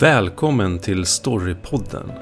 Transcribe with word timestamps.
Välkommen 0.00 0.78
till 0.78 1.06
Storypodden. 1.06 2.12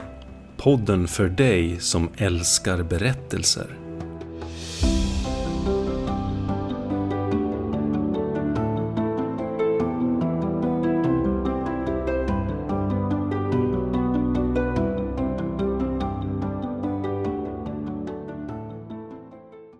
Podden 0.56 1.08
för 1.08 1.28
dig 1.28 1.80
som 1.80 2.08
älskar 2.16 2.82
berättelser. 2.82 3.66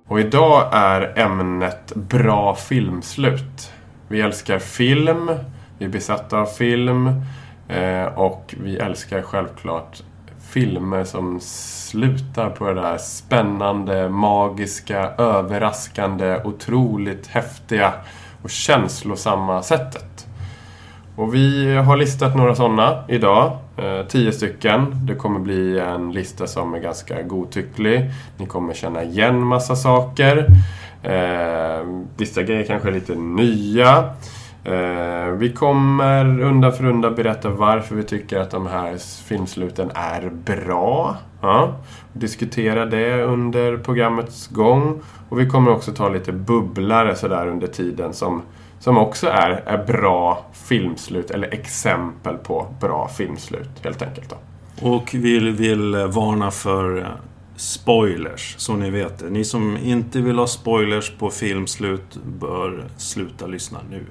Och 0.07 0.21
idag 0.21 0.69
är 0.73 1.19
ämnet 1.19 1.93
bra 1.95 2.55
filmslut. 2.55 3.73
Vi 4.09 4.21
älskar 4.21 4.59
film, 4.59 5.31
vi 5.79 5.85
är 5.85 5.89
besatta 5.89 6.39
av 6.39 6.47
film 6.47 7.23
Eh, 7.69 8.05
och 8.05 8.55
vi 8.61 8.77
älskar 8.77 9.23
självklart 9.23 10.03
filmer 10.49 11.05
som 11.05 11.41
slutar 11.41 12.51
på 12.51 12.67
det 12.69 12.81
där 12.81 12.99
spännande, 12.99 14.09
magiska, 14.09 15.11
överraskande, 15.19 16.41
otroligt 16.45 17.27
häftiga 17.27 17.93
och 18.43 18.51
känslosamma 18.51 19.63
sättet. 19.63 20.27
Och 21.17 21.35
vi 21.35 21.75
har 21.77 21.97
listat 21.97 22.37
några 22.37 22.55
sådana 22.55 23.05
idag. 23.09 23.59
Eh, 23.77 24.07
tio 24.09 24.33
stycken. 24.33 25.07
Det 25.07 25.15
kommer 25.15 25.41
bli 25.41 25.79
en 25.79 26.13
lista 26.13 26.47
som 26.47 26.75
är 26.75 26.79
ganska 26.79 27.23
godtycklig. 27.23 28.11
Ni 28.37 28.47
kommer 28.47 28.75
känna 28.75 29.03
igen 29.03 29.43
massa 29.43 29.77
saker. 29.77 30.47
Eh, 31.03 31.87
vissa 32.17 32.43
grejer 32.43 32.65
kanske 32.65 32.89
är 32.89 32.93
lite 32.93 33.15
nya. 33.15 34.15
Eh, 34.65 35.31
vi 35.31 35.53
kommer 35.53 36.41
undan 36.41 36.73
för 36.73 36.85
undan 36.85 37.15
berätta 37.15 37.51
varför 37.51 37.95
vi 37.95 38.03
tycker 38.03 38.39
att 38.39 38.51
de 38.51 38.67
här 38.67 38.97
filmsluten 39.25 39.91
är 39.95 40.31
bra. 40.31 41.17
Ja. 41.41 41.75
Diskutera 42.13 42.87
det 42.87 43.23
under 43.23 43.77
programmets 43.77 44.49
gång. 44.49 45.01
Och 45.29 45.41
vi 45.41 45.47
kommer 45.47 45.71
också 45.71 45.93
ta 45.93 46.09
lite 46.09 46.33
bubblare 46.33 47.15
sådär 47.15 47.47
under 47.47 47.67
tiden 47.67 48.13
som 48.13 48.43
som 48.81 48.99
också 48.99 49.27
är, 49.27 49.51
är 49.51 49.85
bra 49.85 50.47
filmslut, 50.53 51.31
eller 51.31 51.55
exempel 51.55 52.37
på 52.37 52.75
bra 52.81 53.09
filmslut, 53.09 53.71
helt 53.83 54.03
enkelt. 54.03 54.29
Då. 54.29 54.37
Och 54.89 55.15
vi 55.15 55.51
vill 55.51 55.97
varna 55.97 56.51
för 56.51 57.17
spoilers, 57.57 58.55
så 58.59 58.77
ni 58.77 58.91
vet 58.91 59.19
det. 59.19 59.31
Ni 59.31 59.45
som 59.45 59.77
inte 59.77 60.21
vill 60.21 60.39
ha 60.39 60.47
spoilers 60.47 61.11
på 61.19 61.31
filmslut 61.31 62.19
bör 62.25 62.85
sluta 62.97 63.47
lyssna 63.47 63.79
nu. 63.91 64.05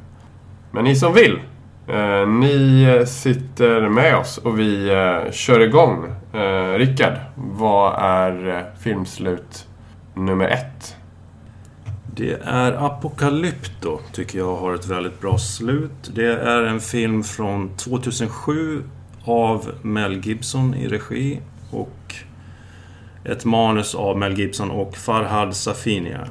Men 0.77 0.83
ni 0.83 0.95
som 0.95 1.13
vill, 1.13 1.39
eh, 1.87 2.27
ni 2.27 3.03
sitter 3.07 3.89
med 3.89 4.15
oss 4.15 4.37
och 4.37 4.59
vi 4.59 4.89
eh, 4.89 5.31
kör 5.31 5.59
igång. 5.59 6.05
Eh, 6.33 6.73
Rickard, 6.77 7.13
vad 7.35 7.95
är 7.99 8.49
eh, 8.49 8.81
filmslut 8.83 9.67
nummer 10.13 10.47
ett? 10.47 10.95
Det 12.15 12.39
är 12.43 12.85
Apocalypto, 12.85 13.99
tycker 14.13 14.37
jag 14.37 14.55
har 14.55 14.73
ett 14.73 14.87
väldigt 14.87 15.21
bra 15.21 15.37
slut. 15.37 16.11
Det 16.15 16.33
är 16.33 16.63
en 16.63 16.79
film 16.79 17.23
från 17.23 17.77
2007 17.77 18.83
av 19.23 19.71
Mel 19.81 20.25
Gibson 20.25 20.75
i 20.75 20.87
regi 20.87 21.39
och 21.71 22.15
ett 23.25 23.45
manus 23.45 23.95
av 23.95 24.17
Mel 24.17 24.39
Gibson 24.39 24.71
och 24.71 24.97
Farhad 24.97 25.55
Safinia. 25.55 26.27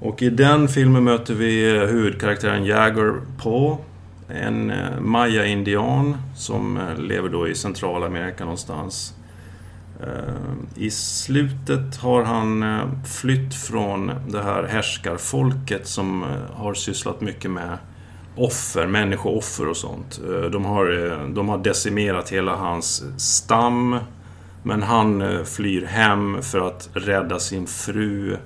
Och 0.00 0.22
i 0.22 0.30
den 0.30 0.68
filmen 0.68 1.04
möter 1.04 1.34
vi 1.34 1.76
eh, 1.76 1.82
huvudkaraktären 1.82 2.64
Jagger 2.64 3.20
på 3.42 3.78
En 4.28 4.70
eh, 4.70 5.00
maya-indian 5.00 6.16
som 6.36 6.76
eh, 6.76 6.98
lever 6.98 7.28
då 7.28 7.48
i 7.48 7.54
Centralamerika 7.54 8.44
någonstans. 8.44 9.12
I 10.74 10.90
slutet 10.90 11.96
har 11.96 12.22
han 12.22 12.64
flytt 13.06 13.54
från 13.54 14.10
det 14.28 14.42
här 14.42 14.62
härskarfolket 14.62 15.86
som 15.86 16.24
har 16.54 16.74
sysslat 16.74 17.20
mycket 17.20 17.50
med 17.50 17.78
offer, 18.36 18.86
människooffer 18.86 19.68
och 19.68 19.76
sånt. 19.76 20.20
De 20.52 20.64
har, 20.64 21.18
de 21.34 21.48
har 21.48 21.58
decimerat 21.58 22.30
hela 22.30 22.56
hans 22.56 23.04
stam. 23.16 23.98
Men 24.62 24.82
han 24.82 25.22
flyr 25.44 25.86
hem 25.86 26.42
för 26.42 26.68
att 26.68 26.88
rädda 26.92 27.38
sin 27.38 27.66
fru 27.66 28.36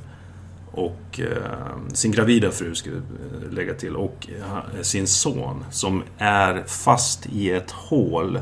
och 0.73 1.21
eh, 1.21 1.93
sin 1.93 2.13
gravida 2.13 2.51
fru, 2.51 2.75
ska 2.75 2.91
vi 2.91 2.97
eh, 2.97 3.53
lägga 3.53 3.75
till, 3.75 3.97
och 3.97 4.29
eh, 4.39 4.83
sin 4.83 5.07
son 5.07 5.65
som 5.71 6.03
är 6.19 6.65
fast 6.67 7.27
i 7.27 7.51
ett 7.51 7.71
hål 7.71 8.41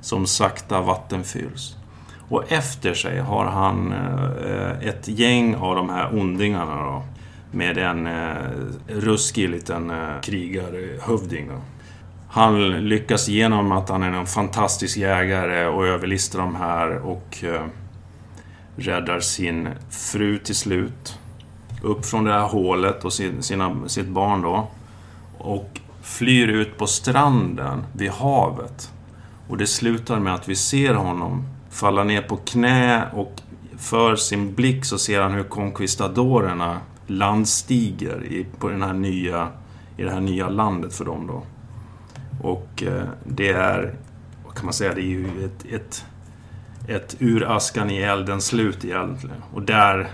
som 0.00 0.26
sakta 0.26 0.80
vattenfylls. 0.80 1.76
Och 2.28 2.52
efter 2.52 2.94
sig 2.94 3.18
har 3.18 3.44
han 3.44 3.92
eh, 3.92 4.88
ett 4.88 5.08
gäng 5.08 5.54
av 5.54 5.76
de 5.76 5.90
här 5.90 6.18
ondingarna 6.18 6.82
då. 6.82 7.02
Med 7.50 7.78
en 7.78 8.06
eh, 8.06 8.34
ruskig 8.88 9.48
liten 9.48 9.90
eh, 9.90 10.20
krigarhövding. 10.22 11.48
Då. 11.48 11.60
Han 12.28 12.70
lyckas 12.70 13.28
genom 13.28 13.72
att 13.72 13.88
han 13.88 14.02
är 14.02 14.12
en 14.12 14.26
fantastisk 14.26 14.96
jägare 14.96 15.66
och 15.66 15.86
överlistar 15.86 16.38
de 16.38 16.56
här 16.56 16.98
och 16.98 17.44
räddar 18.76 19.20
sin 19.20 19.68
fru 19.90 20.38
till 20.38 20.54
slut. 20.54 21.18
Upp 21.86 22.06
från 22.06 22.24
det 22.24 22.32
här 22.32 22.48
hålet 22.48 23.04
och 23.04 23.12
sin, 23.12 23.42
sina, 23.42 23.88
sitt 23.88 24.08
barn 24.08 24.42
då. 24.42 24.68
Och 25.38 25.80
flyr 26.02 26.48
ut 26.48 26.78
på 26.78 26.86
stranden 26.86 27.84
vid 27.92 28.10
havet. 28.10 28.92
Och 29.48 29.56
det 29.56 29.66
slutar 29.66 30.18
med 30.18 30.34
att 30.34 30.48
vi 30.48 30.56
ser 30.56 30.94
honom 30.94 31.44
falla 31.70 32.04
ner 32.04 32.22
på 32.22 32.36
knä 32.36 33.10
och 33.12 33.32
för 33.78 34.16
sin 34.16 34.54
blick 34.54 34.84
så 34.84 34.98
ser 34.98 35.20
han 35.20 35.32
hur 35.32 35.42
konkvistadorerna 35.42 36.80
landstiger 37.06 38.24
i, 38.24 38.46
på 38.58 38.68
den 38.68 38.82
här 38.82 38.92
nya, 38.92 39.48
i 39.96 40.02
det 40.02 40.10
här 40.10 40.20
nya 40.20 40.48
landet 40.48 40.94
för 40.94 41.04
dem 41.04 41.26
då. 41.26 41.42
Och 42.42 42.82
eh, 42.82 43.02
det 43.24 43.48
är, 43.48 43.94
vad 44.44 44.54
kan 44.54 44.64
man 44.64 44.74
säga, 44.74 44.94
det 44.94 45.00
är 45.00 45.04
ju 45.04 45.44
ett, 45.44 45.66
ett, 45.72 46.04
ett 46.88 47.16
ur 47.18 47.56
askan 47.56 47.90
i 47.90 47.96
elden 47.96 48.40
slut 48.40 48.84
egentligen. 48.84 49.42
Och 49.54 49.62
där 49.62 50.08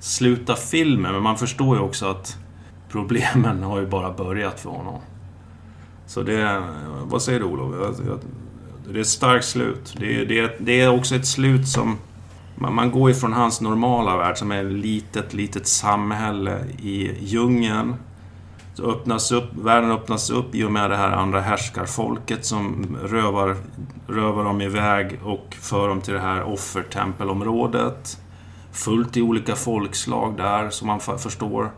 sluta 0.00 0.56
filmen, 0.56 1.12
men 1.12 1.22
man 1.22 1.38
förstår 1.38 1.76
ju 1.76 1.82
också 1.82 2.06
att 2.06 2.36
problemen 2.88 3.62
har 3.62 3.80
ju 3.80 3.86
bara 3.86 4.12
börjat 4.12 4.60
för 4.60 4.70
honom. 4.70 5.00
Så 6.06 6.22
det, 6.22 6.62
vad 7.04 7.22
säger 7.22 7.40
du 7.40 7.46
Olof? 7.46 7.98
Det 8.88 8.98
är 8.98 9.00
ett 9.00 9.06
starkt 9.06 9.44
slut. 9.44 9.94
Det 9.98 10.20
är, 10.20 10.26
det, 10.26 10.38
är, 10.38 10.56
det 10.58 10.80
är 10.80 10.88
också 10.88 11.14
ett 11.14 11.26
slut 11.26 11.68
som... 11.68 11.98
Man, 12.54 12.74
man 12.74 12.90
går 12.90 13.10
ifrån 13.10 13.32
hans 13.32 13.60
normala 13.60 14.16
värld 14.16 14.36
som 14.36 14.52
är 14.52 14.64
ett 14.64 14.72
litet, 14.72 15.34
litet 15.34 15.66
samhälle 15.66 16.64
i 16.82 17.24
djungeln. 17.24 17.94
Så 18.74 18.90
öppnas 18.90 19.32
upp, 19.32 19.50
världen 19.54 19.90
öppnas 19.90 20.30
upp 20.30 20.54
i 20.54 20.64
och 20.64 20.72
med 20.72 20.90
det 20.90 20.96
här 20.96 21.10
andra 21.10 21.40
härskarfolket 21.40 22.44
som 22.44 22.96
rövar, 23.04 23.56
rövar 24.08 24.44
dem 24.44 24.60
iväg 24.60 25.20
och 25.24 25.56
för 25.60 25.88
dem 25.88 26.00
till 26.00 26.14
det 26.14 26.20
här 26.20 26.42
offertempelområdet. 26.42 28.18
Fullt 28.72 29.16
i 29.16 29.22
olika 29.22 29.56
folkslag 29.56 30.36
där, 30.36 30.70
som 30.70 30.86
man 30.86 31.00
förstår. 31.00 31.70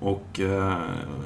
Och, 0.00 0.40
eh, 0.40 0.76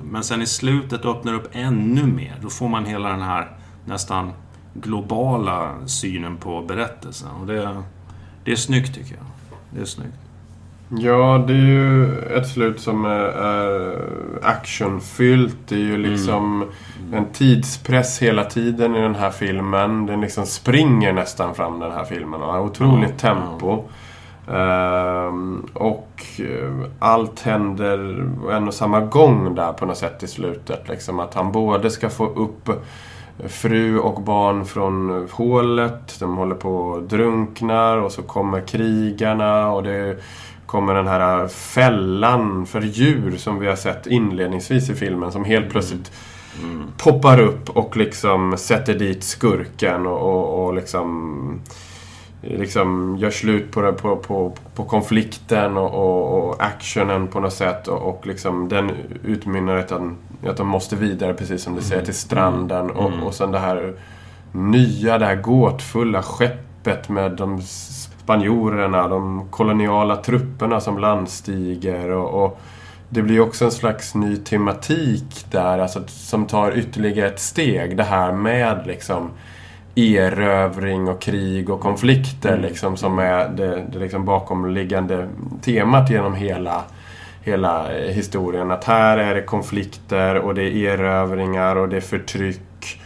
men 0.03 0.25
sen 0.25 0.43
i 0.43 0.47
slutet 0.47 1.04
öppnar 1.04 1.32
det 1.32 1.38
upp 1.38 1.48
ännu 1.53 2.06
mer. 2.06 2.37
Då 2.43 2.48
får 2.48 2.69
man 2.69 2.84
hela 2.84 3.09
den 3.09 3.22
här 3.22 3.56
nästan 3.84 4.32
globala 4.75 5.87
synen 5.87 6.37
på 6.37 6.62
berättelsen. 6.62 7.28
Och 7.41 7.47
det, 7.47 7.82
det 8.44 8.53
är 8.53 8.56
snyggt 8.56 8.94
tycker 8.94 9.15
jag. 9.15 9.25
Det 9.70 9.81
är 9.81 9.84
snyggt. 9.84 10.16
Ja, 10.99 11.44
det 11.47 11.53
är 11.53 11.66
ju 11.66 12.19
ett 12.19 12.49
slut 12.49 12.81
som 12.81 13.04
är, 13.04 13.97
actionfyllt. 14.43 15.56
Det 15.69 15.75
är 15.75 15.78
ju 15.78 15.94
mm. 15.94 16.10
liksom 16.10 16.62
mm. 16.62 17.15
en 17.15 17.32
tidspress 17.32 18.23
hela 18.23 18.44
tiden 18.44 18.96
i 18.96 19.00
den 19.00 19.14
här 19.14 19.31
filmen. 19.31 20.06
Den 20.06 20.20
liksom 20.20 20.46
springer 20.46 21.12
nästan 21.12 21.55
fram 21.55 21.79
den 21.79 21.93
här 21.93 22.05
filmen. 22.05 22.43
Och 22.43 22.52
har 22.52 22.61
otroligt 22.61 23.23
ja, 23.23 23.35
tempo. 23.35 23.85
Ehm, 24.52 25.67
och 25.75 26.23
eh, 26.38 26.91
allt 26.99 27.41
händer 27.41 27.99
en 28.52 28.69
och 28.69 28.75
samma 28.75 29.00
gång 29.00 29.55
där 29.55 29.73
på 29.73 29.87
något 29.87 29.97
sätt 29.97 30.23
i 30.23 30.26
slutet. 30.26 30.88
Liksom 30.88 31.20
att 31.20 31.35
han 31.35 31.52
både 31.52 31.91
ska 31.91 32.11
få 32.11 32.26
upp 32.26 32.70
fru 33.49 33.99
och 33.99 34.23
barn 34.23 34.64
från 34.64 35.29
hålet. 35.31 36.17
De 36.20 36.37
håller 36.37 36.55
på 36.55 36.76
och 36.76 37.02
drunknar 37.02 37.97
och 37.97 38.12
så 38.12 38.23
kommer 38.23 38.61
krigarna 38.61 39.73
och 39.73 39.82
det 39.82 40.17
kommer 40.67 40.94
den 40.94 41.06
här 41.08 41.49
fällan 41.49 42.67
för 42.67 42.81
djur 42.81 43.37
som 43.37 43.58
vi 43.58 43.67
har 43.67 43.76
sett 43.76 44.06
inledningsvis 44.06 44.91
i 44.91 44.94
filmen 44.94 45.32
som 45.32 45.44
helt 45.44 45.70
plötsligt 45.70 46.12
mm. 46.62 46.76
Mm. 46.76 46.87
poppar 46.99 47.41
upp 47.41 47.70
och 47.70 47.97
liksom 47.97 48.58
sätter 48.58 48.94
dit 48.94 49.25
skurken 49.25 50.06
och, 50.06 50.20
och, 50.20 50.64
och 50.64 50.75
liksom 50.75 51.61
liksom 52.42 53.16
gör 53.19 53.31
slut 53.31 53.70
på, 53.70 53.92
på, 53.92 54.16
på, 54.16 54.52
på 54.75 54.84
konflikten 54.84 55.76
och, 55.76 55.94
och, 55.94 56.48
och, 56.48 56.62
actionen 56.62 57.28
på 57.28 57.40
något 57.40 57.52
sätt. 57.52 57.88
Och, 57.88 58.08
och 58.08 58.26
liksom 58.26 58.69
den 58.69 58.90
utmynnar 59.25 59.76
i 59.76 59.81
att, 59.81 59.92
att 60.46 60.56
de 60.56 60.66
måste 60.66 60.96
vidare, 60.96 61.34
precis 61.34 61.62
som 61.62 61.75
du 61.75 61.82
säger, 61.82 62.04
till 62.04 62.14
stranden. 62.14 62.90
Och, 62.90 63.08
mm. 63.12 63.22
och 63.22 63.34
sen 63.34 63.52
det 63.52 63.58
här 63.58 63.94
nya, 64.52 65.19
det 65.19 65.26
här 65.26 65.37
gåtfulla 65.37 66.22
skeppet 66.22 67.08
med 67.08 67.32
de 67.32 67.62
spanjorerna, 67.62 69.08
de 69.08 69.48
koloniala 69.50 70.16
trupperna 70.16 70.81
som 70.81 70.98
landstiger 70.98 72.10
och, 72.10 72.44
och 72.44 72.60
det 73.08 73.22
blir 73.22 73.40
också 73.40 73.64
en 73.64 73.70
slags 73.70 74.14
ny 74.14 74.37
tematik 74.37 75.46
där, 75.50 75.78
alltså, 75.78 76.02
som 76.06 76.46
tar 76.46 76.78
ytterligare 76.78 77.28
ett 77.28 77.40
steg. 77.40 77.96
Det 77.96 78.02
här 78.02 78.32
med 78.32 78.87
liksom 78.87 79.31
erövring 80.00 81.08
och 81.08 81.23
krig 81.23 81.70
och 81.70 81.81
konflikter 81.81 82.52
mm. 82.52 82.62
liksom, 82.62 82.97
som 82.97 83.19
är 83.19 83.49
det, 83.49 83.85
det 83.93 83.99
liksom 83.99 84.25
bakomliggande 84.25 85.29
temat 85.62 86.11
genom 86.11 86.35
hela, 86.35 86.82
hela 87.43 87.88
historien. 87.88 88.70
Att 88.70 88.85
här 88.85 89.19
är 89.19 89.35
det 89.35 89.43
konflikter 89.43 90.35
och 90.37 90.55
det 90.55 90.62
är 90.62 90.76
erövringar 90.76 91.76
och 91.76 91.88
det 91.88 91.97
är 91.97 92.00
förtryck 92.00 93.00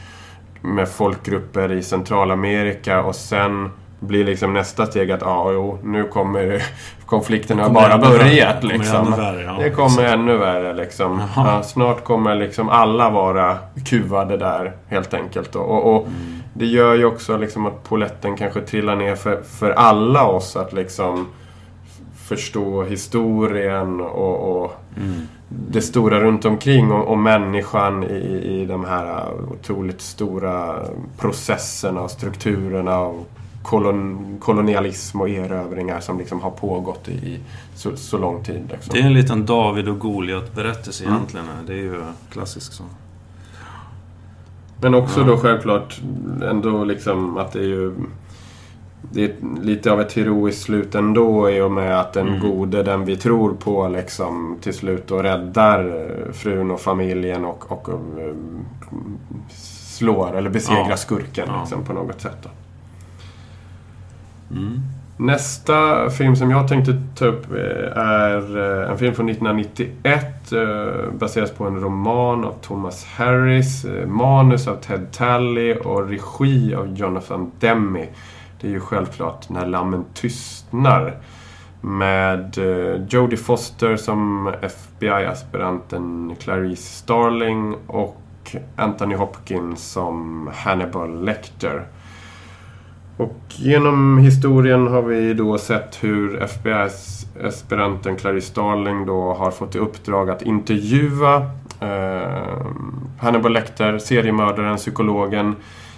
med 0.61 0.89
folkgrupper 0.89 1.73
i 1.73 1.83
Centralamerika 1.83 3.03
och 3.03 3.15
sen 3.15 3.71
blir 4.01 4.25
liksom 4.25 4.53
nästa 4.53 4.87
steg 4.87 5.11
att 5.11 5.23
ah, 5.23 5.53
jo, 5.53 5.79
nu 5.83 6.05
kommer 6.05 6.63
konflikten 7.07 7.59
har 7.59 7.71
bara 7.71 7.99
börjat. 7.99 8.65
Liksom. 8.65 9.11
Det, 9.11 9.17
värre, 9.17 9.43
ja, 9.43 9.57
det 9.61 9.71
kommer 9.71 10.05
ännu 10.05 10.37
värre. 10.37 10.75
Liksom. 10.75 11.23
Ja, 11.37 11.63
snart 11.63 12.05
kommer 12.05 12.35
liksom 12.35 12.69
alla 12.69 13.11
vara 13.11 13.59
kuvade 13.87 14.37
där 14.37 14.73
helt 14.89 15.15
enkelt. 15.15 15.57
Och, 15.57 15.95
och 15.95 16.07
mm. 16.07 16.43
Det 16.55 16.67
gör 16.67 16.95
ju 16.95 17.05
också 17.05 17.37
liksom 17.37 17.67
att 17.67 17.85
poletten 17.85 18.37
kanske 18.37 18.61
trillar 18.61 18.97
ner 18.97 19.15
för, 19.15 19.43
för 19.43 19.71
alla 19.71 20.27
oss 20.27 20.57
att 20.57 20.73
liksom 20.73 21.27
förstå 22.17 22.83
historien 22.83 24.01
och, 24.01 24.63
och 24.63 24.73
mm. 24.97 25.21
det 25.49 25.81
stora 25.81 26.21
runt 26.21 26.45
omkring 26.45 26.93
och, 26.93 27.09
och 27.09 27.19
människan 27.19 28.05
i, 28.05 28.61
i 28.61 28.67
de 28.67 28.85
här 28.85 29.33
otroligt 29.53 30.01
stora 30.01 30.83
processerna 31.19 32.01
och 32.01 32.11
strukturerna 32.11 32.99
och 32.99 33.29
kolon, 33.63 34.37
kolonialism 34.41 35.21
och 35.21 35.29
erövringar 35.29 36.01
som 36.01 36.19
liksom 36.19 36.41
har 36.41 36.51
pågått 36.51 37.09
i, 37.09 37.39
så, 37.75 37.97
så 37.97 38.19
lång 38.19 38.45
tid. 38.45 38.63
Liksom. 38.73 38.93
Det 38.93 39.01
är 39.01 39.07
en 39.07 39.15
liten 39.15 39.47
David 39.47 39.89
och 39.89 39.99
Goliat-berättelse 39.99 41.05
mm. 41.05 41.17
egentligen. 41.17 41.47
Det 41.67 41.73
är 41.73 41.77
ju 41.77 42.03
klassisk 42.31 42.73
så. 42.73 42.85
Men 44.81 44.95
också 44.95 45.25
då 45.25 45.37
självklart 45.37 46.01
ändå 46.43 46.85
liksom 46.85 47.37
att 47.37 47.53
det 47.53 47.59
är 47.59 47.69
ju 47.69 47.93
det 49.13 49.25
är 49.25 49.35
lite 49.63 49.93
av 49.93 50.01
ett 50.01 50.13
heroiskt 50.13 50.63
slut 50.63 50.95
ändå 50.95 51.51
i 51.51 51.61
och 51.61 51.71
med 51.71 52.01
att 52.01 52.13
den 52.13 52.29
mm. 52.29 52.41
gode, 52.41 52.83
den 52.83 53.05
vi 53.05 53.17
tror 53.17 53.55
på, 53.55 53.89
liksom 53.89 54.59
till 54.61 54.75
slut 54.75 55.07
då 55.07 55.23
räddar 55.23 56.07
frun 56.33 56.71
och 56.71 56.81
familjen 56.81 57.45
och, 57.45 57.73
och, 57.73 57.89
och 57.89 58.21
eh, 58.21 58.35
slår 59.95 60.37
eller 60.37 60.51
besegrar 60.51 60.91
ja. 60.91 60.97
skurken 60.97 61.49
ja. 61.49 61.61
Liksom, 61.61 61.85
på 61.85 61.93
något 61.93 62.21
sätt. 62.21 62.49
Mm. 64.51 64.81
Nästa 65.17 66.11
film 66.11 66.37
som 66.37 66.51
jag 66.51 66.69
tänkte 66.69 67.03
ta 67.15 67.25
upp 67.25 67.53
eh, 67.53 67.99
är 67.99 68.59
eh, 68.83 68.91
en 68.91 68.99
film 68.99 69.15
från 69.15 69.29
1991. 69.29 70.53
Eh, 70.53 71.13
baseras 71.13 71.51
på 71.51 71.65
en 71.65 71.81
roman 71.81 72.45
av 72.45 72.55
Thomas 72.63 73.05
Harris. 73.05 73.87
Manus 74.07 74.69
av 74.69 74.77
Ted 74.77 75.13
Talley 75.13 75.75
och 75.75 76.09
regi 76.09 76.75
av 76.75 76.99
Jonathan 76.99 77.51
Demme. 77.61 78.07
Det 78.61 78.67
är 78.67 78.71
ju 78.71 78.81
självklart 78.81 79.49
När 79.49 79.67
lammen 79.67 80.05
tystnar. 80.15 81.17
Med 81.81 82.59
Jodie 83.09 83.37
Foster 83.37 83.97
som 83.97 84.53
FBI-aspiranten 84.63 86.35
Clarice 86.41 86.97
Starling 86.97 87.77
och 87.87 88.21
Anthony 88.77 89.15
Hopkins 89.15 89.93
som 89.93 90.51
Hannibal 90.55 91.25
Lecter. 91.25 91.87
Och 93.17 93.39
genom 93.49 94.19
historien 94.19 94.87
har 94.87 95.03
vi 95.03 95.35
då 95.35 95.59
sett 95.59 96.05
hur 96.05 96.43
FBI-aspiranten 96.43 98.17
Clarice 98.17 98.47
Starling 98.47 99.07
då 99.07 99.35
har 99.35 99.51
fått 99.51 99.75
i 99.75 99.79
uppdrag 99.79 100.31
att 100.31 100.43
intervjua 100.43 101.51
eh, 101.81 102.67
Hannibal 103.21 103.53
Lecter, 103.53 103.99
seriemördaren, 103.99 104.77
psykologen, 104.77 105.57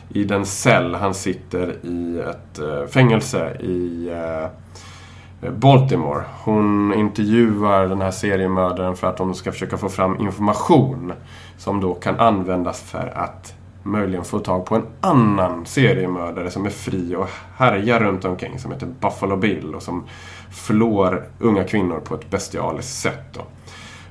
i 0.08 0.24
den 0.24 0.46
cell 0.46 0.94
han 0.94 1.14
sitter 1.14 1.76
i 1.82 2.20
ett 2.20 2.58
eh, 2.58 2.86
fängelse 2.86 3.56
i 3.60 4.10
eh, 4.10 5.50
Baltimore. 5.50 6.24
Hon 6.44 6.94
intervjuar 6.94 7.86
den 7.86 8.00
här 8.00 8.10
seriemördaren 8.10 8.96
för 8.96 9.06
att 9.06 9.16
de 9.16 9.34
ska 9.34 9.52
försöka 9.52 9.76
få 9.76 9.88
fram 9.88 10.20
information 10.20 11.12
som 11.56 11.80
då 11.80 11.94
kan 11.94 12.20
användas 12.20 12.80
för 12.80 13.12
att 13.14 13.54
möjligen 13.86 14.24
få 14.24 14.38
tag 14.38 14.66
på 14.66 14.74
en 14.74 14.86
annan 15.00 15.66
seriemördare 15.66 16.50
som 16.50 16.66
är 16.66 16.70
fri 16.70 17.16
och 17.16 17.28
härjar 17.56 18.00
runt 18.00 18.24
omkring 18.24 18.58
som 18.58 18.72
heter 18.72 18.86
Buffalo 19.00 19.36
Bill 19.36 19.74
och 19.74 19.82
som 19.82 20.04
flår 20.50 21.24
unga 21.38 21.64
kvinnor 21.64 22.00
på 22.00 22.14
ett 22.14 22.30
bestialiskt 22.30 22.98
sätt. 22.98 23.24
Då. 23.32 23.40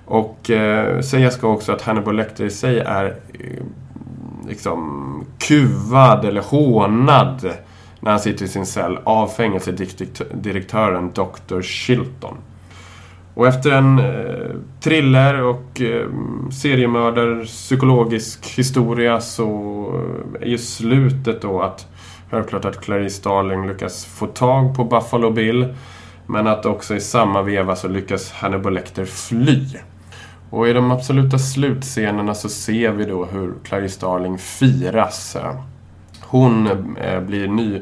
Och 0.05 0.49
eh, 0.49 1.01
säga 1.01 1.31
ska 1.31 1.47
också 1.47 1.71
att 1.71 1.81
Hannibal 1.81 2.15
Lecter 2.15 2.45
i 2.45 2.49
sig 2.49 2.79
är 2.79 3.05
eh, 3.33 3.63
liksom 4.47 5.25
kuvad 5.39 6.25
eller 6.25 6.41
hånad 6.41 7.53
när 7.99 8.11
han 8.11 8.19
sitter 8.19 8.45
i 8.45 8.47
sin 8.47 8.65
cell 8.65 8.99
av 9.03 9.27
fängelsedirektören 9.27 11.11
Dr. 11.11 11.61
Shilton. 11.61 12.37
Och 13.35 13.47
efter 13.47 13.71
en 13.71 13.99
eh, 13.99 14.55
thriller 14.79 15.41
och 15.41 15.81
eh, 15.81 16.07
seriemördar 16.51 17.45
psykologisk 17.45 18.45
historia 18.57 19.21
så 19.21 19.45
eh, 20.39 20.41
är 20.41 20.47
ju 20.47 20.57
slutet 20.57 21.41
då 21.41 21.61
att 21.61 21.87
självklart 22.29 22.65
att 22.65 22.81
Clarice 22.81 23.15
Starling 23.15 23.67
lyckas 23.67 24.05
få 24.05 24.27
tag 24.27 24.75
på 24.75 24.83
Buffalo 24.83 25.31
Bill 25.31 25.73
men 26.27 26.47
att 26.47 26.65
också 26.65 26.95
i 26.95 26.99
samma 26.99 27.41
veva 27.41 27.75
så 27.75 27.87
lyckas 27.87 28.31
Hannibal 28.31 28.73
Lecter 28.73 29.05
fly. 29.05 29.65
Och 30.49 30.67
i 30.67 30.73
de 30.73 30.91
absoluta 30.91 31.39
slutscenerna 31.39 32.35
så 32.35 32.49
ser 32.49 32.91
vi 32.91 33.05
då 33.05 33.25
hur 33.25 33.53
Clarice 33.63 33.93
Starling 33.93 34.37
firas. 34.37 35.35
Eh. 35.35 35.55
Hon 36.21 36.67
eh, 36.97 37.19
blir 37.19 37.47
ny 37.47 37.81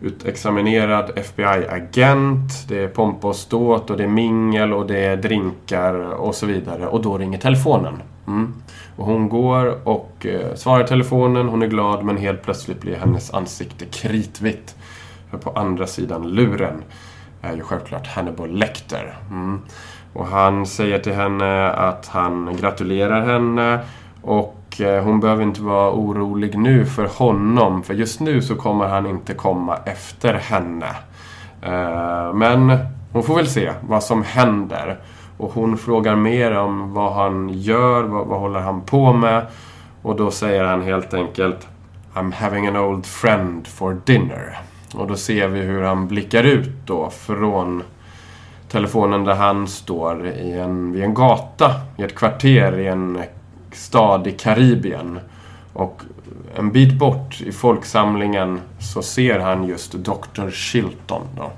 utexaminerad 0.00 1.10
FBI-agent. 1.16 2.68
Det 2.68 2.84
är 2.84 2.88
pompa 2.88 3.28
och 3.28 3.36
ståt 3.36 3.90
och 3.90 3.96
det 3.96 4.04
är 4.04 4.08
mingel 4.08 4.72
och 4.72 4.86
det 4.86 4.98
är 4.98 5.16
drinkar 5.16 5.94
och 5.94 6.34
så 6.34 6.46
vidare. 6.46 6.86
Och 6.86 7.02
då 7.02 7.18
ringer 7.18 7.38
telefonen. 7.38 8.02
Mm. 8.26 8.54
Och 8.96 9.06
hon 9.06 9.28
går 9.28 9.88
och 9.88 10.26
eh, 10.26 10.54
svarar 10.54 10.84
telefonen. 10.84 11.48
Hon 11.48 11.62
är 11.62 11.66
glad 11.66 12.04
men 12.04 12.16
helt 12.16 12.42
plötsligt 12.42 12.80
blir 12.80 12.96
hennes 12.96 13.34
ansikte 13.34 13.84
kritvitt. 13.84 14.76
För 15.30 15.38
på 15.38 15.50
andra 15.50 15.86
sidan 15.86 16.28
luren 16.28 16.82
är 17.42 17.56
ju 17.56 17.62
självklart 17.62 18.06
Hannibal 18.06 18.50
Lecter. 18.50 19.16
Mm. 19.30 19.60
Och 20.12 20.26
han 20.26 20.66
säger 20.66 20.98
till 20.98 21.12
henne 21.12 21.70
att 21.70 22.06
han 22.06 22.56
gratulerar 22.56 23.26
henne 23.26 23.80
och 24.22 24.59
och 24.70 24.80
eh, 24.80 25.04
hon 25.04 25.20
behöver 25.20 25.42
inte 25.42 25.62
vara 25.62 25.90
orolig 25.90 26.58
nu 26.58 26.86
för 26.86 27.06
honom. 27.06 27.82
För 27.82 27.94
just 27.94 28.20
nu 28.20 28.42
så 28.42 28.56
kommer 28.56 28.86
han 28.86 29.06
inte 29.06 29.34
komma 29.34 29.78
efter 29.84 30.34
henne. 30.34 30.86
Eh, 31.62 32.34
men 32.34 32.78
hon 33.12 33.22
får 33.22 33.36
väl 33.36 33.46
se 33.46 33.72
vad 33.88 34.02
som 34.02 34.22
händer. 34.22 35.00
Och 35.36 35.52
hon 35.52 35.78
frågar 35.78 36.16
mer 36.16 36.58
om 36.58 36.94
vad 36.94 37.12
han 37.12 37.48
gör, 37.48 38.02
vad, 38.02 38.26
vad 38.26 38.40
håller 38.40 38.60
han 38.60 38.80
på 38.80 39.12
med. 39.12 39.46
Och 40.02 40.16
då 40.16 40.30
säger 40.30 40.64
han 40.64 40.82
helt 40.82 41.14
enkelt 41.14 41.68
I'm 42.14 42.32
having 42.32 42.66
an 42.66 42.76
old 42.76 43.06
friend 43.06 43.66
for 43.66 44.00
dinner. 44.04 44.58
Och 44.94 45.06
då 45.06 45.16
ser 45.16 45.48
vi 45.48 45.60
hur 45.60 45.82
han 45.82 46.08
blickar 46.08 46.44
ut 46.44 46.70
då 46.86 47.10
från 47.10 47.82
telefonen 48.68 49.24
där 49.24 49.34
han 49.34 49.68
står 49.68 50.26
i 50.26 50.52
en, 50.52 50.92
vid 50.92 51.04
en 51.04 51.14
gata 51.14 51.70
i 51.96 52.02
ett 52.02 52.14
kvarter 52.14 52.78
i 52.78 52.86
en 52.86 53.22
stad 53.72 54.26
i 54.26 54.32
Karibien. 54.32 55.20
Och 55.72 56.02
en 56.56 56.72
bit 56.72 56.98
bort 56.98 57.40
i 57.40 57.52
folksamlingen 57.52 58.60
så 58.78 59.02
ser 59.02 59.38
han 59.38 59.64
just 59.64 59.92
Dr. 59.92 60.50
Shilton. 60.50 61.22
Då. 61.36 61.50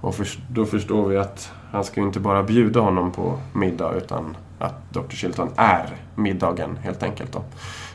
Och 0.00 0.14
för, 0.14 0.26
då 0.48 0.64
förstår 0.64 1.08
vi 1.08 1.16
att 1.16 1.52
han 1.70 1.84
ska 1.84 2.00
ju 2.00 2.06
inte 2.06 2.20
bara 2.20 2.42
bjuda 2.42 2.80
honom 2.80 3.12
på 3.12 3.38
middag 3.52 3.94
utan 3.94 4.36
att 4.58 4.92
Dr. 4.92 5.10
Shilton 5.10 5.48
är 5.56 5.86
middagen 6.14 6.78
helt 6.82 7.02
enkelt. 7.02 7.32
Då. 7.32 7.42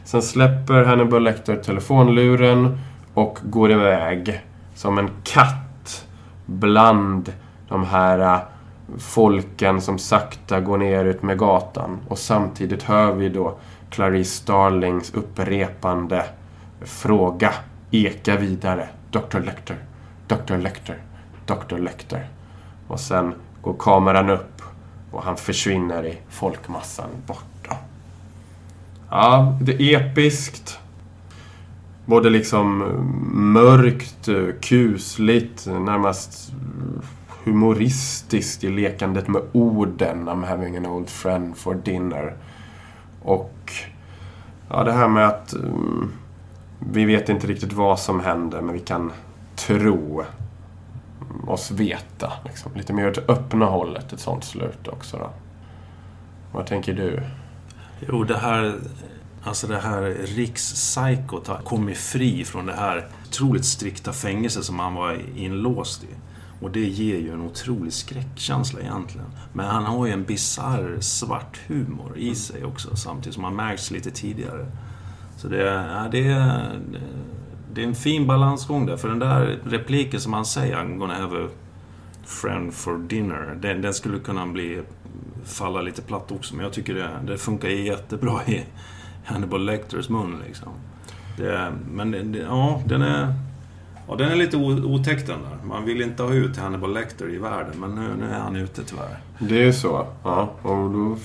Sen 0.03 0.21
släpper 0.21 0.83
Hannibal 0.83 1.23
Lecter 1.23 1.55
telefonluren 1.55 2.79
och 3.13 3.39
går 3.43 3.71
iväg 3.71 4.41
som 4.75 4.97
en 4.97 5.09
katt 5.23 6.05
bland 6.45 7.33
de 7.69 7.83
här 7.85 8.19
äh, 8.19 8.39
folken 8.99 9.81
som 9.81 9.99
sakta 9.99 10.59
går 10.59 10.77
ner 10.77 11.05
ut 11.05 11.23
med 11.23 11.37
gatan. 11.37 11.99
Och 12.07 12.19
samtidigt 12.19 12.83
hör 12.83 13.13
vi 13.13 13.29
då 13.29 13.57
Clarice 13.89 14.31
Starlings 14.31 15.13
upprepande 15.13 16.25
fråga 16.81 17.53
eka 17.91 18.37
vidare. 18.37 18.87
Dr. 19.11 19.39
Lecter, 19.39 19.77
Dr. 20.27 20.57
Lecter, 20.57 20.97
Dr. 21.45 21.77
Lecter. 21.77 22.27
Och 22.87 22.99
sen 22.99 23.33
går 23.61 23.75
kameran 23.79 24.29
upp 24.29 24.61
och 25.11 25.23
han 25.23 25.37
försvinner 25.37 26.05
i 26.05 26.17
folkmassan 26.29 27.09
borta. 27.27 27.77
Ja, 29.09 29.57
det 29.61 29.81
är 29.81 30.01
episkt. 30.01 30.79
både 32.05 32.29
liksom 32.29 32.77
mörkt, 33.53 34.27
eh, 34.27 34.45
kusligt, 34.61 35.67
närmast 35.67 36.53
humoristiskt 37.43 38.63
i 38.63 38.69
lekandet 38.69 39.27
med 39.27 39.41
orden. 39.51 40.29
I'm 40.29 40.45
having 40.45 40.77
an 40.77 40.85
old 40.85 41.09
friend 41.09 41.57
for 41.57 41.73
dinner. 41.73 42.33
Och 43.21 43.71
ja, 44.69 44.83
det 44.83 44.91
här 44.91 45.07
med 45.07 45.27
att 45.27 45.53
um, 45.53 46.11
vi 46.79 47.05
vet 47.05 47.29
inte 47.29 47.47
riktigt 47.47 47.73
vad 47.73 47.99
som 47.99 48.19
händer 48.19 48.61
men 48.61 48.73
vi 48.73 48.79
kan 48.79 49.11
tro 49.55 50.23
oss 51.47 51.71
veta. 51.71 52.33
Liksom. 52.45 52.71
Lite 52.75 52.93
mer 52.93 53.09
åt 53.09 53.29
öppna 53.29 53.65
hållet, 53.65 54.13
ett 54.13 54.19
sånt 54.19 54.43
slut 54.43 54.87
också. 54.87 55.17
Då. 55.17 55.29
Vad 56.51 56.65
tänker 56.65 56.93
du? 56.93 57.23
Jo, 58.07 58.23
det 58.23 58.37
här... 58.37 58.75
Alltså 59.45 59.67
det 59.67 59.77
här 59.77 60.01
rikspsykot 60.35 61.47
har 61.47 61.57
kommit 61.57 61.97
fri 61.97 62.45
från 62.45 62.65
det 62.65 62.73
här 62.73 63.07
otroligt 63.27 63.65
strikta 63.65 64.13
fängelset 64.13 64.63
som 64.63 64.79
han 64.79 64.93
var 64.93 65.17
inlåst 65.35 66.03
i. 66.03 66.07
Och 66.63 66.71
det 66.71 66.85
ger 66.85 67.17
ju 67.17 67.33
en 67.33 67.41
otrolig 67.41 67.93
skräckkänsla 67.93 68.79
egentligen. 68.79 69.27
Men 69.53 69.65
han 69.65 69.83
har 69.83 70.05
ju 70.05 70.11
en 70.11 70.23
bizarr 70.23 70.97
svart 70.99 71.59
humor 71.67 72.17
i 72.17 72.35
sig 72.35 72.65
också 72.65 72.95
samtidigt 72.95 73.35
som 73.35 73.43
han 73.43 73.55
märks 73.55 73.91
lite 73.91 74.11
tidigare. 74.11 74.65
Så 75.37 75.47
det, 75.47 75.63
ja, 75.63 76.07
det, 76.11 76.23
det 77.73 77.83
är 77.83 77.87
en 77.87 77.95
fin 77.95 78.27
balansgång 78.27 78.85
där. 78.85 78.97
För 78.97 79.09
den 79.09 79.19
där 79.19 79.59
repliken 79.65 80.19
som 80.19 80.33
han 80.33 80.45
säger, 80.45 80.77
I'm 80.77 80.97
gonna 80.97 81.13
have 81.13 81.45
a 81.45 81.47
friend 82.25 82.73
for 82.73 82.97
dinner. 82.97 83.57
Den, 83.61 83.81
den 83.81 83.93
skulle 83.93 84.19
kunna 84.19 84.47
bli, 84.47 84.81
falla 85.45 85.81
lite 85.81 86.01
platt 86.01 86.31
också. 86.31 86.55
Men 86.55 86.63
jag 86.63 86.73
tycker 86.73 86.93
det, 86.93 87.09
det 87.27 87.37
funkar 87.37 87.69
jättebra 87.69 88.43
i 88.47 88.65
Hannibal 89.25 89.65
Lecters 89.65 90.09
mun 90.09 90.41
liksom. 90.47 90.69
Det, 91.37 91.73
men 91.91 92.11
det, 92.11 92.39
ja, 92.39 92.81
den 92.85 93.01
är... 93.01 93.33
Ja, 94.07 94.15
den 94.15 94.31
är 94.31 94.35
lite 94.35 94.57
otäck 94.57 95.27
den 95.27 95.39
där. 95.41 95.67
Man 95.67 95.85
vill 95.85 96.01
inte 96.01 96.23
ha 96.23 96.33
ut 96.33 96.57
Hannibal 96.57 96.93
Lecter 96.93 97.33
i 97.33 97.37
världen, 97.37 97.73
men 97.75 97.95
nu, 97.95 98.01
nu 98.19 98.33
är 98.33 98.39
han 98.39 98.55
ute 98.55 98.83
tyvärr. 98.83 99.17
Det 99.39 99.55
är 99.55 99.65
ju 99.65 99.73
så. 99.73 100.07
Ja, 100.23 100.49
och 100.61 100.91
då 100.91 101.17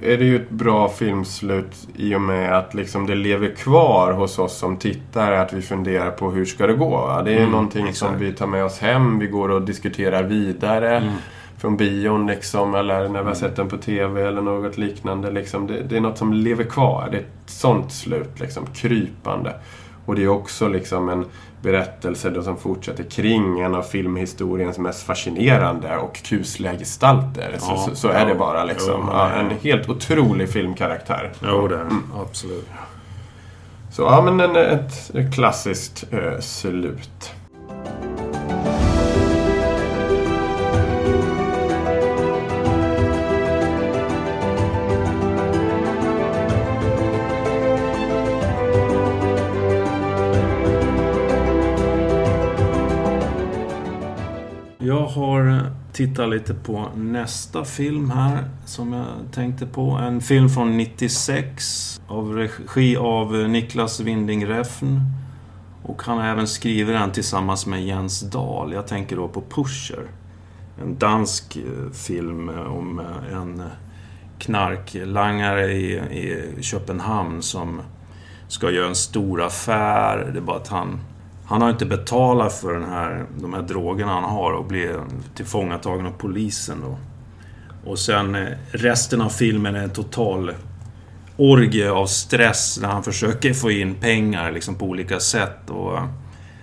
är 0.00 0.18
det 0.18 0.24
ju 0.24 0.36
ett 0.36 0.50
bra 0.50 0.88
filmslut 0.88 1.88
i 1.96 2.14
och 2.14 2.20
med 2.20 2.58
att 2.58 2.74
liksom 2.74 3.06
det 3.06 3.14
lever 3.14 3.48
kvar 3.48 4.12
hos 4.12 4.38
oss 4.38 4.58
som 4.58 4.76
tittare 4.76 5.40
att 5.40 5.52
vi 5.52 5.62
funderar 5.62 6.10
på 6.10 6.30
hur 6.30 6.44
ska 6.44 6.66
det 6.66 6.74
gå. 6.74 7.22
Det 7.24 7.32
är 7.32 7.38
mm, 7.38 7.50
någonting 7.50 7.88
exakt. 7.88 8.12
som 8.12 8.18
vi 8.18 8.32
tar 8.32 8.46
med 8.46 8.64
oss 8.64 8.78
hem, 8.78 9.18
vi 9.18 9.26
går 9.26 9.48
och 9.48 9.62
diskuterar 9.62 10.22
vidare. 10.22 10.96
Mm. 10.96 11.12
Från 11.58 11.76
bion 11.76 12.26
liksom, 12.26 12.74
eller 12.74 13.00
när 13.00 13.08
vi 13.08 13.16
har 13.16 13.20
mm. 13.20 13.34
sett 13.34 13.56
den 13.56 13.68
på 13.68 13.76
TV 13.76 14.22
eller 14.22 14.42
något 14.42 14.78
liknande. 14.78 15.30
Liksom. 15.30 15.66
Det, 15.66 15.82
det, 15.82 15.96
är 15.96 16.00
något 16.00 16.18
som 16.18 16.32
lever 16.32 16.64
kvar. 16.64 17.08
Det 17.10 17.16
är 17.16 17.20
ett 17.20 17.26
sånt 17.46 17.92
slut, 17.92 18.40
liksom, 18.40 18.66
krypande. 18.66 19.54
Och 20.06 20.14
det 20.14 20.22
är 20.22 20.28
också 20.28 20.68
liksom 20.68 21.08
en 21.08 21.24
berättelse 21.66 22.30
då 22.30 22.42
som 22.42 22.56
fortsätter 22.56 23.04
kring 23.04 23.60
en 23.60 23.74
av 23.74 23.82
filmhistoriens 23.82 24.78
mest 24.78 25.02
fascinerande 25.02 25.96
och 25.96 26.16
kusliga 26.16 26.78
gestalter. 26.78 27.50
Ja, 27.52 27.58
så, 27.58 27.76
så, 27.76 27.96
så, 27.96 28.08
är 28.08 28.26
det 28.26 28.34
bara 28.34 28.64
liksom. 28.64 29.00
Jo, 29.06 29.12
ja, 29.12 29.30
en 29.30 29.50
helt 29.62 29.88
otrolig 29.88 30.50
filmkaraktär. 30.50 31.32
Jo, 31.42 31.68
det 31.68 31.74
är 31.74 31.80
mm. 31.80 32.02
Absolut. 32.16 32.68
Så 33.90 34.02
ja, 34.02 34.22
men 34.22 34.40
en, 34.40 34.56
ett, 34.56 35.34
klassiskt 35.34 36.04
äh, 36.10 36.40
slut. 36.40 37.32
Har 55.16 55.70
tittat 55.92 56.28
lite 56.28 56.54
på 56.54 56.88
nästa 56.96 57.64
film 57.64 58.10
här 58.10 58.44
som 58.64 58.92
jag 58.92 59.06
tänkte 59.32 59.66
på. 59.66 59.90
En 59.90 60.20
film 60.20 60.48
från 60.48 60.76
96 60.76 62.00
av 62.08 62.32
regi 62.32 62.96
av 62.96 63.32
Niklas 63.32 64.00
Winding 64.00 64.46
Refn. 64.46 65.00
Och 65.82 66.02
han 66.02 66.18
har 66.18 66.24
även 66.24 66.46
skrivit 66.46 66.94
den 66.94 67.12
tillsammans 67.12 67.66
med 67.66 67.84
Jens 67.84 68.20
Dahl. 68.20 68.72
Jag 68.72 68.86
tänker 68.86 69.16
då 69.16 69.28
på 69.28 69.42
Pusher. 69.42 70.06
En 70.82 70.98
dansk 70.98 71.56
eh, 71.56 71.92
film 71.92 72.48
eh, 72.48 72.76
om 72.76 72.98
eh, 72.98 73.36
en 73.36 73.62
knarklangare 74.38 75.72
i, 75.72 75.92
i 75.96 76.62
Köpenhamn 76.62 77.42
som 77.42 77.80
ska 78.48 78.70
göra 78.70 78.88
en 78.88 78.94
stor 78.94 79.42
affär. 79.42 80.30
Det 80.32 80.38
är 80.38 80.42
bara 80.42 80.56
att 80.56 80.68
han 80.68 81.00
han 81.46 81.62
har 81.62 81.70
inte 81.70 81.86
betalat 81.86 82.52
för 82.52 82.72
den 82.72 82.88
här, 82.88 83.26
de 83.40 83.54
här 83.54 83.62
drogerna 83.62 84.12
han 84.12 84.24
har 84.24 84.52
och 84.52 84.64
blir 84.64 85.00
tillfångatagen 85.34 86.06
av 86.06 86.12
polisen. 86.18 86.80
Då. 86.80 86.98
Och 87.90 87.98
sen 87.98 88.34
eh, 88.34 88.48
resten 88.70 89.20
av 89.20 89.28
filmen 89.28 89.74
är 89.74 89.82
en 89.82 89.90
total 89.90 90.52
orgie 91.36 91.90
av 91.90 92.06
stress 92.06 92.78
när 92.82 92.88
han 92.88 93.02
försöker 93.02 93.54
få 93.54 93.70
in 93.70 93.94
pengar 93.94 94.52
liksom 94.52 94.74
på 94.74 94.86
olika 94.86 95.20
sätt. 95.20 95.70
Och, 95.70 95.98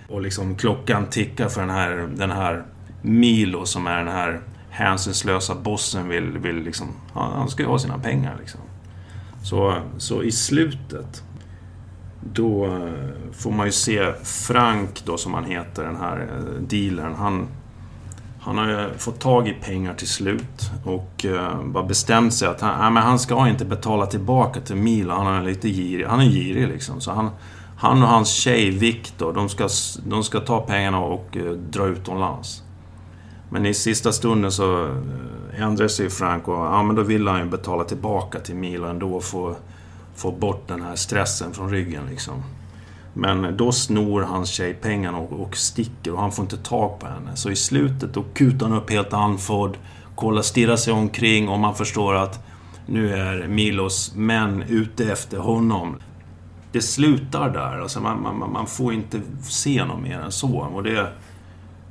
och 0.08 0.22
liksom 0.22 0.56
klockan 0.56 1.06
tickar 1.06 1.48
för 1.48 1.60
den 1.60 1.70
här, 1.70 2.08
den 2.16 2.30
här 2.30 2.64
Milo 3.02 3.66
som 3.66 3.86
är 3.86 3.98
den 3.98 4.08
här 4.08 4.40
hänsynslösa 4.70 5.54
bossen 5.54 6.08
vill, 6.08 6.38
vill 6.38 6.56
liksom... 6.56 6.88
Han 7.12 7.48
ska 7.48 7.62
ju 7.62 7.68
ha 7.68 7.78
sina 7.78 7.98
pengar 7.98 8.36
liksom. 8.40 8.60
Så, 9.44 9.78
så 9.98 10.22
i 10.22 10.32
slutet 10.32 11.22
då 12.32 12.64
eh, 12.64 13.32
får 13.32 13.50
man 13.50 13.66
ju 13.66 13.72
se 13.72 14.12
Frank 14.22 15.02
då 15.04 15.16
som 15.16 15.34
han 15.34 15.44
heter, 15.44 15.84
den 15.84 15.96
här 15.96 16.20
eh, 16.20 16.62
dealern. 16.62 17.14
Han, 17.14 17.48
han 18.40 18.58
har 18.58 18.68
ju 18.68 18.98
fått 18.98 19.20
tag 19.20 19.48
i 19.48 19.52
pengar 19.52 19.94
till 19.94 20.08
slut 20.08 20.70
och 20.84 21.24
eh, 21.24 21.64
bara 21.64 21.84
bestämt 21.84 22.34
sig 22.34 22.48
att 22.48 22.60
han, 22.60 22.80
nej, 22.80 22.90
men 22.90 23.02
han 23.02 23.18
ska 23.18 23.48
inte 23.48 23.64
betala 23.64 24.06
tillbaka 24.06 24.60
till 24.60 24.76
Milo. 24.76 25.14
Han 25.14 25.26
är 25.26 25.42
lite 25.42 25.68
girig. 25.68 26.06
Han 26.06 26.20
är 26.20 26.24
girig 26.24 26.68
liksom. 26.68 27.00
Så 27.00 27.12
han, 27.12 27.30
han 27.76 28.02
och 28.02 28.08
hans 28.08 28.28
tjej 28.28 28.70
Viktor, 28.70 29.32
de 29.32 29.48
ska, 29.48 29.68
de 30.06 30.24
ska 30.24 30.40
ta 30.40 30.60
pengarna 30.60 30.98
och 30.98 31.36
dra 31.70 31.86
utomlands. 31.86 32.62
Men 33.50 33.66
i 33.66 33.74
sista 33.74 34.12
stunden 34.12 34.52
så 34.52 35.00
ändrar 35.56 35.88
sig 35.88 36.10
Frank 36.10 36.48
och 36.48 36.54
ja, 36.54 36.82
men 36.82 36.96
då 36.96 37.02
vill 37.02 37.28
han 37.28 37.40
ju 37.40 37.46
betala 37.46 37.84
tillbaka 37.84 38.38
till 38.38 38.54
Milo 38.54 38.86
ändå 38.86 39.14
och 39.14 39.24
få 39.24 39.56
få 40.14 40.32
bort 40.32 40.68
den 40.68 40.82
här 40.82 40.96
stressen 40.96 41.54
från 41.54 41.70
ryggen 41.70 42.02
liksom. 42.10 42.42
Men 43.14 43.56
då 43.56 43.72
snor 43.72 44.22
hans 44.22 44.48
tjej 44.48 44.74
pengarna 44.74 45.18
och, 45.18 45.32
och 45.32 45.56
sticker 45.56 46.12
och 46.12 46.20
han 46.20 46.32
får 46.32 46.42
inte 46.42 46.56
tag 46.56 46.98
på 46.98 47.06
henne. 47.06 47.36
Så 47.36 47.50
i 47.50 47.56
slutet 47.56 48.14
då 48.14 48.24
kutar 48.34 48.68
han 48.68 48.78
upp 48.78 48.90
helt 48.90 49.12
andfådd, 49.12 49.76
kollar, 50.14 50.42
stirrar 50.42 50.76
sig 50.76 50.92
omkring 50.92 51.48
och 51.48 51.58
man 51.58 51.74
förstår 51.74 52.14
att 52.14 52.46
nu 52.86 53.14
är 53.14 53.48
Milos 53.48 54.14
män 54.14 54.62
ute 54.68 55.12
efter 55.12 55.38
honom. 55.38 55.96
Det 56.72 56.80
slutar 56.80 57.50
där. 57.50 57.80
Alltså 57.80 58.00
man, 58.00 58.22
man, 58.22 58.52
man 58.52 58.66
får 58.66 58.92
inte 58.92 59.20
se 59.42 59.84
något 59.84 60.02
mer 60.02 60.18
än 60.18 60.32
så. 60.32 60.58
Och 60.58 60.82
det, 60.82 61.12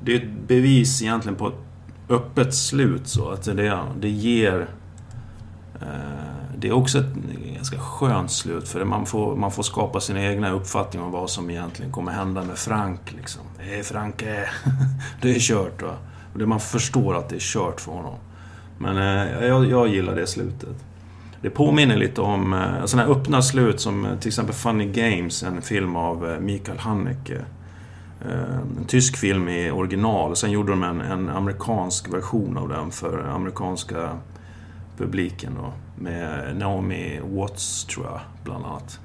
det 0.04 0.14
är 0.14 0.18
ett 0.18 0.48
bevis 0.48 1.02
egentligen 1.02 1.38
på 1.38 1.48
ett 1.48 1.64
öppet 2.10 2.56
slut. 2.56 3.08
Så 3.08 3.30
att 3.30 3.44
det, 3.44 3.80
det 4.00 4.10
ger... 4.10 4.68
Eh, 5.82 5.88
det 6.58 6.68
är 6.68 6.72
också 6.72 7.00
ett 7.00 7.16
ganska 7.74 7.90
skönt 7.90 8.32
slut 8.32 8.68
för 8.68 8.86
man 8.86 9.06
får, 9.06 9.36
man 9.36 9.52
får 9.52 9.64
skapa 9.64 10.00
sina 10.00 10.24
egna 10.24 10.52
uppfattningar 10.52 11.06
om 11.06 11.12
vad 11.12 11.30
som 11.30 11.50
egentligen 11.50 11.92
kommer 11.92 12.12
hända 12.12 12.44
med 12.44 12.58
Frank. 12.58 13.00
Liksom. 13.18 13.42
Hej 13.60 13.84
Franke, 13.84 14.42
eh, 14.42 14.50
det 15.22 15.36
är 15.36 15.40
kört. 15.40 15.82
Va? 15.82 15.98
Och 16.34 16.40
det 16.40 16.46
man 16.46 16.60
förstår 16.60 17.16
att 17.16 17.30
det 17.30 17.36
är 17.36 17.40
kört 17.40 17.82
för 17.82 17.92
honom. 17.92 18.16
Men 18.78 18.98
eh, 18.98 19.48
jag, 19.48 19.66
jag 19.66 19.88
gillar 19.88 20.16
det 20.16 20.28
slutet. 20.28 20.76
Det 21.42 21.50
påminner 21.50 21.98
lite 21.98 22.22
om 22.22 22.54
eh, 22.54 22.86
sådana 22.86 23.08
här 23.08 23.20
öppna 23.20 23.42
slut 23.42 23.80
som 23.80 24.06
eh, 24.06 24.18
till 24.20 24.28
exempel 24.28 24.56
Funny 24.56 24.86
Games, 24.86 25.44
en 25.44 25.62
film 25.62 25.96
av 25.96 26.32
eh, 26.32 26.40
Mikael 26.40 26.80
Haneke. 26.80 27.46
Eh, 28.26 28.58
en 28.80 28.86
tysk 28.88 29.18
film 29.18 29.50
i 29.50 29.72
original. 29.72 30.36
Sen 30.36 30.52
gjorde 30.52 30.72
de 30.72 30.84
en, 30.84 31.02
en 31.02 31.30
amerikansk 31.30 32.14
version 32.14 32.58
av 32.58 32.70
den 32.70 32.92
för 32.92 33.20
amerikanska 33.36 34.10
publiken. 34.98 35.56
Då, 35.56 35.74
med 35.96 36.56
Naomi 36.56 37.20
Watts, 37.24 37.86
tror 37.86 38.06
jag, 38.06 38.20
bland 38.44 38.66
annat. 38.66 39.00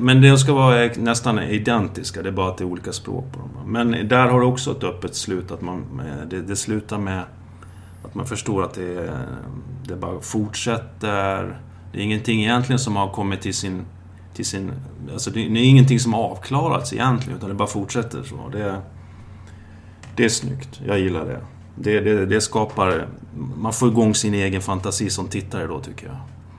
Men 0.00 0.22
de 0.22 0.38
ska 0.38 0.52
vara 0.52 0.90
nästan 0.96 1.38
identiska, 1.38 2.22
det 2.22 2.28
är 2.28 2.32
bara 2.32 2.48
att 2.50 2.58
det 2.58 2.64
är 2.64 2.68
olika 2.68 2.92
språk 2.92 3.24
på 3.32 3.38
dem. 3.38 3.72
Men 3.72 4.08
där 4.08 4.28
har 4.28 4.40
det 4.40 4.46
också 4.46 4.70
ett 4.70 4.84
öppet 4.84 5.14
slut, 5.14 5.50
att 5.50 5.62
man, 5.62 6.02
det, 6.30 6.42
det 6.42 6.56
slutar 6.56 6.98
med 6.98 7.22
att 8.04 8.14
man 8.14 8.26
förstår 8.26 8.62
att 8.62 8.74
det, 8.74 9.18
det 9.84 9.96
bara 9.96 10.20
fortsätter. 10.20 11.60
Det 11.92 11.98
är 11.98 12.02
ingenting 12.02 12.42
egentligen 12.42 12.78
som 12.78 12.96
har 12.96 13.10
kommit 13.10 13.40
till 13.40 13.54
sin... 13.54 13.84
Till 14.34 14.44
sin 14.44 14.72
alltså 15.12 15.30
det 15.30 15.40
är 15.40 15.56
ingenting 15.56 16.00
som 16.00 16.14
har 16.14 16.22
avklarats 16.22 16.92
egentligen, 16.92 17.36
utan 17.36 17.48
det 17.48 17.54
bara 17.54 17.68
fortsätter 17.68 18.22
så. 18.22 18.48
Det, 18.52 18.80
det 20.16 20.24
är 20.24 20.28
snyggt, 20.28 20.80
jag 20.86 20.98
gillar 20.98 21.24
det. 21.24 21.40
Det, 21.82 22.00
det, 22.00 22.26
det, 22.26 22.40
skapar... 22.40 23.06
Man 23.56 23.72
får 23.72 23.88
igång 23.88 24.14
sin 24.14 24.34
egen 24.34 24.62
fantasi 24.62 25.10
som 25.10 25.28
tittare 25.28 25.66
då, 25.66 25.80
tycker 25.80 26.06
jag. 26.06 26.16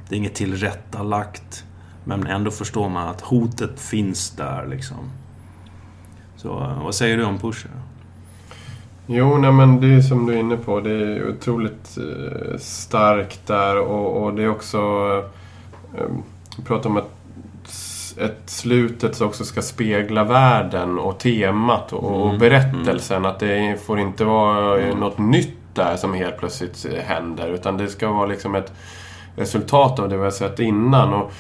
Det 0.09 0.15
är 0.15 0.17
inget 0.17 0.35
tillrättalagt. 0.35 1.63
Men 2.03 2.27
ändå 2.27 2.51
förstår 2.51 2.89
man 2.89 3.07
att 3.09 3.21
hotet 3.21 3.79
finns 3.79 4.31
där 4.31 4.67
liksom. 4.67 4.97
Så 6.35 6.77
vad 6.83 6.95
säger 6.95 7.17
du 7.17 7.23
om 7.23 7.39
Pusher? 7.39 7.71
Jo, 9.07 9.37
nej 9.37 9.51
men 9.51 9.81
det 9.81 9.87
är 9.87 10.01
som 10.01 10.25
du 10.25 10.33
är 10.33 10.37
inne 10.37 10.57
på. 10.57 10.79
Det 10.79 10.91
är 10.91 11.29
otroligt 11.29 11.97
eh, 11.97 12.57
starkt 12.57 13.47
där 13.47 13.79
och, 13.79 14.23
och 14.23 14.33
det 14.33 14.43
är 14.43 14.49
också... 14.49 14.79
Eh, 15.97 16.07
prata 16.65 16.89
om 16.89 16.97
att 16.97 17.12
ett 18.17 18.41
slutet 18.45 19.15
som 19.15 19.27
också 19.27 19.43
ska 19.43 19.61
spegla 19.61 20.23
världen 20.23 20.99
och 20.99 21.19
temat 21.19 21.93
och, 21.93 22.21
och 22.21 22.27
Mm, 22.27 22.39
berättelsen. 22.39 23.25
Att 23.25 23.39
det 23.39 23.85
får 23.85 23.99
inte 23.99 24.25
vara 24.25 24.79
eh, 24.79 24.97
något 24.97 25.17
nytt 25.17 25.57
där 25.73 25.95
som 25.95 26.13
helt 26.13 26.37
plötsligt 26.37 26.85
händer. 27.05 27.49
Utan 27.53 27.77
det 27.77 27.87
ska 27.87 28.11
vara 28.11 28.25
liksom 28.25 28.55
ett 28.55 28.73
resultat 29.35 29.99
av 29.99 30.09
det 30.09 30.17
vi 30.17 30.23
har 30.23 30.31
sett 30.31 30.59
innan. 30.59 31.13
Och 31.13 31.31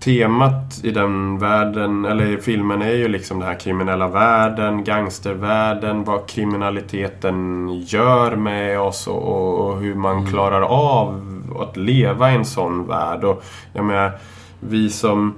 temat 0.00 0.80
i 0.84 0.90
den 0.90 1.38
världen, 1.38 2.04
eller 2.04 2.26
i 2.26 2.36
filmen, 2.36 2.82
är 2.82 2.92
ju 2.92 3.08
liksom 3.08 3.38
den 3.38 3.48
här 3.48 3.60
kriminella 3.60 4.08
världen, 4.08 4.84
gangstervärlden, 4.84 6.04
vad 6.04 6.28
kriminaliteten 6.28 7.68
gör 7.80 8.36
med 8.36 8.80
oss 8.80 9.06
och, 9.06 9.22
och, 9.22 9.70
och 9.70 9.80
hur 9.80 9.94
man 9.94 10.26
klarar 10.26 10.62
av 10.62 11.22
att 11.60 11.76
leva 11.76 12.32
i 12.32 12.34
en 12.34 12.44
sån 12.44 12.86
värld. 12.86 13.24
Och 13.24 13.44
jag 13.72 13.84
menar, 13.84 14.12
vi 14.60 14.90
som 14.90 15.34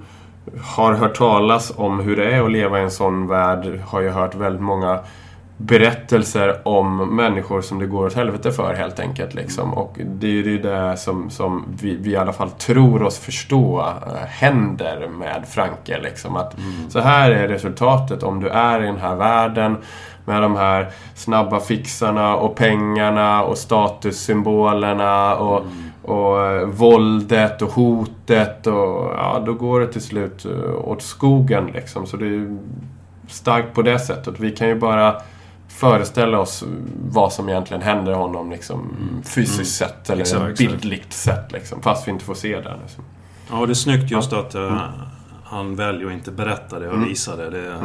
har 0.62 0.92
hört 0.92 1.16
talas 1.16 1.72
om 1.76 2.00
hur 2.00 2.16
det 2.16 2.34
är 2.34 2.42
att 2.42 2.52
leva 2.52 2.78
i 2.78 2.82
en 2.82 2.90
sån 2.90 3.26
värld 3.26 3.80
har 3.86 4.00
ju 4.00 4.08
hört 4.08 4.34
väldigt 4.34 4.62
många 4.62 4.98
berättelser 5.56 6.68
om 6.68 7.16
människor 7.16 7.60
som 7.60 7.78
det 7.78 7.86
går 7.86 8.06
åt 8.06 8.14
helvete 8.14 8.52
för 8.52 8.74
helt 8.74 9.00
enkelt. 9.00 9.34
Liksom. 9.34 9.74
Och 9.74 9.98
det 9.98 10.26
är 10.26 10.32
ju 10.32 10.58
det 10.58 10.96
som, 10.96 11.30
som 11.30 11.64
vi, 11.80 11.96
vi 11.96 12.10
i 12.10 12.16
alla 12.16 12.32
fall 12.32 12.50
tror 12.50 13.02
oss 13.02 13.18
förstå 13.18 13.80
äh, 13.80 14.26
händer 14.28 15.08
med 15.08 15.44
Franke. 15.48 15.98
Liksom. 16.00 16.36
Att 16.36 16.56
Så 16.88 17.00
här 17.00 17.30
är 17.30 17.48
resultatet 17.48 18.22
om 18.22 18.40
du 18.40 18.48
är 18.48 18.82
i 18.82 18.86
den 18.86 18.98
här 18.98 19.16
världen 19.16 19.76
med 20.24 20.42
de 20.42 20.56
här 20.56 20.88
snabba 21.14 21.60
fixarna 21.60 22.36
och 22.36 22.56
pengarna 22.56 23.42
och 23.42 23.58
statussymbolerna 23.58 25.36
och, 25.36 25.64
och 26.08 26.46
eh, 26.46 26.66
våldet 26.66 27.62
och 27.62 27.70
hotet 27.70 28.66
och 28.66 29.12
ja, 29.16 29.42
då 29.46 29.54
går 29.54 29.80
det 29.80 29.92
till 29.92 30.02
slut 30.02 30.44
eh, 30.44 30.74
åt 30.74 31.02
skogen 31.02 31.66
liksom. 31.66 32.06
Så 32.06 32.16
det 32.16 32.26
är 32.26 32.58
starkt 33.28 33.74
på 33.74 33.82
det 33.82 33.98
sättet. 33.98 34.40
Vi 34.40 34.50
kan 34.50 34.68
ju 34.68 34.74
bara 34.74 35.22
föreställa 35.68 36.38
oss 36.38 36.64
vad 37.10 37.32
som 37.32 37.48
egentligen 37.48 37.82
händer 37.82 38.12
honom 38.12 38.50
liksom, 38.50 38.90
fysiskt 39.24 39.76
sett 39.76 40.10
eller 40.10 40.22
Exakt, 40.22 40.42
exakt. 40.42 40.58
bildligt 40.58 41.12
sett. 41.12 41.52
Liksom, 41.52 41.82
fast 41.82 42.08
vi 42.08 42.12
inte 42.12 42.24
får 42.24 42.34
se 42.34 42.60
det. 42.60 42.76
Liksom. 42.82 43.04
Ja, 43.50 43.66
det 43.66 43.72
är 43.72 43.74
snyggt 43.74 44.10
just 44.10 44.32
att 44.32 44.54
eh, 44.54 44.82
han 45.50 45.76
väljer 45.76 46.06
att 46.06 46.12
inte 46.12 46.30
berätta 46.30 46.78
det 46.78 46.88
och 46.90 47.06
visa 47.06 47.36
det. 47.36 47.50
Det 47.50 47.58
är 47.66 47.78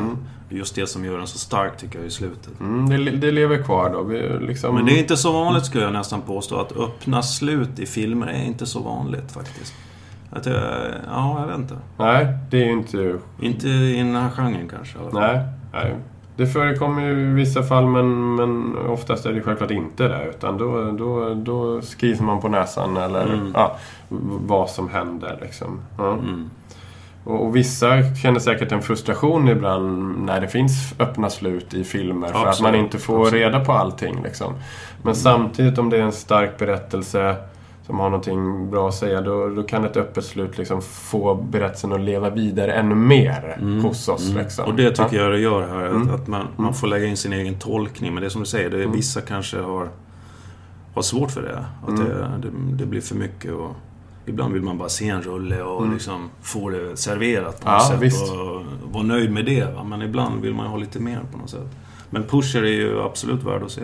just 0.49 0.75
det 0.75 0.87
som 0.87 1.05
gör 1.05 1.17
den 1.17 1.27
så 1.27 1.37
stark 1.37 1.77
tycker 1.77 1.99
jag 1.99 2.07
i 2.07 2.11
slutet. 2.11 2.59
Mm, 2.59 2.89
det, 2.89 3.11
det 3.11 3.31
lever 3.31 3.63
kvar 3.63 3.89
då. 3.89 4.03
Vi, 4.03 4.39
liksom, 4.39 4.75
Men 4.75 4.85
det 4.85 4.91
är 4.91 4.99
inte 4.99 5.17
så 5.17 5.31
vanligt 5.31 5.65
skulle 5.65 5.83
jag 5.83 5.93
nästan 5.93 6.21
påstå. 6.21 6.59
Att 6.59 6.77
öppna 6.77 7.21
slut 7.23 7.79
i 7.79 7.85
filmer 7.85 8.27
är 8.27 8.43
inte 8.45 8.65
så 8.65 8.79
vanligt 8.79 9.31
faktiskt. 9.31 9.73
Att 10.29 10.45
jag, 10.45 10.55
ja, 11.07 11.39
jag 11.39 11.47
vet 11.47 11.57
inte. 11.57 11.75
Nej, 11.97 12.27
det 12.51 12.57
är 12.61 12.65
ju 12.65 12.71
inte... 12.71 13.19
Inte 13.41 13.67
i 13.67 13.97
den 13.97 14.15
här 14.15 14.29
genren 14.29 14.69
kanske 14.69 14.97
i 14.97 15.01
alla 15.01 15.11
fall. 15.11 15.21
Nej, 15.21 15.39
nej. 15.73 15.95
Det 16.37 16.47
förekommer 16.47 17.01
ju 17.01 17.11
i 17.29 17.33
vissa 17.33 17.63
fall 17.63 17.85
men, 17.87 18.35
men 18.35 18.77
oftast 18.77 19.25
är 19.25 19.33
det 19.33 19.41
självklart 19.41 19.71
inte 19.71 20.07
det. 20.07 20.29
Utan 20.29 20.57
då, 20.57 20.91
då, 20.91 21.33
då 21.33 21.81
skriver 21.81 22.23
man 22.23 22.41
på 22.41 22.47
näsan 22.49 22.97
eller 22.97 23.23
Mm. 23.33 23.51
ja, 23.53 23.77
vad 24.47 24.69
som 24.69 24.89
händer. 24.89 25.37
Liksom. 25.41 25.81
Ja. 25.97 26.11
Mm. 26.13 26.49
Och, 27.23 27.45
och 27.45 27.55
vissa 27.55 28.15
känner 28.15 28.39
säkert 28.39 28.71
en 28.71 28.81
frustration 28.81 29.47
ibland 29.49 30.17
när 30.25 30.41
det 30.41 30.47
finns 30.47 30.93
öppna 30.99 31.29
slut 31.29 31.73
i 31.73 31.83
filmer. 31.83 32.27
För 32.27 32.39
att 32.41 32.47
Absolut, 32.47 32.71
man 32.73 32.79
inte 32.79 32.97
får 32.99 33.21
absolut. 33.21 33.33
reda 33.45 33.65
på 33.65 33.71
allting. 33.71 34.23
Liksom. 34.23 34.53
Men 35.03 35.15
samtidigt 35.15 35.77
om 35.77 35.89
det 35.89 35.97
är 35.97 36.01
en 36.01 36.11
stark 36.11 36.57
berättelse 36.57 37.35
som 37.85 37.99
har 37.99 38.09
någonting 38.09 38.69
bra 38.71 38.87
att 38.87 38.93
säga, 38.95 39.21
då, 39.21 39.47
då 39.49 39.63
kan 39.63 39.85
ett 39.85 39.97
öppet 39.97 40.25
slut 40.25 40.57
liksom 40.57 40.81
få 40.81 41.35
berättelsen 41.35 41.93
att 41.93 42.01
leva 42.01 42.29
vidare 42.29 42.73
ännu 42.73 42.95
mer 42.95 43.57
hos 43.83 44.09
oss. 44.09 44.29
Liksom. 44.29 44.63
Mm. 44.65 44.71
Och 44.71 44.81
det 44.81 44.89
tycker 44.91 45.17
Ja. 45.17 45.23
jag 45.23 45.31
det 45.31 45.39
gör 45.39 45.67
här. 45.67 45.85
Mm. 45.87 46.01
Att, 46.09 46.15
att 46.21 46.27
man, 46.27 46.47
man 46.55 46.73
får 46.73 46.87
lägga 46.87 47.05
in 47.05 47.17
sin 47.17 47.33
egen 47.33 47.55
tolkning. 47.59 48.13
Men 48.13 48.21
det 48.21 48.27
är 48.27 48.29
som 48.29 48.41
du 48.41 48.47
säger, 48.47 48.69
det 48.69 48.83
är, 48.83 48.87
vissa 48.87 49.21
kanske 49.21 49.59
har, 49.61 49.89
har 50.95 51.01
svårt 51.01 51.31
för 51.31 51.41
det. 51.41 51.65
Att 51.83 51.89
Mm. 51.99 52.05
det, 52.41 52.49
det, 52.49 52.75
det 52.77 52.85
blir 52.85 53.01
för 53.01 53.15
mycket. 53.15 53.51
Och 53.51 53.71
ibland 54.25 54.53
vill 54.53 54.61
man 54.63 54.77
bara 54.77 54.89
se 54.89 55.09
en 55.09 55.21
rulle 55.21 55.61
och 55.61 55.89
liksom 55.89 56.29
få 56.41 56.69
det 56.69 56.97
serverat 56.97 57.61
på 57.61 57.69
Mm. 57.69 57.73
Ja, 57.73 57.83
något 57.83 57.87
sätt. 57.87 58.01
visst. 58.01 58.31
Och 58.31 58.61
vara 58.93 59.03
nöjd 59.03 59.31
med 59.31 59.45
det. 59.45 59.73
Va? 59.75 59.83
Men 59.83 60.01
ibland 60.01 60.41
vill 60.41 60.53
man 60.53 60.65
ju 60.65 60.71
ha 60.71 60.77
lite 60.77 60.99
mer 60.99 61.19
på 61.31 61.37
något 61.37 61.49
sätt. 61.49 61.67
Men 62.09 62.23
Pusher 62.23 62.63
är 62.63 62.67
ju 62.71 63.01
absolut 63.01 63.43
värd 63.43 63.63
att 63.63 63.71
se. 63.71 63.81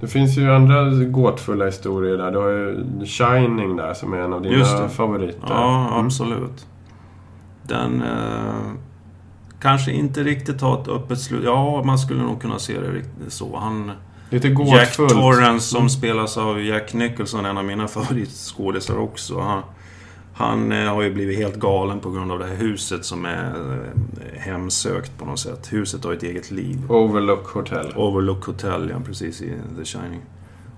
Det 0.00 0.06
finns 0.08 0.38
ju 0.38 0.52
andra 0.52 0.90
gåtfulla 0.90 1.64
historier 1.66 2.16
där. 2.16 2.30
Du 2.30 2.38
har 2.38 2.48
ju 2.48 2.84
Shining 3.06 3.76
där 3.76 3.94
som 3.94 4.12
är 4.12 4.18
en 4.18 4.32
av 4.32 4.42
dina 4.42 4.88
favoriter. 4.88 5.38
Ja, 5.48 5.86
Mm. 5.92 6.06
absolut. 6.06 6.66
Den 7.62 8.02
eh, 8.02 8.72
kanske 9.60 9.92
inte 9.92 10.22
riktigt 10.22 10.60
har 10.60 10.80
ett 10.82 10.88
öppet 10.88 11.20
slut. 11.20 11.42
Ja, 11.44 11.82
man 11.86 11.98
skulle 11.98 12.22
nog 12.22 12.40
kunna 12.42 12.58
se 12.58 12.80
det 12.80 12.90
riktigt 12.90 13.32
så. 13.32 13.56
Han, 13.56 13.90
Lite 14.32 14.48
Jack 14.48 14.56
gåtfullt. 14.56 15.12
Torrance 15.12 15.66
som 15.66 15.78
Mm. 15.78 15.88
spelas 15.90 16.36
av 16.36 16.62
Jack 16.62 16.94
Nicholson, 16.94 17.44
en 17.44 17.58
av 17.58 17.64
mina 17.64 17.88
favoritskådisar 17.98 18.98
också. 18.98 19.40
Han, 19.40 19.62
han 20.34 20.72
eh, 20.72 20.94
har 20.94 21.02
ju 21.02 21.14
blivit 21.14 21.38
helt 21.38 21.56
galen 21.56 22.00
på 22.00 22.10
grund 22.10 22.32
av 22.32 22.38
det 22.38 22.46
här 22.46 22.54
huset 22.56 23.04
som 23.04 23.24
är 23.24 23.54
eh, 23.54 24.40
hemsökt 24.40 25.18
på 25.18 25.24
något 25.24 25.40
sätt. 25.40 25.72
Huset 25.72 26.04
har 26.04 26.12
ett 26.12 26.22
eget 26.22 26.50
liv. 26.50 26.78
Overlook 26.90 27.46
Hotel. 27.46 27.92
Overlook 27.96 28.44
Hotel, 28.44 28.88
ja 28.90 28.96
precis, 29.06 29.42
i 29.42 29.52
The 29.78 29.84
Shining. 29.84 30.20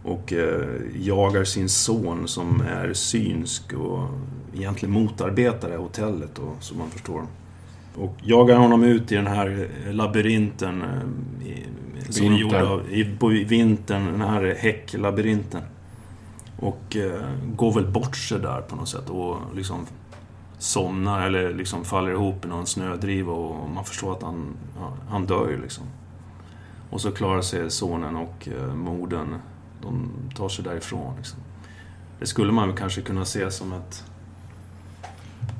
Och 0.05 0.33
eh, 0.33 0.67
jagar 0.97 1.45
sin 1.45 1.69
son 1.69 2.29
som 2.29 2.61
är 2.61 2.93
synsk 2.93 3.73
och 3.73 4.09
egentligen 4.55 4.93
motarbetar 4.93 5.71
det 5.71 5.77
hotellet 5.77 6.31
då, 6.35 6.53
som 6.61 6.79
man 6.79 6.91
förstår. 6.91 7.23
Och 7.97 8.17
jagar 8.23 8.57
honom 8.57 8.85
ut 8.85 9.13
i 9.13 9.15
den 9.15 9.27
här 9.27 9.69
labyrinten 9.93 10.83
eh, 10.83 11.49
i, 11.49 11.65
som 12.11 12.27
är 12.27 12.39
gjord 12.39 12.55
av, 12.55 12.91
i, 12.91 13.05
på 13.19 13.29
vintern, 13.29 14.07
den 14.07 14.21
här 14.21 14.57
häcklabyrinten. 14.59 15.63
Och 16.57 16.97
eh, 16.97 17.23
går 17.57 17.73
väl 17.73 17.87
bort 17.87 18.17
sig 18.17 18.39
där 18.39 18.61
på 18.61 18.77
något 18.77 18.89
sätt 18.89 19.11
och 19.11 19.37
liksom 19.55 19.87
somnar 20.59 21.27
eller 21.27 21.55
liksom 21.55 21.85
faller 21.85 22.11
ihop 22.11 22.45
i 22.45 22.49
någon 22.49 22.67
snödriva 22.67 23.33
och 23.33 23.71
man 23.71 23.85
förstår 23.85 24.13
att 24.13 24.23
han, 24.23 24.57
han 25.09 25.27
dör 25.27 25.49
ju 25.51 25.63
liksom. 25.63 25.85
Och 26.91 27.01
så 27.01 27.13
klarar 27.13 27.43
sig 27.43 27.71
sonen 27.71 28.17
och 28.17 28.49
eh, 28.49 28.75
modern. 28.75 29.39
De 29.83 30.11
tar 30.37 30.49
sig 30.49 30.65
därifrån. 30.65 31.17
Liksom. 31.17 31.39
Det 32.19 32.27
skulle 32.27 32.53
man 32.53 32.77
kanske 32.77 33.01
kunna 33.01 33.25
se 33.25 33.51
som 33.51 33.73
ett... 33.73 34.05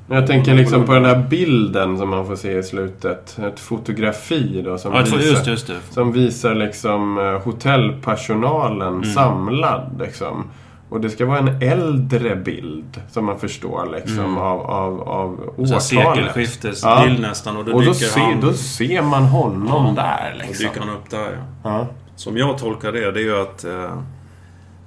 Men 0.07 0.17
jag 0.17 0.27
tänker 0.27 0.53
liksom 0.53 0.85
på 0.85 0.93
den 0.93 1.05
här 1.05 1.25
bilden 1.29 1.97
som 1.97 2.09
man 2.09 2.25
får 2.27 2.35
se 2.35 2.57
i 2.57 2.63
slutet. 2.63 3.37
Ett 3.39 3.59
fotografi 3.59 4.61
då 4.65 4.77
som 4.77 4.93
Ja, 4.93 5.01
visar... 5.01 5.17
just, 5.17 5.47
just. 5.47 5.71
Som 5.93 6.11
visar 6.11 6.55
liksom 6.55 7.17
eh, 7.19 7.41
hotellpersonalen 7.43 8.87
Mm. 8.93 9.03
samlad 9.03 9.95
liksom. 9.99 10.43
Och 10.89 11.01
det 11.01 11.09
ska 11.09 11.25
vara 11.25 11.39
en 11.39 11.61
äldre 11.61 12.35
bild 12.35 13.01
som 13.11 13.25
man 13.25 13.39
förstår 13.39 13.89
liksom 13.95 14.19
Mm. 14.19 14.37
av, 14.37 14.61
av, 14.61 15.01
av 15.01 15.53
årtalet. 15.57 15.83
sekelskiftesbild 15.83 16.83
Ja. 17.19 17.27
nästan. 17.29 17.57
Och 17.57 17.65
då 17.65 17.71
Och 17.73 17.83
då, 17.85 17.91
dyker 17.93 18.05
ser, 18.05 18.21
han... 18.21 18.41
då 18.41 18.53
ser 18.53 19.01
man 19.01 19.23
honom 19.23 19.67
Ja, 19.97 20.03
där 20.03 20.31
Då 20.39 20.47
liksom. 20.47 20.65
dyker 20.67 20.79
han 20.79 20.89
upp 20.89 21.09
där, 21.09 21.31
ja. 21.63 21.69
Ja. 21.69 21.87
Som 22.15 22.37
jag 22.37 22.57
tolkar 22.57 22.91
det, 22.91 23.11
det 23.11 23.19
är 23.19 23.23
ju 23.23 23.41
att 23.41 23.63
eh, 23.65 23.97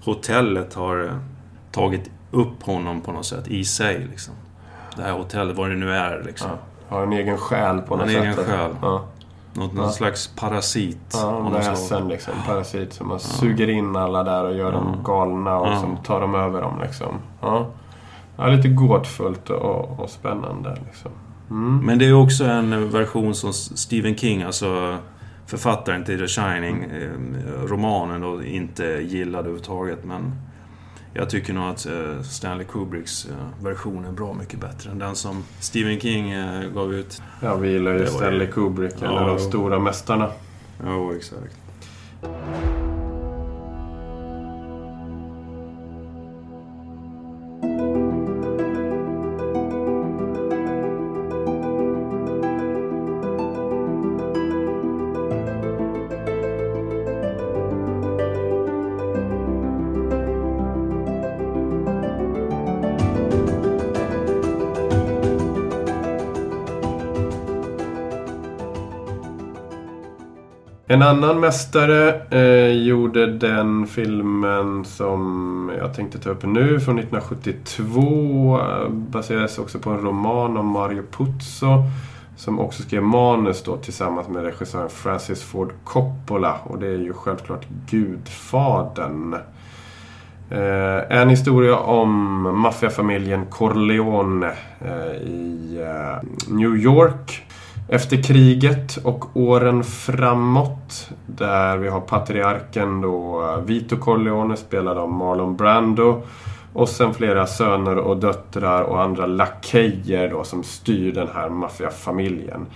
hotellet 0.05 0.75
har 0.75 1.05
eh, 1.05 1.11
tagit 1.73 2.11
upp 2.31 2.63
honom 2.63 3.01
på 3.01 3.13
något 3.13 3.27
sätt 3.27 3.49
i 3.49 3.65
sig. 3.65 4.07
Liksom. 4.11 4.35
Det 4.99 5.05
här 5.05 5.13
hotellet, 5.13 5.57
vad 5.57 5.71
det 5.71 5.77
nu 5.77 5.93
är. 5.93 6.23
Liksom. 6.27 6.51
Ja. 6.89 6.97
Har 6.97 7.03
en 7.03 7.13
egen 7.13 7.39
själ 7.39 7.81
på 7.81 7.95
En 7.95 8.01
något 8.01 8.09
egen 8.09 8.35
sätt. 8.35 8.47
själ. 8.47 8.71
Ja. 8.83 9.05
Något, 9.55 9.71
Ja. 9.75 9.83
någon 9.83 9.93
slags 9.93 10.29
parasit. 10.37 10.99
Ja, 11.13 11.37
en 11.39 11.45
något 11.45 11.55
väsen 11.67 12.09
liksom. 12.09 12.35
Parasit 12.47 12.93
som 12.93 13.09
man 13.09 13.21
suger 13.21 13.69
in 13.69 13.97
alla 13.97 14.23
där 14.25 14.45
och 14.45 14.55
gör 14.57 14.73
dem 14.73 14.95
Ja. 14.97 15.03
galna 15.15 15.59
och 15.59 15.69
Ja. 15.69 15.77
som 15.81 15.97
tar 15.97 16.21
dem 16.21 16.35
över 16.35 16.61
dem 16.63 16.75
liksom. 16.83 17.15
Ja. 17.41 17.67
Ja, 18.37 18.47
lite 18.47 18.69
gåtfullt 18.69 19.51
och, 19.51 20.01
och 20.01 20.11
spännande 20.11 20.77
liksom. 20.87 21.11
Mm. 21.51 21.87
Men 21.87 21.99
det 21.99 22.05
är 22.09 22.15
också 22.23 22.45
en 22.45 22.91
version 22.91 23.35
som 23.35 23.53
Stephen 23.53 24.17
King, 24.17 24.43
alltså 24.43 24.97
författaren 25.47 26.05
till 26.05 26.19
The 26.19 26.27
Shining, 26.27 26.85
eh, 26.85 27.67
romanen, 27.67 28.21
då, 28.21 28.43
inte 28.43 28.85
gillade 28.85 29.39
överhuvudtaget. 29.39 30.05
Men 30.05 30.33
jag 31.19 31.31
tycker 31.31 31.53
nog 31.53 31.65
att 31.65 31.87
eh, 31.87 32.23
Stanley 32.23 32.67
Kubricks 32.67 33.25
eh, 33.25 33.65
version 33.65 34.05
är 34.05 34.13
bra 34.13 34.35
mycket 34.35 34.61
bättre 34.61 34.91
än 34.91 34.99
den 34.99 35.17
som 35.17 35.45
Stephen 35.61 36.01
King 36.01 36.31
eh, 36.31 36.71
gav 36.71 36.95
ut. 36.95 37.23
Ja, 37.43 37.57
vi 37.57 37.71
gillar 37.73 37.93
ju 37.93 38.07
Stanley 38.07 38.47
Kubrick, 38.47 38.95
Ja, 39.01 39.07
en 39.07 39.19
av 39.19 39.27
de 39.27 39.33
jo. 39.43 39.49
stora 39.49 39.79
mästarna. 39.79 40.31
Ja, 40.85 41.15
exakt. 41.17 41.57
En 70.99 71.03
annan 71.03 71.41
mästare 71.41 72.21
eh, 72.31 72.73
gjorde 72.73 73.27
den 73.27 73.87
filmen 73.87 74.85
som 74.85 75.73
jag 75.79 75.95
tänkte 75.95 76.19
ta 76.19 76.31
upp 76.31 76.45
nu 76.45 76.81
från 76.81 76.99
1972. 76.99 78.61
Eh, 78.61 78.89
Baserades 78.89 79.59
också 79.59 79.79
på 79.79 79.91
en 79.91 80.01
roman 80.01 80.57
om 80.57 80.67
Mario 80.67 81.03
Puzo. 81.11 81.85
Som 82.37 82.61
också 82.61 82.83
skrev 82.83 83.03
manus 83.03 83.63
då 83.63 83.77
tillsammans 83.77 84.29
med 84.29 84.43
regissören 84.43 84.89
Francis 84.89 85.43
Ford 85.43 85.73
Coppola. 85.85 86.57
Och 86.65 86.79
det 86.79 86.87
är 86.87 86.99
ju 86.99 87.13
självklart 87.13 87.67
Gudfadern. 87.91 89.37
Eh, 90.51 91.19
en 91.21 91.29
historia 91.29 91.77
om 91.77 92.41
maffiafamiljen 92.59 93.47
Corleone 93.47 94.53
eh, 94.81 95.23
i 95.23 95.79
eh, 95.83 96.29
New 96.49 96.77
York. 96.77 97.48
Efter 97.91 98.23
kriget 98.23 98.97
och 98.97 99.37
åren 99.37 99.85
framåt. 99.85 101.11
Där 101.27 101.77
vi 101.77 101.89
har 101.89 102.01
patriarken 102.01 103.01
då 103.01 103.43
eh, 103.43 103.65
Vito 103.65 103.97
Corleone 103.97 104.57
spelad 104.57 104.99
av 104.99 105.13
Marlon 105.13 105.57
Brando. 105.57 106.23
Och 106.73 106.89
sen 106.89 107.15
flera 107.15 107.47
söner 107.47 107.99
och 107.99 108.17
döttrar 108.17 108.83
och 108.83 109.03
andra 109.03 109.27
lakejer 109.27 110.31
då 110.31 110.45
som 110.45 110.63
styr 110.63 111.13
den 111.13 111.29
här 111.35 111.49
maffiafamiljen. 111.49 112.67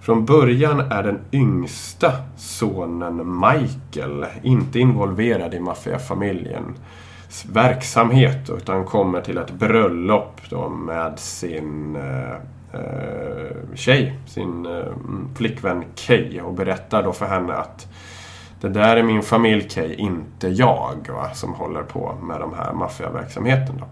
Från 0.00 0.24
början 0.24 0.80
är 0.80 1.02
den 1.02 1.18
yngsta 1.32 2.12
sonen 2.36 3.40
Michael 3.40 4.26
inte 4.42 4.78
involverad 4.78 5.54
i 5.54 5.60
maffiafamiljen 5.60 6.74
verksamhet 7.52 8.50
utan 8.50 8.84
kommer 8.84 9.20
till 9.20 9.38
ett 9.38 9.50
bröllop 9.50 10.40
då 10.50 10.68
med 10.68 11.18
sin 11.18 11.96
eh, 11.96 12.36
eh, 12.74 13.74
tjej, 13.74 14.18
sin 14.26 14.66
eh, 14.66 14.92
flickvän 15.36 15.84
Kay 15.94 16.40
och 16.40 16.54
berättar 16.54 17.02
då 17.02 17.12
för 17.12 17.26
henne 17.26 17.52
att 17.52 17.86
det 18.60 18.68
där 18.68 18.96
är 18.96 19.02
min 19.02 19.22
familj 19.22 19.68
Kay, 19.68 19.94
inte 19.94 20.48
jag 20.48 21.08
va, 21.08 21.30
som 21.34 21.54
håller 21.54 21.82
på 21.82 22.14
med 22.22 22.40
de 22.40 22.54
här 22.54 22.72
maffiaverksamheten. 22.72 23.76
Då. 23.78 23.86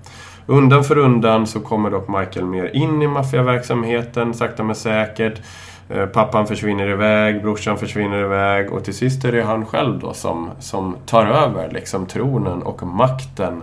Undan 0.46 0.84
för 0.84 0.98
undan 0.98 1.46
så 1.46 1.60
kommer 1.60 1.90
dock 1.90 2.08
Michael 2.08 2.46
mer 2.46 2.76
in 2.76 3.02
i 3.02 3.06
maffiaverksamheten, 3.06 4.34
sakta 4.34 4.62
men 4.62 4.74
säkert. 4.74 5.42
Eh, 5.88 6.06
pappan 6.06 6.46
försvinner 6.46 6.88
iväg, 6.88 7.42
brorsan 7.42 7.78
försvinner 7.78 8.24
iväg 8.24 8.72
och 8.72 8.84
till 8.84 8.94
sist 8.94 9.24
är 9.24 9.32
det 9.32 9.42
han 9.42 9.66
själv 9.66 9.98
då 9.98 10.12
som, 10.12 10.50
som 10.58 10.96
tar 11.06 11.26
över 11.26 11.70
liksom 11.70 12.06
tronen 12.06 12.62
och 12.62 12.82
makten 12.82 13.62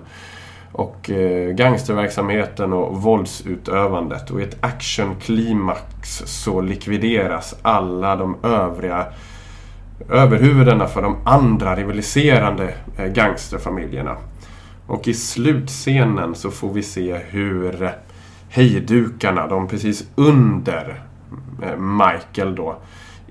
och 0.77 1.09
eh, 1.09 1.53
gangsterverksamheten 1.53 2.73
och 2.73 3.01
våldsutövandet. 3.01 4.31
Och 4.31 4.41
i 4.41 4.43
ett 4.43 4.57
actionklimax 4.63 6.23
så 6.25 6.61
likvideras 6.61 7.55
alla 7.61 8.15
de 8.15 8.35
övriga 8.43 9.05
överhuvudena 10.09 10.87
för 10.87 11.01
de 11.01 11.17
andra 11.23 11.75
rivaliserande 11.75 12.73
eh, 12.97 13.05
gangsterfamiljerna. 13.05 14.15
Och 14.87 15.07
i 15.07 15.13
slutscenen 15.13 16.35
så 16.35 16.51
får 16.51 16.73
vi 16.73 16.83
se 16.83 17.17
hur 17.17 17.91
hejdukarna, 18.49 19.47
de 19.47 19.67
precis 19.67 20.03
under 20.15 21.07
Eh, 21.61 21.77
Michael 21.77 22.55
då 22.55 22.77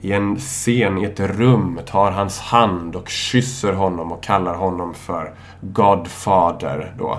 i 0.07 0.13
en 0.13 0.37
scen 0.37 0.99
i 0.99 1.05
ett 1.05 1.21
rum 1.21 1.81
tar 1.87 2.11
hans 2.11 2.41
hand 2.41 2.97
och 2.97 3.09
kysser 3.09 3.73
honom 3.73 4.13
och 4.13 4.23
kallar 4.23 4.55
honom 4.55 4.95
för 4.95 5.31
Godfather 5.61 6.93
då. 6.99 7.19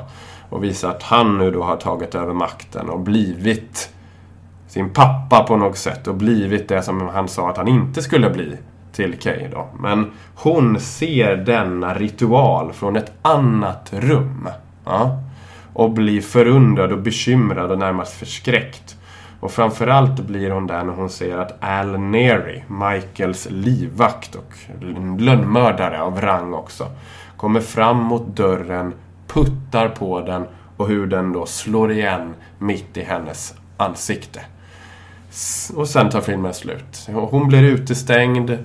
Och 0.49 0.63
visar 0.63 0.89
att 0.89 1.03
han 1.03 1.37
nu 1.37 1.51
då 1.51 1.63
har 1.63 1.75
tagit 1.75 2.15
över 2.15 2.33
makten 2.33 2.89
och 2.89 2.99
blivit 2.99 3.89
sin 4.67 4.89
pappa 4.89 5.43
på 5.43 5.57
något 5.57 5.77
sätt 5.77 6.07
och 6.07 6.15
blivit 6.15 6.69
det 6.69 6.81
som 6.81 7.07
han 7.07 7.27
sa 7.27 7.49
att 7.49 7.57
han 7.57 7.67
inte 7.67 8.01
skulle 8.01 8.29
bli 8.29 8.57
till 8.93 9.19
Kay 9.19 9.47
då. 9.51 9.67
Men 9.79 10.11
hon 10.35 10.79
ser 10.79 11.35
denna 11.35 11.93
ritual 11.93 12.73
från 12.73 12.95
ett 12.95 13.11
annat 13.21 13.93
rum. 13.93 14.49
Ja, 14.85 15.19
och 15.73 15.91
blir 15.91 16.21
förundrad 16.21 16.91
och 16.91 17.01
bekymrad 17.01 17.71
och 17.71 17.79
närmast 17.79 18.13
förskräckt. 18.13 18.96
Och 19.39 19.51
framförallt 19.51 20.19
blir 20.19 20.51
hon 20.51 20.67
där 20.67 20.83
när 20.83 20.93
hon 20.93 21.09
ser 21.09 21.37
att 21.37 21.63
Al 21.63 21.99
Neri, 21.99 22.63
Michaels 22.67 23.47
livvakt 23.49 24.35
och 24.35 24.53
lönnmördare 25.19 26.01
av 26.01 26.21
rang 26.21 26.53
också, 26.53 26.87
kommer 27.37 27.59
fram 27.59 27.97
mot 27.97 28.27
dörren, 28.27 28.93
puttar 29.27 29.89
på 29.89 30.21
den 30.21 30.45
och 30.77 30.87
hur 30.87 31.07
den 31.07 31.33
då 31.33 31.45
slår 31.45 31.91
igen 31.91 32.33
mitt 32.57 32.97
i 32.97 33.03
hennes 33.03 33.53
ansikte. 33.77 34.41
Och 35.75 35.87
sen 35.87 36.09
tar 36.09 36.21
filmen 36.21 36.53
slut. 36.53 37.07
Hon 37.13 37.47
blir 37.47 37.63
utestängd. 37.63 38.57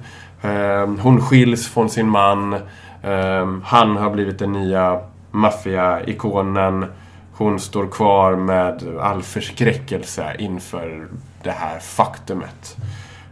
Ehm, 0.43 0.99
hon 0.99 1.21
skiljs 1.21 1.69
från 1.69 1.91
sin 1.91 2.09
man. 2.09 2.57
Ehm, 3.03 3.63
han 3.65 3.97
har 3.97 4.11
blivit 4.11 4.39
den 4.39 4.53
nya 4.53 5.01
maffiaikonen 5.31 6.87
hon 7.35 7.61
står 7.61 7.87
kvar 7.87 8.37
med 8.37 8.99
all 9.01 9.23
förskräckelse 9.23 10.37
inför 10.39 11.09
det 11.43 11.51
här 11.51 11.79
faktumet. 11.79 12.77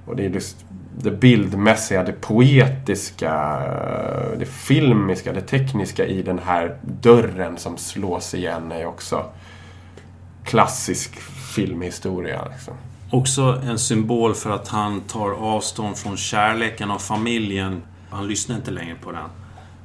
Och 0.06 0.16
det 0.16 0.24
är 0.24 0.30
just 0.30 0.56
det 0.98 1.10
bildmässiga, 1.10 2.02
det 2.02 2.12
poetiska, 2.12 3.32
det 4.38 4.46
filmiska, 4.46 5.32
det 5.32 5.40
tekniska 5.40 6.06
i 6.06 6.22
den 6.22 6.38
här 6.38 6.76
dörren 6.82 7.56
som 7.56 7.76
slås 7.76 8.34
igen 8.34 8.72
är 8.72 8.86
också 8.86 9.24
klassisk 10.44 11.20
filmhistoria. 11.54 12.48
Liksom. 12.52 12.74
Också 13.12 13.42
en 13.64 13.78
symbol 13.78 14.34
för 14.34 14.50
att 14.50 14.68
han 14.68 15.00
tar 15.00 15.30
avstånd 15.30 15.96
från 15.96 16.16
kärleken 16.16 16.90
och 16.90 17.02
familjen. 17.02 17.82
Han 18.10 18.28
lyssnar 18.28 18.56
inte 18.56 18.70
längre 18.70 18.94
på 18.94 19.12
den. 19.12 19.28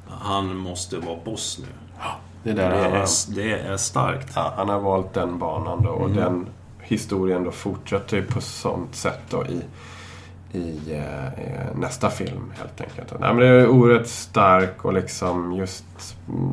Han 0.07 0.55
måste 0.55 0.97
vara 0.97 1.19
boss 1.25 1.59
nu. 1.59 1.84
Det, 2.45 2.53
där 2.53 2.69
det, 2.69 2.75
är, 2.75 3.05
det 3.35 3.59
är 3.59 3.77
starkt. 3.77 4.31
Ja, 4.35 4.53
han 4.57 4.69
har 4.69 4.79
valt 4.79 5.13
den 5.13 5.39
banan 5.39 5.83
då 5.83 5.89
och 5.89 6.09
mm. 6.09 6.17
den 6.17 6.47
historien 6.81 7.43
då 7.43 7.51
fortsätter 7.51 8.21
på 8.21 8.41
sånt 8.41 8.95
sätt 8.95 9.21
då 9.29 9.45
i, 9.45 9.61
i 10.57 10.93
eh, 10.93 11.29
nästa 11.75 12.09
film 12.09 12.53
helt 12.57 12.81
enkelt. 12.81 13.19
Nej, 13.19 13.33
men 13.33 13.37
det 13.37 13.47
är 13.47 13.67
oerhört 13.67 14.07
stark 14.07 14.85
och 14.85 14.93
liksom 14.93 15.53
just 15.53 15.85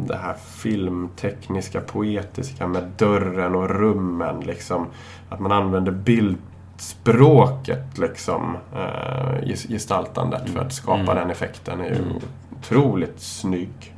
det 0.06 0.16
här 0.16 0.34
filmtekniska, 0.34 1.80
poetiska 1.80 2.66
med 2.66 2.90
dörren 2.98 3.54
och 3.54 3.70
rummen. 3.70 4.40
Liksom, 4.40 4.86
att 5.28 5.40
man 5.40 5.52
använder 5.52 5.92
bildspråket 5.92 7.98
liksom, 7.98 8.56
eh, 8.74 9.34
gestaltandet 9.68 10.50
för 10.50 10.60
att 10.60 10.72
skapa 10.72 11.00
mm. 11.00 11.16
den 11.16 11.30
effekten 11.30 11.80
är 11.80 11.88
ju 11.88 11.96
mm. 11.96 12.16
otroligt 12.58 13.20
snygg 13.20 13.92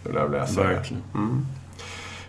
skulle 0.00 0.18
jag 0.18 0.28
vilja 0.28 0.46
säga. 0.46 0.66
Verkligen. 0.66 1.02
Mm. 1.14 1.46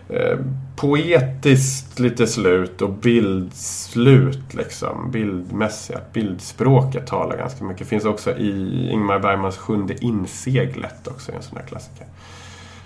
Eh, 0.08 0.38
poetiskt 0.76 1.98
lite 1.98 2.26
slut 2.26 2.82
och 2.82 2.90
bildslut 2.90 4.54
liksom. 4.54 5.10
Bildmässiga. 5.10 5.98
Bildspråket 6.12 7.06
talar 7.06 7.36
ganska 7.36 7.64
mycket. 7.64 7.88
Finns 7.88 8.04
också 8.04 8.36
i 8.36 8.88
Ingmar 8.90 9.18
Bergmans 9.18 9.56
Sjunde 9.56 10.04
inseglet 10.04 11.06
också, 11.06 11.32
en 11.32 11.42
sån 11.42 11.58
här 11.58 11.66
klassiker. 11.66 12.06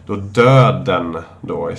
Då 0.06 0.16
döden 0.16 1.16
då, 1.40 1.70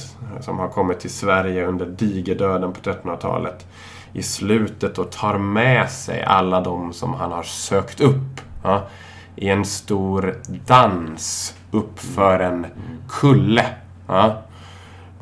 som 0.42 0.60
har 0.60 0.68
kommit 0.68 1.00
till 1.00 1.10
Sverige 1.10 1.68
under 1.68 1.86
digerdöden 1.86 2.74
på 2.74 2.80
1300-talet 2.80 3.66
i 4.14 4.24
slutet 4.24 4.98
och 4.98 5.12
tar 5.12 5.38
med 5.38 5.90
sig 5.90 6.24
alla 6.24 6.62
de 6.62 6.94
som 6.94 7.14
han 7.14 7.32
har 7.32 7.44
sökt 7.44 8.02
upp. 8.02 8.42
Ja, 8.64 8.88
i 9.36 9.50
en 9.50 9.66
stor 9.66 10.36
dans 10.68 11.56
uppför 11.72 12.40
en 12.40 12.66
kulle. 13.10 13.66
Ja. 14.08 14.42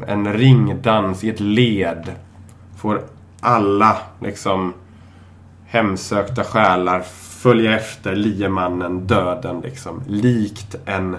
En 0.08 0.34
ringdans 0.34 1.24
i 1.24 1.30
ett 1.30 1.40
led. 1.40 2.12
Får 2.78 3.02
alla 3.40 3.98
liksom 4.22 4.74
hemsökta 5.66 6.44
själar 6.44 7.02
följa 7.44 7.76
efter 7.76 8.16
liemannen, 8.16 9.08
döden 9.08 9.62
liksom. 9.62 10.04
Likt 10.08 10.76
en 10.86 11.18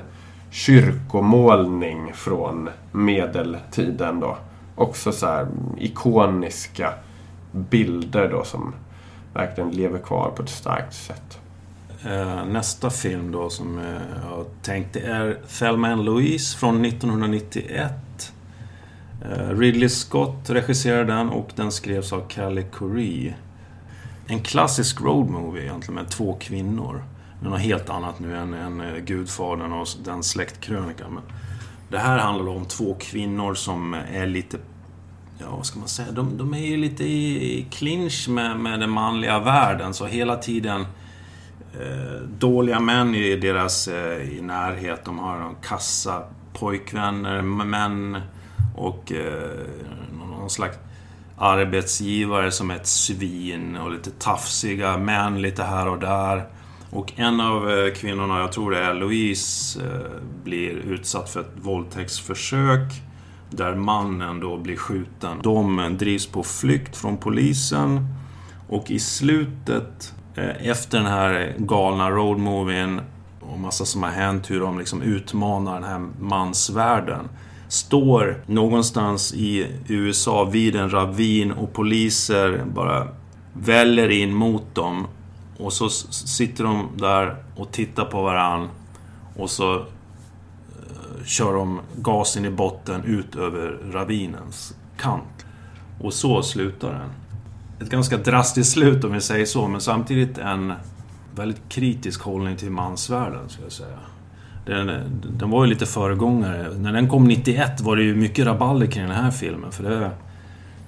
kyrkomålning 0.51 2.13
från 2.15 2.69
medeltiden 2.93 4.21
då. 4.21 4.37
Också 4.77 5.13
så 5.13 5.27
här 5.27 5.47
ikoniska 5.79 6.93
bilder 7.53 8.29
då 8.29 8.45
som 8.45 8.75
verkligen 9.33 9.71
lever 9.71 9.99
kvar 9.99 10.31
på 10.37 10.43
ett 10.43 10.49
starkt 10.49 10.95
sätt. 10.95 11.39
Eh, 12.07 12.45
nästa 12.45 12.91
film 12.91 13.33
då 13.33 13.51
som 13.51 13.79
eh, 13.79 14.03
jag 14.31 14.47
tänkte 14.63 15.01
är 15.01 15.39
Thelma 15.59 15.89
and 15.89 16.05
Louise 16.05 16.59
från 16.59 16.85
1991. 16.85 17.93
Eh, 19.23 19.59
Ridley 19.59 19.89
Scott 19.89 20.51
regisserade 20.51 21.13
den 21.13 21.29
och 21.29 21.51
den 21.55 21.73
skrevs 21.73 22.13
av 22.13 22.29
Kalle 22.29 22.63
Corrie. 22.63 23.35
En 24.27 24.41
klassisk 24.41 25.01
road 25.01 25.31
movie 25.31 25.63
egentligen 25.63 25.95
med 25.95 26.11
två 26.11 26.37
kvinnor. 26.41 27.05
Men 27.41 27.51
något 27.51 27.61
helt 27.61 27.91
annat 27.91 28.21
nu 28.21 28.37
än, 28.37 28.55
än 28.55 28.83
Gudfadern 29.05 29.73
och 29.73 29.89
den 30.05 30.23
släktkrönikan. 30.23 31.15
Men 31.15 31.23
det 31.89 31.99
här 31.99 32.19
handlar 32.19 32.53
om 32.53 32.65
två 32.65 32.97
kvinnor 33.01 33.55
som 33.55 33.95
är 33.95 34.27
lite 34.27 34.57
ja, 35.39 35.57
vad 35.57 35.67
ska 35.67 35.79
man 35.79 35.89
säga? 35.89 36.13
De, 36.13 36.37
de 36.39 36.55
är 36.55 36.67
ju 36.67 36.77
lite 36.77 37.05
i 37.05 37.67
clinch 37.71 38.29
med, 38.29 38.61
med 38.61 38.81
den 38.81 38.91
manliga 38.91 39.39
världen. 39.39 39.95
Så 39.95 40.07
hela 40.07 40.37
tiden 40.37 40.81
eh, 40.81 40.87
Eh, 41.81 42.21
dåliga 42.39 42.81
män 42.81 43.15
i 43.15 43.37
deras 43.37 43.89
eh, 43.89 44.37
i 44.39 44.41
närhet. 44.43 45.05
De 45.05 45.19
har 45.19 45.39
någon 45.39 45.57
kassa 45.63 46.23
pojkvänner, 46.53 47.43
män 47.43 48.21
och 48.77 49.13
eh, 49.13 49.51
någon 50.13 50.51
slags 50.51 50.79
arbetsgivare 51.37 52.51
som 52.51 52.71
är 52.71 52.77
ett 52.77 52.87
svin 52.87 53.77
och 53.77 53.93
lite 53.93 54.11
tafsiga 54.11 54.99
män 54.99 55.43
lite 55.43 55.63
här 55.63 55.89
och 55.89 55.99
där. 55.99 56.45
Och 56.91 57.13
en 57.17 57.41
av 57.41 57.71
eh, 57.71 57.93
kvinnorna, 57.93 58.39
jag 58.39 58.53
tror 58.53 58.71
det 58.71 58.79
är 58.79 58.95
Louise, 58.95 59.81
eh, 59.81 60.11
blir 60.45 60.71
utsatt 60.71 61.31
för 61.31 61.41
ett 61.41 61.53
våldtäktsförsök 61.63 62.93
där 63.51 63.75
mannen 63.75 64.41
då 64.41 64.57
blir 64.57 64.77
skjuten. 64.77 65.39
De 65.43 65.97
drivs 65.99 66.27
på 66.27 66.43
flykt 66.43 66.97
från 66.97 67.17
polisen 67.17 68.07
och 68.69 68.91
i 68.91 68.99
slutet, 68.99 70.15
Eh, 70.37 70.69
efter 70.69 70.99
den 70.99 71.07
här 71.07 71.55
galna 71.59 72.11
roadmovien 72.11 73.01
och 73.41 73.59
massa 73.59 73.85
som 73.85 74.03
har 74.03 74.11
hänt, 74.11 74.51
hur 74.51 74.61
de 74.61 74.79
liksom 74.79 75.03
utmanar 75.03 75.75
den 75.75 75.85
här 75.85 76.07
mansvärlden 76.21 77.29
står 77.69 78.43
någonstans 78.47 79.35
i 79.35 79.67
USA 79.89 80.45
vid 80.45 80.77
en 80.77 80.91
ravin 80.91 81.53
och 81.53 81.73
poliser 81.73 82.65
bara 82.75 83.09
väller 83.53 84.09
in 84.09 84.35
mot 84.35 84.75
dem. 84.75 85.07
Och 85.59 85.73
så 85.73 85.89
sitter 86.11 86.65
de 86.65 86.89
där 86.97 87.37
och 87.57 87.73
tittar 87.73 88.05
på 88.05 88.23
varann 88.23 88.69
och 89.37 89.51
så 89.51 89.75
eh, 89.75 91.25
kör 91.25 91.55
de 91.55 91.81
gasen 91.97 92.45
i 92.45 92.51
botten 92.51 93.05
ut 93.05 93.37
över 93.37 93.79
ravinens 93.93 94.75
kant. 94.97 95.47
Och 96.01 96.15
så 96.15 96.43
slutar 96.43 96.93
den. 96.93 97.24
Ett 97.85 97.91
ganska 97.91 98.17
drastiskt 98.17 98.73
slut 98.73 99.05
om 99.05 99.13
vi 99.13 99.21
säger 99.21 99.47
så, 99.47 99.69
men 99.69 99.81
samtidigt 99.81 100.39
en 100.39 100.73
väldigt 101.35 101.69
kritisk 101.69 102.23
hållning 102.23 102.57
till 102.57 102.71
mansvärlden, 102.71 103.49
skulle 103.49 103.67
jag 103.67 103.73
säga. 103.73 103.99
Den, 104.67 104.91
den 105.39 105.51
var 105.51 105.65
ju 105.65 105.71
lite 105.71 105.87
föregångare. 105.87 106.75
När 106.75 106.93
den 106.93 107.09
kom 107.09 107.25
91 107.25 107.81
var 107.81 107.97
det 107.97 108.03
ju 108.03 108.15
mycket 108.15 108.47
rabalder 108.47 108.87
kring 108.87 109.07
den 109.07 109.17
här 109.17 109.31
filmen. 109.31 109.73
För 109.73 109.85
det, 109.85 110.11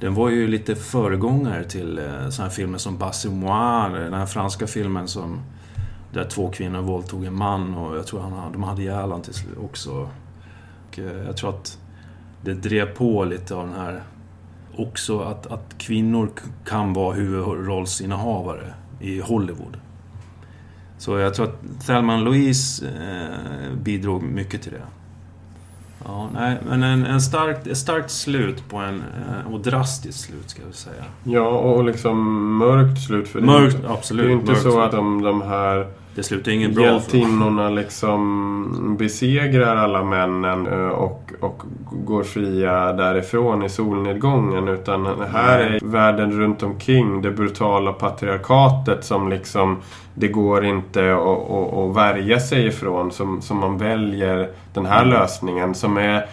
den 0.01 0.15
var 0.15 0.31
ju 0.31 0.49
lite 0.49 0.75
föregångare 0.75 1.65
till 1.65 1.99
eh, 1.99 2.29
sådana 2.29 2.31
sådana 2.31 2.51
filmer 2.51 2.79
som 2.79 2.99
Basse 2.99 3.29
den 3.29 4.15
här 4.15 4.27
franska 4.27 4.67
filmen 4.67 5.09
som... 5.09 5.41
Där 6.13 6.25
två 6.25 6.51
kvinnor 6.51 6.83
våldtog 6.83 7.25
en 7.25 7.35
man 7.35 7.75
och 7.75 7.97
jag 7.97 8.07
tror 8.07 8.21
han, 8.21 8.53
de 8.53 8.63
hade 8.63 8.83
ihjäl 8.83 9.01
honom 9.01 9.23
till 9.23 9.35
slut 9.35 9.59
också. 9.65 10.09
Och 10.89 10.99
eh, 10.99 11.25
jag 11.27 11.37
tror 11.37 11.51
att 11.51 11.79
det 12.43 12.55
drev 12.55 12.87
på 12.87 13.25
lite 13.25 13.55
av 13.55 13.67
den 13.67 13.77
här... 13.77 14.03
Också 14.77 15.21
att, 15.21 15.47
att 15.47 15.79
kvinnor 15.79 16.31
kan 16.67 16.93
vara 16.93 17.15
huvudrollsinnehavare 17.15 18.75
i 19.01 19.21
Hollywood. 19.21 19.77
Så 20.99 21.19
jag 21.19 21.35
tror 21.35 21.47
att 21.47 21.87
Thelma 21.87 22.17
Louise 22.17 22.87
eh, 22.87 23.77
bidrog 23.83 24.23
mycket 24.23 24.63
till 24.63 24.73
det. 24.73 24.83
Ja, 26.05 26.31
nej, 26.35 26.59
men 26.69 26.83
en, 26.83 27.07
en 27.07 27.21
starkt, 27.21 27.67
ett 27.67 27.79
starkt 27.79 28.11
slut 28.11 28.69
på 28.69 28.77
en... 28.77 28.95
Eh, 28.95 29.53
och 29.53 29.61
drastiskt 29.61 30.21
slut, 30.21 30.51
ska 30.51 30.63
jag 30.63 30.75
säga. 30.75 31.05
Ja, 31.25 31.49
och 31.49 31.85
liksom 31.85 32.19
mörkt 32.59 33.03
slut. 33.07 33.29
För 33.29 33.41
mörkt, 33.41 33.83
det, 33.83 33.91
absolut. 33.91 34.27
Det 34.27 34.33
är 34.33 34.35
inte 34.35 34.55
så 34.55 34.81
att 34.81 34.93
de, 34.93 35.23
de 35.23 35.43
här 35.43 35.87
det 36.17 36.23
slutar 36.23 36.53
ingen 36.53 36.75
bra 36.75 36.85
Hjältinnorna 36.85 37.71
liksom 37.71 38.97
besegrar 38.99 39.77
alla 39.77 40.05
männen 40.05 40.67
och, 40.91 41.33
och 41.41 41.63
går 41.91 42.23
fria 42.23 42.93
därifrån 42.93 43.63
i 43.63 43.69
solnedgången. 43.69 44.69
Utan 44.69 45.07
här 45.33 45.59
är 45.59 45.81
världen 45.83 46.33
runt 46.41 46.63
omkring 46.63 47.23
det 47.23 47.31
brutala 47.31 47.93
patriarkatet 47.93 49.05
som 49.05 49.29
liksom 49.29 49.77
det 50.15 50.29
går 50.29 50.65
inte 50.65 51.15
att, 51.15 51.51
att, 51.51 51.75
att 51.75 51.97
värja 51.97 52.41
sig 52.41 52.67
ifrån. 52.67 53.13
Som, 53.13 53.43
som 53.43 53.59
man 53.59 53.79
väljer 53.79 54.51
den 54.75 54.87
här 54.87 55.03
mm. 55.03 55.15
lösningen 55.15 55.75
som 55.75 55.97
är 55.97 56.27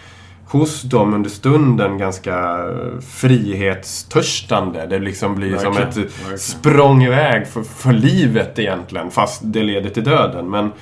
hos 0.54 0.82
dem 0.82 1.14
under 1.14 1.30
stunden 1.30 1.98
ganska 1.98 2.64
frihetstörstande. 3.10 4.86
Det 4.86 4.98
liksom 4.98 5.34
blir 5.34 5.50
verkligen, 5.50 5.74
som 5.74 5.82
ett 5.82 5.96
verkligen. 5.96 6.38
språng 6.38 7.02
iväg 7.02 7.46
för, 7.46 7.62
för 7.62 7.92
livet 7.92 8.58
egentligen. 8.58 9.10
Fast 9.10 9.40
det 9.44 9.62
leder 9.62 9.90
till 9.90 10.04
döden. 10.04 10.50
Men, 10.50 10.72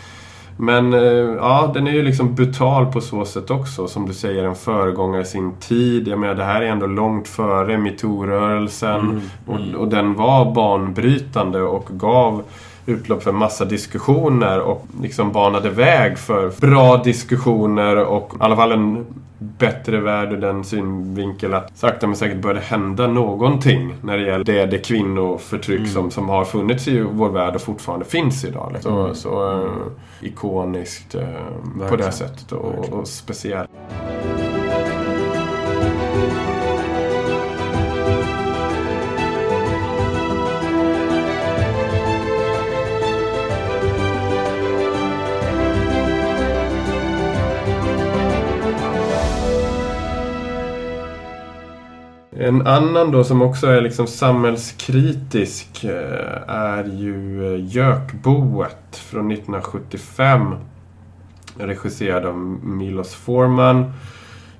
men 0.57 0.93
eh, 0.93 1.01
ja, 1.37 1.71
den 1.75 1.87
är 1.87 1.93
ju 1.93 2.03
liksom 2.03 2.35
brutal 2.35 2.93
på 2.93 3.01
så 3.01 3.25
sätt 3.25 3.51
också. 3.51 3.89
Som 3.89 4.09
du 4.09 4.15
säger, 4.15 4.45
en 4.45 4.55
föregångare 4.55 5.25
sin 5.25 5.53
tid. 5.61 6.09
Jag 6.09 6.19
menar, 6.19 6.35
det 6.35 6.45
här 6.45 6.63
är 6.63 6.67
ändå 6.67 6.87
långt 6.87 7.29
före 7.29 7.79
metoo-rörelsen. 7.79 9.01
Mm, 9.01 9.11
mm. 9.49 9.75
Och, 9.75 9.81
och 9.81 9.89
den 9.89 10.15
var 10.15 10.55
banbrytande 10.55 11.63
och 11.63 11.89
gav 11.91 12.43
utlopp 12.87 13.23
för 13.23 13.33
massa 13.33 13.65
diskussioner 13.65 14.61
och 14.61 14.87
liksom 15.03 15.33
banade 15.33 15.71
väg 15.71 16.19
för 16.19 16.53
bra 16.61 16.97
diskussioner 16.97 17.97
och 17.97 18.33
i 18.35 18.37
alla 18.41 18.57
fall 18.57 18.73
en 18.73 19.07
bättre 19.59 20.01
värld 20.01 20.33
ur 20.33 20.37
den 20.37 20.65
synvinkel 20.65 21.55
att 21.55 21.79
sakta 21.79 22.07
men 22.07 22.17
säkert 22.17 22.43
började 22.43 22.61
hända 22.61 23.07
någonting 23.07 23.95
när 24.03 24.19
det 24.19 24.25
gäller 24.27 24.45
det, 24.45 24.67
det 24.67 24.79
kvinnoförtryck 24.79 25.79
mm. 25.79 25.91
som, 25.91 26.11
som 26.11 26.29
har 26.29 26.45
funnits 26.45 26.89
i 26.89 27.01
vår 27.01 27.29
värld 27.29 27.55
och 27.55 27.61
fortfarande 27.61 28.05
finns 28.05 28.45
idag. 28.45 28.71
Liksom. 28.73 28.99
Mm. 28.99 29.15
Så, 29.15 29.21
så 29.21 29.63
äh, 29.63 29.71
ikoniskt 30.21 31.15
äh, 31.15 31.89
på 31.89 31.97
det 31.97 32.13
sättet 32.13 32.53
och, 32.53 32.89
och 32.89 33.09
speciellt. 33.09 33.71
En 52.45 52.67
annan 52.67 53.11
då 53.11 53.25
som 53.25 53.43
också 53.43 53.67
är 53.67 53.81
liksom 53.81 54.07
samhällskritisk 54.07 55.85
eh, 55.85 56.49
är 56.49 56.85
ju 56.85 57.57
Jökboet 57.57 58.83
Gökboet 58.93 58.97
från 58.97 59.33
1975. 59.33 60.55
Regisserad 61.59 62.27
av 62.27 62.37
Milos 62.65 63.15
Forman. 63.15 63.93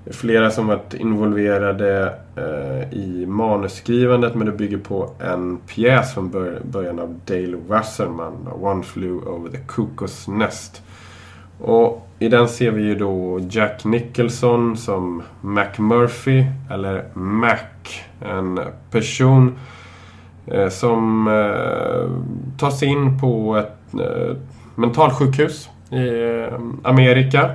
Flera 0.07 0.51
som 0.51 0.67
varit 0.67 0.95
involverade 0.95 2.19
eh, 2.37 2.99
i 2.99 3.27
manusskrivandet 3.27 4.35
men 4.35 4.47
det 4.47 4.53
bygger 4.53 4.79
på 4.79 5.11
en 5.19 5.59
pjäs 5.59 6.15
från 6.15 6.31
början 6.65 6.99
av 6.99 7.21
Dale 7.27 7.57
Wasserman. 7.69 8.49
One 8.61 8.83
Flew 8.83 9.29
Over 9.29 9.51
the 9.51 9.59
Cuckoo's 9.59 10.31
Nest. 10.31 10.83
Och 11.59 12.09
i 12.23 12.29
den 12.29 12.49
ser 12.49 12.71
vi 12.71 12.83
ju 12.83 12.95
då 12.95 13.41
Jack 13.51 13.85
Nicholson 13.85 14.77
som 14.77 15.23
McMurphy, 15.41 16.45
eller 16.71 17.05
Mac. 17.15 17.59
En 18.21 18.61
person 18.91 19.59
eh, 20.47 20.69
som 20.69 21.29
eh, 21.29 22.11
tas 22.59 22.83
in 22.83 23.21
på 23.21 23.57
ett 23.57 23.95
eh, 23.95 24.37
mentalsjukhus 24.75 25.71
i 25.91 26.11
Amerika. 26.83 27.51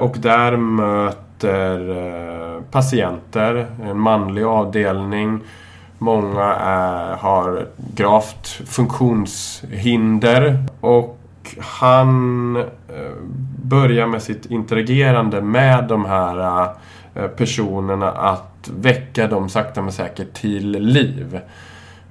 Och 0.00 0.16
där 0.18 0.56
möter 0.56 1.80
patienter, 2.70 3.66
en 3.84 3.98
manlig 3.98 4.44
avdelning. 4.44 5.40
Många 5.98 6.54
är, 6.54 7.16
har 7.16 7.66
gravt 7.94 8.46
funktionshinder. 8.66 10.64
Och 10.80 11.17
han 11.60 12.56
eh, 12.56 12.64
börjar 13.62 14.06
med 14.06 14.22
sitt 14.22 14.46
interagerande 14.46 15.42
med 15.42 15.84
de 15.88 16.04
här 16.04 16.68
eh, 17.14 17.26
personerna 17.26 18.10
att 18.10 18.70
väcka 18.76 19.26
dem 19.26 19.48
sakta 19.48 19.82
men 19.82 19.92
säkert 19.92 20.34
till 20.34 20.70
liv. 20.70 21.40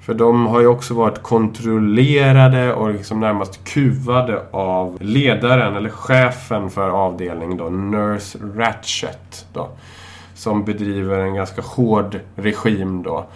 För 0.00 0.14
de 0.14 0.46
har 0.46 0.60
ju 0.60 0.66
också 0.66 0.94
varit 0.94 1.22
kontrollerade 1.22 2.72
och 2.72 2.92
liksom 2.92 3.20
närmast 3.20 3.64
kuvade 3.64 4.42
av 4.50 4.98
ledaren 5.00 5.76
eller 5.76 5.90
chefen 5.90 6.70
för 6.70 6.90
avdelningen 6.90 7.56
då, 7.56 7.70
Nurse 7.70 8.38
Ratchet. 8.56 9.46
Då, 9.52 9.68
som 10.34 10.64
bedriver 10.64 11.18
en 11.18 11.34
ganska 11.34 11.62
hård 11.62 12.20
regim 12.36 13.02
då. 13.02 13.26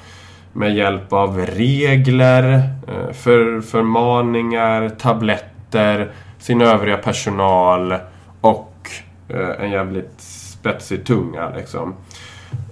Med 0.52 0.76
hjälp 0.76 1.12
av 1.12 1.38
regler, 1.38 2.52
eh, 2.88 3.12
för, 3.12 3.60
förmaningar, 3.60 4.88
tabletter 4.88 5.51
vakter, 5.72 6.11
sin 6.38 6.61
övriga 6.61 6.96
personal 6.96 7.94
och 8.40 8.90
eh, 9.28 9.50
en 9.61 9.70
jävligt 9.70 10.20
spetsig 10.20 11.06
tunga 11.06 11.50
liksom. 11.56 11.94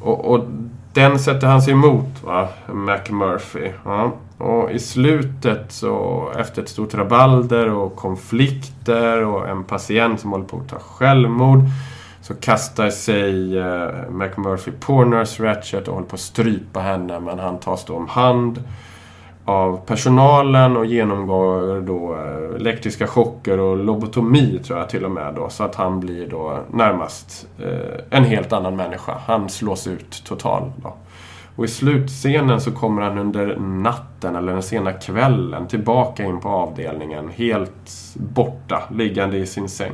Och, 0.00 0.24
och, 0.24 0.44
den 0.92 1.18
sätter 1.18 1.46
han 1.46 1.62
sig 1.62 1.72
emot, 1.72 2.22
va? 2.24 2.48
McMurphy. 2.66 3.70
Ja. 3.84 4.12
Och 4.38 4.70
i 4.70 4.78
slutet 4.78 5.72
så, 5.72 6.28
efter 6.38 6.62
ett 6.62 6.68
stort 6.68 6.94
rabalder 6.94 7.68
och 7.68 7.96
konflikter 7.96 9.24
och 9.24 9.48
en 9.48 9.64
patient 9.64 10.20
som 10.20 10.30
håller 10.30 10.44
på 10.44 10.56
att 10.56 10.68
ta 10.68 10.78
självmord 10.78 11.60
så 12.22 12.34
kastar 12.34 12.90
sig 12.90 13.58
eh, 13.58 14.10
McMurphy 14.10 14.70
på 14.80 15.04
Nurse 15.04 15.42
Ratchet 15.42 15.88
och 15.88 15.94
håller 15.94 16.06
på 16.06 16.14
att 16.14 16.20
strypa 16.20 16.80
henne 16.80 17.20
men 17.20 17.38
han 17.38 17.58
tas 17.58 17.84
då 17.84 17.96
om 17.96 18.08
hand 18.08 18.64
av 19.50 19.80
personalen 19.86 20.76
och 20.76 20.86
genomgår 20.86 21.80
då 21.80 22.14
eh, 22.14 22.56
elektriska 22.56 23.06
chocker 23.06 23.60
och 23.60 23.76
lobotomi 23.76 24.60
tror 24.64 24.78
jag 24.78 24.88
till 24.88 25.04
och 25.04 25.10
med 25.10 25.34
då. 25.34 25.48
Så 25.48 25.64
att 25.64 25.74
han 25.74 26.00
blir 26.00 26.26
då 26.26 26.58
närmast 26.72 27.46
eh, 27.58 28.18
en 28.18 28.24
helt 28.24 28.52
annan 28.52 28.76
människa. 28.76 29.12
Han 29.26 29.48
slås 29.48 29.86
ut 29.86 30.22
totalt. 30.24 30.74
Och 31.56 31.64
i 31.64 31.68
slutscenen 31.68 32.60
så 32.60 32.72
kommer 32.72 33.02
han 33.02 33.18
under 33.18 33.56
natten 33.56 34.36
eller 34.36 34.52
den 34.52 34.62
sena 34.62 34.92
kvällen 34.92 35.68
tillbaka 35.68 36.24
in 36.24 36.40
på 36.40 36.48
avdelningen. 36.48 37.28
Helt 37.28 38.14
borta, 38.14 38.82
liggande 38.90 39.36
i 39.36 39.46
sin 39.46 39.68
säng. 39.68 39.92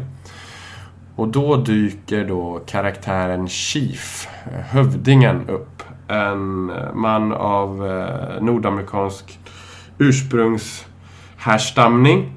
Och 1.17 1.29
då 1.29 1.57
dyker 1.57 2.25
då 2.25 2.61
karaktären 2.67 3.49
Chief, 3.49 4.29
eh, 4.47 4.61
hövdingen, 4.61 5.49
upp. 5.49 5.83
En 6.09 6.73
man 6.95 7.33
av 7.33 7.87
eh, 7.87 8.43
nordamerikansk 8.43 9.39
ursprungshärstamning. 9.99 12.33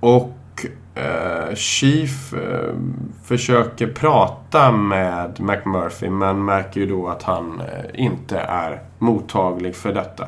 Och 0.00 0.66
eh, 0.94 1.54
Chief 1.54 2.34
eh, 2.34 2.74
försöker 3.24 3.86
prata 3.86 4.72
med 4.72 5.40
McMurphy 5.40 6.10
men 6.10 6.44
märker 6.44 6.80
ju 6.80 6.86
då 6.86 7.08
att 7.08 7.22
han 7.22 7.60
eh, 7.60 7.66
inte 7.94 8.38
är 8.38 8.82
mottaglig 8.98 9.76
för 9.76 9.92
detta. 9.92 10.26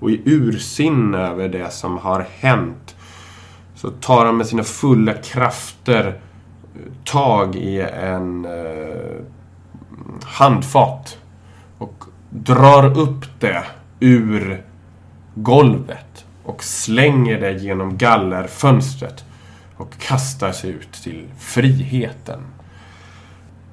Och 0.00 0.10
i 0.10 0.22
ursinne 0.24 1.18
över 1.18 1.48
det 1.48 1.70
som 1.70 1.98
har 1.98 2.26
hänt 2.38 2.96
så 3.74 3.90
tar 3.90 4.26
han 4.26 4.36
med 4.36 4.46
sina 4.46 4.62
fulla 4.62 5.12
krafter 5.12 6.06
eh, 6.06 6.12
tag 7.04 7.56
i 7.56 7.80
en 7.80 8.44
eh, 8.44 9.20
handfat 10.24 11.18
och 11.78 12.04
drar 12.30 12.98
upp 12.98 13.40
det 13.40 13.64
ur 14.00 14.64
golvet 15.34 16.24
och 16.44 16.64
slänger 16.64 17.40
det 17.40 17.52
genom 17.52 17.98
gallerfönstret 17.98 19.24
och 19.76 19.98
kastar 19.98 20.52
sig 20.52 20.70
ut 20.70 20.92
till 20.92 21.26
friheten. 21.38 22.40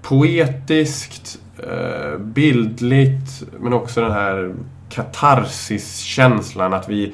Poetiskt, 0.02 1.40
eh, 1.58 2.18
bildligt, 2.20 3.44
men 3.60 3.74
också 3.74 4.02
den 4.02 4.12
här 4.12 4.54
katarsis-känslan 4.90 6.74
att 6.74 6.90
vi 6.90 7.14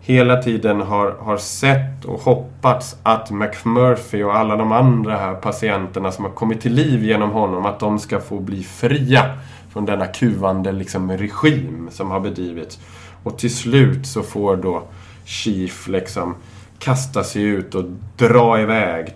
hela 0.00 0.42
tiden 0.42 0.80
har, 0.80 1.10
har 1.10 1.36
sett 1.36 2.04
och 2.04 2.20
hoppats 2.20 2.96
att 3.02 3.30
McMurphy 3.30 4.22
och 4.22 4.36
alla 4.36 4.56
de 4.56 4.72
andra 4.72 5.16
här 5.16 5.34
patienterna 5.34 6.12
som 6.12 6.24
har 6.24 6.32
kommit 6.32 6.60
till 6.60 6.74
liv 6.74 7.04
genom 7.04 7.30
honom, 7.30 7.66
att 7.66 7.80
de 7.80 7.98
ska 7.98 8.20
få 8.20 8.40
bli 8.40 8.62
fria 8.62 9.38
från 9.70 9.86
denna 9.86 10.06
kuvande 10.06 10.72
liksom, 10.72 11.12
regim 11.12 11.88
som 11.92 12.10
har 12.10 12.20
bedrivits. 12.20 12.78
Och 13.24 13.38
till 13.38 13.56
slut 13.56 14.06
så 14.06 14.22
får 14.22 14.56
då 14.56 14.82
Chief 15.24 15.88
liksom 15.88 16.34
kasta 16.78 17.24
sig 17.24 17.42
ut 17.42 17.74
och 17.74 17.84
dra 18.16 18.60
iväg 18.60 19.14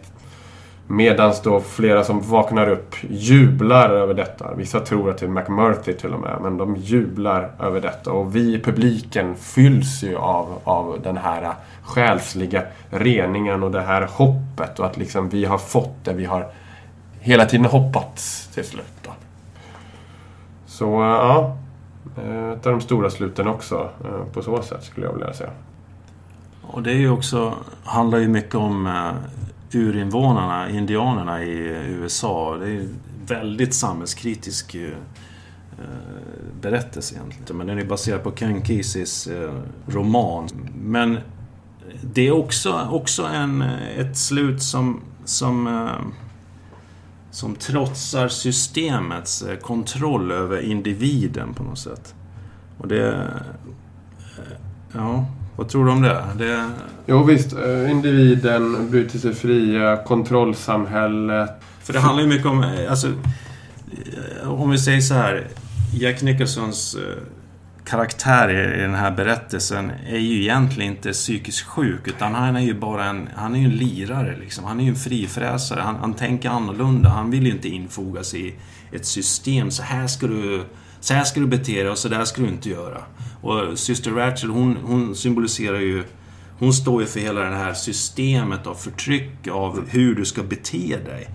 Medan 0.91 1.35
då 1.45 1.61
flera 1.61 2.05
som 2.05 2.21
vaknar 2.21 2.69
upp 2.69 2.95
jublar 3.11 3.91
över 3.91 4.15
detta. 4.15 4.55
Vissa 4.55 4.81
tror 4.81 5.11
att 5.11 5.19
det 5.19 5.27
är 5.27 5.31
McMurphy 5.31 5.93
till 5.93 6.15
och 6.15 6.21
med, 6.21 6.39
men 6.43 6.57
de 6.57 6.77
jublar 6.77 7.51
över 7.61 7.81
detta. 7.81 8.13
Och 8.13 8.37
vi 8.37 8.55
i 8.55 8.61
publiken 8.61 9.37
fylls 9.37 10.03
ju 10.03 10.17
av, 10.17 10.59
av 10.65 11.01
den 11.03 11.17
här 11.17 11.55
själsliga 11.83 12.63
reningen 12.91 13.63
och 13.63 13.71
det 13.71 13.81
här 13.81 14.09
hoppet. 14.13 14.79
Och 14.79 14.87
att 14.87 14.97
liksom 14.97 15.29
vi 15.29 15.45
har 15.45 15.59
fått 15.59 16.05
det 16.05 16.13
vi 16.13 16.25
har 16.25 16.47
hela 17.21 17.45
tiden 17.45 17.67
hoppats 17.67 18.49
till 18.55 18.65
slut. 18.65 18.95
Då. 19.03 19.11
Så 20.67 20.85
ja, 20.85 21.57
Eh, 22.17 22.51
ett 22.51 22.67
av 22.67 22.73
de 22.73 22.81
stora 22.81 23.11
sluten 23.11 23.49
också 23.49 23.91
eh, 24.05 24.25
på 24.33 24.43
så 24.43 24.63
sätt 24.63 24.85
skulle 24.85 25.07
jag 25.07 25.13
vilja 25.13 25.33
säga. 25.33 25.51
Och 26.63 26.83
det 26.83 26.91
är 26.91 26.97
ju 26.97 27.11
också, 27.11 27.55
handlar 27.85 28.19
ju 28.19 28.29
mycket 28.29 28.55
om 28.55 28.87
eh, 28.87 29.13
urinvånarna, 29.73 30.71
indianerna 30.71 31.45
i 31.45 31.59
USA. 31.89 32.57
Det 32.57 32.65
är 32.67 32.71
ju 32.71 32.89
väldigt 33.27 33.75
samhällskritisk 33.75 34.77
berättelse 36.61 37.15
egentligen. 37.15 37.57
Men 37.57 37.67
den 37.67 37.79
är 37.79 37.85
baserad 37.85 38.23
på 38.23 38.31
Ken 38.31 38.65
Keseys 38.65 39.29
roman. 39.87 40.49
Men 40.75 41.19
det 42.03 42.27
är 42.27 42.33
också, 42.33 42.89
också 42.91 43.25
en, 43.25 43.63
ett 43.97 44.17
slut 44.17 44.63
som, 44.63 45.01
som, 45.25 45.89
som 47.31 47.55
trotsar 47.55 48.29
systemets 48.29 49.45
kontroll 49.63 50.31
över 50.33 50.61
individen 50.61 51.55
på 51.55 51.63
något 51.63 51.79
sätt. 51.79 52.15
Och 52.79 52.89
det... 52.89 53.31
Ja, 54.93 55.27
vad 55.57 55.69
tror 55.69 55.87
du 55.87 55.91
om 55.91 56.03
det? 56.03 56.25
det... 56.39 56.71
Jo 57.07 57.23
visst, 57.23 57.53
eh, 57.53 57.91
individen 57.91 58.91
bryter 58.91 59.19
sig 59.19 59.35
fria, 59.35 59.97
kontrollsamhället. 59.97 61.51
För 61.83 61.93
det 61.93 62.01
handlar 62.01 62.23
ju 62.23 62.29
mycket 62.29 62.47
om, 62.47 62.63
eh, 62.63 62.91
alltså, 62.91 63.09
eh, 64.43 64.49
om 64.49 64.71
vi 64.71 64.79
säger 64.79 65.01
så 65.01 65.15
här. 65.15 65.49
Jack 65.93 66.23
Nicholsons 66.23 66.97
karaktär 67.89 68.77
i 68.79 68.81
den 68.81 68.95
här 68.95 69.11
berättelsen 69.11 69.93
är 70.09 70.19
ju 70.19 70.43
egentligen 70.43 70.93
inte 70.93 71.13
psykiskt 71.13 71.67
sjuk 71.67 72.09
utan 72.09 72.35
han 72.35 72.57
är 72.57 72.61
ju 72.61 72.75
bara 72.75 73.05
en, 73.05 73.29
han 73.37 73.55
är 73.55 73.59
ju 73.59 73.65
en 73.65 73.77
lirare 73.77 74.37
liksom. 74.37 74.65
Han 74.65 74.81
är 74.81 74.85
ju 74.85 74.91
en 74.91 74.97
frifräsare. 74.97 75.81
Han, 75.81 75.97
han 75.97 76.15
tänker 76.15 76.51
annorlunda. 76.51 77.09
Han 77.09 77.31
vill 77.31 77.47
ju 77.47 77.53
inte 77.53 77.69
infogas 77.69 78.35
i 78.35 78.55
ett 78.93 79.07
system. 79.07 79.71
Så 79.71 79.83
här 79.83 80.07
ska 80.07 80.27
du, 80.27 80.65
så 81.01 81.15
här 81.15 81.25
ska 81.25 81.41
du 81.41 81.47
bete 81.47 81.83
dig 81.83 81.89
och 81.89 81.99
så 81.99 82.09
där 82.09 82.25
ska 82.25 82.43
du 82.43 82.49
inte 82.49 82.69
göra. 82.69 83.03
Och 83.41 83.79
Syster 83.79 84.11
Rachel 84.11 84.51
hon, 84.51 84.77
hon 84.77 85.17
symboliserar 85.17 85.81
ju 85.81 86.05
hon 86.59 86.73
står 86.73 87.01
ju 87.03 87.07
för 87.07 87.21
hela 87.21 87.41
det 87.41 87.57
här 87.57 87.75
systemet 87.75 88.67
av 88.67 88.75
förtryck, 88.75 89.49
av 89.49 89.89
hur 89.89 90.15
du 90.15 90.25
ska 90.25 90.43
bete 90.43 90.97
dig. 91.05 91.29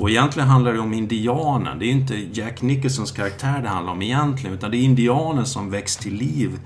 Och 0.00 0.10
egentligen 0.10 0.48
handlar 0.48 0.72
det 0.72 0.78
om 0.78 0.92
indianen. 0.92 1.78
Det 1.78 1.86
är 1.86 1.90
inte 1.90 2.14
Jack 2.32 2.62
Nicholsons 2.62 3.12
karaktär 3.12 3.62
det 3.62 3.68
handlar 3.68 3.92
om 3.92 4.02
egentligen, 4.02 4.56
utan 4.56 4.70
det 4.70 4.76
är 4.76 4.82
indianen 4.82 5.46
som 5.46 5.70
väcks 5.70 5.96
till 5.96 6.14
liv 6.14 6.58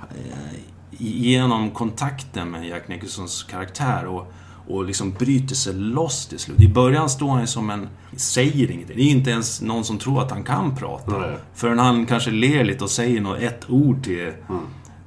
eh, 0.00 0.58
genom 0.98 1.70
kontakten 1.70 2.50
med 2.50 2.68
Jack 2.68 2.88
Nicholsons 2.88 3.42
karaktär 3.42 4.06
och, 4.06 4.32
och 4.68 4.84
liksom 4.84 5.12
bryter 5.12 5.54
sig 5.54 5.74
loss 5.74 6.26
till 6.26 6.38
slut. 6.38 6.60
I 6.60 6.68
början 6.68 7.10
står 7.10 7.30
han 7.30 7.40
ju 7.40 7.46
som 7.46 7.70
en... 7.70 7.88
säger 8.16 8.70
ingenting. 8.70 8.96
Det 8.96 9.02
är 9.02 9.10
inte 9.10 9.30
ens 9.30 9.62
någon 9.62 9.84
som 9.84 9.98
tror 9.98 10.22
att 10.22 10.30
han 10.30 10.44
kan 10.44 10.76
prata. 10.76 11.18
Nej. 11.18 11.36
Förrän 11.54 11.78
han 11.78 12.06
kanske 12.06 12.30
ler 12.30 12.64
lite 12.64 12.84
och 12.84 12.90
säger 12.90 13.20
något, 13.20 13.38
ett 13.38 13.70
ord 13.70 14.04
till, 14.04 14.32
mm. 14.48 14.60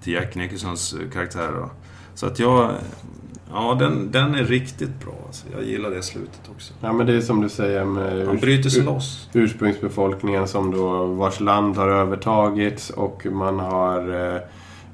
till 0.04 0.14
Jack 0.14 0.36
Nicholsons 0.36 0.96
karaktär. 1.14 1.52
Då. 1.52 1.72
Så 2.16 2.26
att 2.26 2.40
jag... 2.40 2.72
Ja, 3.54 3.76
den, 3.80 4.12
den 4.12 4.36
är 4.36 4.44
riktigt 4.44 5.00
bra. 5.06 5.14
Alltså. 5.26 5.46
Jag 5.56 5.64
gillar 5.64 5.90
det 5.90 6.04
slutet 6.04 6.42
också. 6.56 6.74
Ja, 6.82 6.94
men 6.94 7.08
det 7.08 7.14
är 7.14 7.22
som 7.22 7.42
du 7.42 7.50
säger 7.50 7.86
med 7.86 8.28
Han 8.28 8.38
bryter 8.38 8.70
sig 8.70 8.84
loss. 8.84 9.30
ursprungsbefolkningen 9.34 10.48
som 10.48 10.72
då, 10.72 11.06
vars 11.06 11.40
land 11.40 11.78
har 11.78 11.88
övertagits 11.88 12.90
och 12.90 13.26
man 13.26 13.60
har 13.60 14.32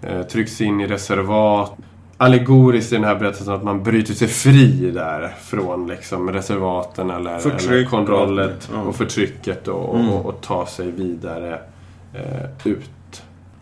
eh, 0.01 0.11
eh 0.11 0.23
tryckts 0.23 0.61
in 0.61 0.81
i 0.81 0.87
reservat. 0.87 1.77
Allegoriskt 2.17 2.91
i 2.91 2.95
den 2.95 3.03
här 3.03 3.15
berättelsen 3.15 3.53
att 3.53 3.63
man 3.63 3.83
bryter 3.83 4.13
sig 4.13 4.27
fri 4.27 4.91
där 4.91 5.35
från 5.41 5.87
liksom 5.87 6.31
reservaten 6.31 7.09
eller, 7.09 7.39
Förtryck, 7.39 7.71
eller 7.71 7.85
kontrollet 7.85 8.71
och, 8.75 8.87
och 8.87 8.95
förtrycket 8.95 9.67
och, 9.67 9.95
mm. 9.95 10.10
och, 10.10 10.25
och, 10.25 10.41
ta 10.41 10.65
sig 10.65 10.91
vidare 10.91 11.60
eh, 12.13 12.67
ut. 12.67 12.89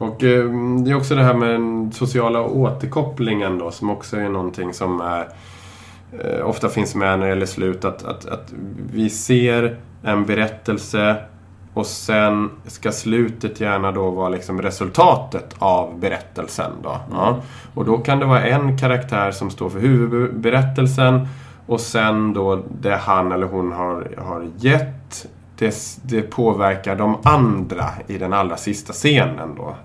Och 0.02 0.24
eh, 0.24 0.46
det 0.84 0.92
är 0.92 0.96
också 0.96 1.16
det 1.16 1.24
här 1.24 1.34
med 1.34 1.50
den 1.50 1.92
sociala 1.92 2.42
återkopplingen 2.42 3.58
då 3.58 3.72
som 3.72 3.90
också 3.90 4.18
är 4.18 4.30
någonting 4.30 4.74
som 4.74 5.02
är, 5.02 5.28
eh, 6.20 6.46
ofta 6.48 6.70
finns 6.70 6.96
med 6.96 7.20
när 7.20 7.26
det 7.26 7.30
gäller 7.30 7.46
slut. 7.46 7.86
Att, 7.86 8.06
att, 8.06 8.26
att 8.26 8.54
vi 8.94 9.10
ser 9.10 9.78
en 10.04 10.26
berättelse 10.26 11.16
och 11.74 11.86
sen 11.86 12.50
ska 12.66 12.92
slutet 12.92 13.60
gärna 13.60 13.92
då 13.92 14.10
vara 14.10 14.30
liksom 14.30 14.62
resultatet 14.62 15.56
av 15.60 16.00
berättelsen. 16.00 16.72
Då. 16.84 16.98
Ja. 17.12 17.38
Och 17.74 17.86
då 17.86 17.98
kan 17.98 18.20
det 18.20 18.26
vara 18.26 18.46
en 18.46 18.78
karaktär 18.78 19.32
som 19.32 19.50
står 19.50 19.70
för 19.70 19.80
huvudberättelsen 19.80 21.28
och 21.66 21.80
sen 21.80 22.34
då 22.34 22.64
det 22.82 22.96
han 22.96 23.32
eller 23.32 23.48
hon 23.48 23.72
har, 23.72 24.10
har 24.18 24.48
gett 24.58 25.28
det, 25.58 25.76
det 26.04 26.22
påverkar 26.22 26.96
de 26.96 27.18
andra 27.24 27.86
i 28.08 28.18
den 28.18 28.34
allra 28.34 28.58
sista 28.58 28.94
scenen. 28.94 29.56
Då. 29.58 29.76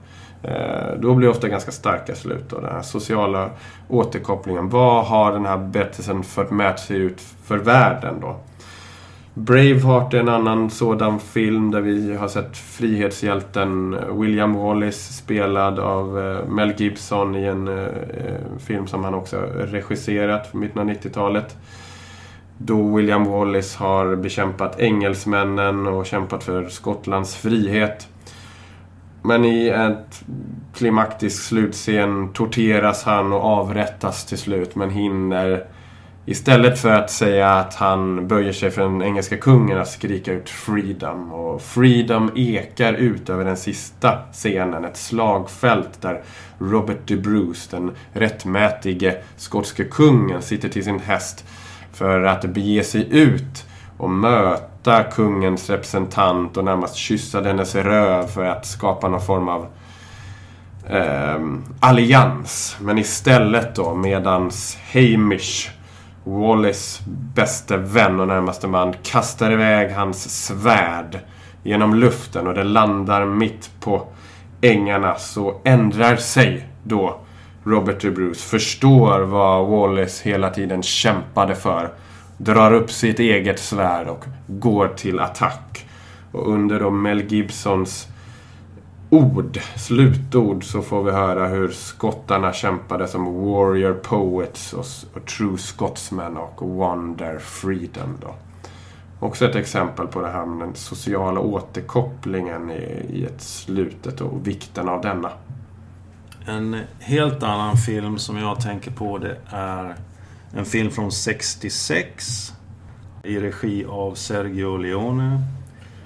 Eh, 0.42 0.98
då 0.98 1.14
blir 1.14 1.28
det 1.28 1.34
ofta 1.34 1.48
ganska 1.48 1.70
starka 1.70 2.14
slut. 2.14 2.44
Då, 2.48 2.60
den 2.60 2.72
här 2.72 2.82
sociala 2.82 3.50
återkopplingen. 3.88 4.68
Vad 4.68 5.04
har 5.04 5.32
den 5.32 5.46
här 5.46 5.58
berättelsen 5.58 6.22
fört 6.22 6.50
med 6.50 6.78
sig 6.78 6.96
ut 6.96 7.20
för 7.20 7.58
världen 7.58 8.20
då? 8.20 8.36
Braveheart 9.38 10.14
är 10.14 10.18
en 10.20 10.28
annan 10.28 10.70
sådan 10.70 11.20
film 11.20 11.70
där 11.70 11.80
vi 11.80 12.16
har 12.16 12.28
sett 12.28 12.56
frihetshjälten 12.56 13.96
William 14.20 14.54
Wallace 14.54 15.12
spelad 15.12 15.78
av 15.78 16.20
eh, 16.20 16.48
Mel 16.48 16.72
Gibson 16.76 17.34
i 17.34 17.44
en 17.44 17.68
eh, 17.68 17.88
film 18.58 18.86
som 18.86 19.04
han 19.04 19.14
också 19.14 19.36
regisserat 19.56 20.46
från 20.46 20.60
mitten 20.60 20.82
av 20.82 20.88
90-talet. 20.88 21.56
Då 22.58 22.96
William 22.96 23.24
Wallace 23.24 23.78
har 23.78 24.16
bekämpat 24.16 24.80
engelsmännen 24.80 25.86
och 25.86 26.06
kämpat 26.06 26.44
för 26.44 26.68
Skottlands 26.68 27.36
frihet. 27.36 28.08
Men 29.26 29.44
i 29.44 29.68
en 29.68 29.96
klimaktisk 30.74 31.42
slutscen 31.42 32.32
torteras 32.32 33.04
han 33.04 33.32
och 33.32 33.44
avrättas 33.44 34.26
till 34.26 34.38
slut 34.38 34.74
men 34.74 34.90
hinner 34.90 35.66
Istället 36.28 36.78
för 36.78 36.90
att 36.90 37.10
säga 37.10 37.48
att 37.48 37.74
han 37.74 38.28
böjer 38.28 38.52
sig 38.52 38.70
för 38.70 38.82
den 38.82 39.02
engelska 39.02 39.36
kungen 39.36 39.78
att 39.78 39.88
skrika 39.88 40.32
ut 40.32 40.48
Freedom. 40.48 41.32
Och 41.32 41.62
Freedom 41.62 42.30
ekar 42.36 42.92
ut 42.92 43.30
över 43.30 43.44
den 43.44 43.56
sista 43.56 44.18
scenen. 44.32 44.84
Ett 44.84 44.96
slagfält 44.96 46.02
där 46.02 46.22
Robert 46.58 46.98
de 47.04 47.16
Bruce, 47.16 47.76
den 47.76 47.90
rättmätige 48.12 49.14
skotske 49.36 49.84
kungen, 49.84 50.42
sitter 50.42 50.68
till 50.68 50.84
sin 50.84 51.00
häst 51.00 51.44
för 51.92 52.22
att 52.22 52.44
bege 52.44 52.84
sig 52.84 53.06
ut 53.10 53.66
och 53.98 54.10
möta 54.10 54.75
kungens 55.02 55.70
representant 55.70 56.56
och 56.56 56.64
närmast 56.64 56.96
kyssa 56.96 57.42
hennes 57.42 57.74
röv 57.74 58.26
för 58.26 58.44
att 58.44 58.66
skapa 58.66 59.08
någon 59.08 59.20
form 59.20 59.48
av 59.48 59.66
eh, 60.88 61.44
allians. 61.80 62.76
Men 62.80 62.98
istället 62.98 63.74
då 63.74 63.94
medans 63.94 64.78
Hamish 64.92 65.70
Wallis 66.24 67.00
bäste 67.34 67.76
vän 67.76 68.20
och 68.20 68.28
närmaste 68.28 68.68
man 68.68 68.94
kastar 69.02 69.52
iväg 69.52 69.92
hans 69.92 70.46
svärd 70.46 71.18
genom 71.62 71.94
luften 71.94 72.46
och 72.46 72.54
det 72.54 72.64
landar 72.64 73.26
mitt 73.26 73.70
på 73.80 74.06
ängarna 74.60 75.14
så 75.14 75.60
ändrar 75.64 76.16
sig 76.16 76.68
då 76.82 77.20
Robert 77.64 78.00
de 78.00 78.10
Bruce. 78.10 78.40
Förstår 78.40 79.20
vad 79.20 79.66
Wallace 79.66 80.28
hela 80.28 80.50
tiden 80.50 80.82
kämpade 80.82 81.54
för. 81.54 81.90
Drar 82.38 82.72
upp 82.72 82.90
sitt 82.90 83.18
eget 83.18 83.58
svärd 83.58 84.08
och 84.08 84.24
går 84.46 84.88
till 84.88 85.20
attack. 85.20 85.86
Och 86.32 86.52
under 86.52 86.80
då 86.80 86.90
Mel 86.90 87.32
Gibsons 87.32 88.08
ord, 89.10 89.60
slutord, 89.76 90.64
så 90.64 90.82
får 90.82 91.02
vi 91.02 91.10
höra 91.10 91.46
hur 91.46 91.68
skottarna 91.68 92.52
kämpade 92.52 93.08
som 93.08 93.24
warrior 93.24 93.94
poets 93.94 94.72
och, 94.72 94.86
och 95.14 95.26
true 95.26 95.58
scotsmen 95.58 96.36
och 96.36 96.68
wonder 96.68 97.38
freedom. 97.38 98.18
Då. 98.20 98.34
Också 99.20 99.44
ett 99.44 99.54
exempel 99.54 100.06
på 100.06 100.20
det 100.20 100.28
här 100.28 100.46
med 100.46 100.68
den 100.68 100.74
sociala 100.74 101.40
återkopplingen 101.40 102.70
i, 102.70 103.06
i 103.10 103.24
ett 103.24 103.42
slutet 103.42 104.20
och 104.20 104.46
vikten 104.46 104.88
av 104.88 105.00
denna. 105.00 105.30
En 106.46 106.80
helt 107.00 107.42
annan 107.42 107.76
film 107.76 108.18
som 108.18 108.36
jag 108.36 108.60
tänker 108.60 108.90
på 108.90 109.18
det 109.18 109.36
är 109.50 109.94
en 110.56 110.64
film 110.64 110.90
från 110.90 111.12
66 111.12 112.52
i 113.24 113.40
regi 113.40 113.84
av 113.84 114.14
Sergio 114.14 114.76
Leone 114.76 115.42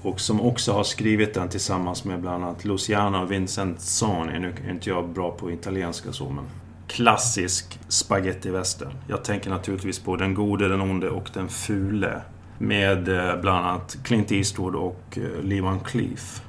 och 0.01 0.19
som 0.19 0.41
också 0.41 0.73
har 0.73 0.83
skrivit 0.83 1.33
den 1.33 1.49
tillsammans 1.49 2.03
med 2.03 2.21
bland 2.21 2.43
annat 2.43 2.65
Luciano 2.65 3.25
Vincenzoni. 3.25 4.39
Nu 4.39 4.53
är 4.67 4.71
inte 4.71 4.89
jag 4.89 5.09
bra 5.09 5.31
på 5.31 5.51
italienska 5.51 6.11
så, 6.11 6.29
men 6.29 6.43
klassisk 6.87 7.79
spaghetti-western. 7.87 8.91
Jag 9.07 9.23
tänker 9.23 9.49
naturligtvis 9.49 9.99
på 9.99 10.15
Den 10.15 10.33
gode, 10.33 10.67
den 10.67 10.81
onde 10.81 11.09
och 11.09 11.29
den 11.33 11.49
fule. 11.49 12.21
Med 12.57 13.09
eh, 13.09 13.41
bland 13.41 13.65
annat 13.65 13.97
Clint 14.03 14.31
Eastwood 14.31 14.75
och 14.75 15.17
eh, 15.17 15.43
Lee 15.43 15.61
Van 15.61 15.79
Cleef. 15.79 16.41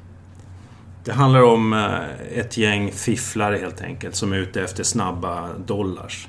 Det 1.05 1.13
handlar 1.13 1.43
om 1.43 1.73
eh, 1.73 2.39
ett 2.39 2.57
gäng 2.57 2.93
fifflare 2.93 3.57
helt 3.57 3.81
enkelt 3.81 4.15
som 4.15 4.33
är 4.33 4.37
ute 4.37 4.63
efter 4.63 4.85
snabba 4.85 5.49
dollars. 5.67 6.29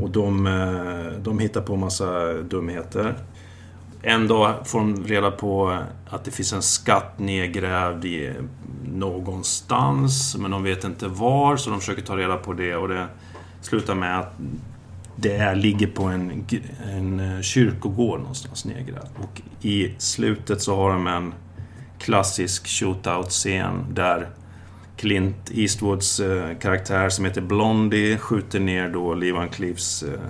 Och 0.00 0.10
de, 0.10 0.46
eh, 0.46 1.20
de 1.22 1.38
hittar 1.38 1.60
på 1.60 1.76
massa 1.76 2.32
dumheter. 2.32 3.14
En 4.02 4.28
dag 4.28 4.54
får 4.64 4.78
de 4.78 5.04
reda 5.04 5.30
på 5.30 5.78
att 6.10 6.24
det 6.24 6.30
finns 6.30 6.52
en 6.52 6.62
skatt 6.62 7.18
nedgrävd 7.18 8.04
i 8.04 8.32
någonstans, 8.94 10.36
men 10.38 10.50
de 10.50 10.62
vet 10.62 10.84
inte 10.84 11.08
var, 11.08 11.56
så 11.56 11.70
de 11.70 11.80
försöker 11.80 12.02
ta 12.02 12.16
reda 12.16 12.36
på 12.36 12.52
det 12.52 12.76
och 12.76 12.88
det 12.88 13.06
slutar 13.60 13.94
med 13.94 14.18
att 14.18 14.32
det 15.16 15.36
är, 15.36 15.54
ligger 15.54 15.86
på 15.86 16.04
en, 16.04 16.44
en 16.84 17.20
eh, 17.20 17.40
kyrkogård 17.40 18.20
någonstans 18.20 18.64
nedgrävd. 18.64 19.08
Och 19.22 19.42
i 19.60 19.94
slutet 19.98 20.62
så 20.62 20.76
har 20.76 20.92
de 20.92 21.06
en 21.06 21.34
klassisk 21.98 22.66
shootout-scen 22.66 23.94
där 23.94 24.28
Clint 24.96 25.50
Eastwoods 25.54 26.20
eh, 26.20 26.58
karaktär 26.58 27.08
som 27.08 27.24
heter 27.24 27.40
Blondie 27.40 28.18
skjuter 28.18 28.60
ner 28.60 28.88
då 28.88 29.14
Lee 29.14 29.32
Van 29.32 29.48
Cleefs 29.48 30.02
eh, 30.02 30.20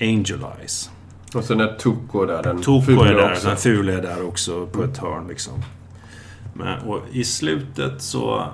Angel 0.00 0.44
Eyes. 0.58 0.90
Och 1.34 1.44
sen 1.44 1.60
är 1.60 1.76
Tuco 1.76 2.24
där, 2.24 2.42
den 2.42 2.62
Tuco 2.62 3.02
är 3.02 3.14
där, 3.14 3.32
också. 3.32 3.48
den 3.48 3.56
fula 3.56 3.92
är 3.92 4.02
där 4.02 4.26
också 4.26 4.66
på 4.66 4.82
ett 4.84 4.98
hörn 4.98 5.28
liksom. 5.28 5.62
Men, 6.54 6.80
och 6.80 7.00
i 7.12 7.24
slutet 7.24 8.02
så 8.02 8.46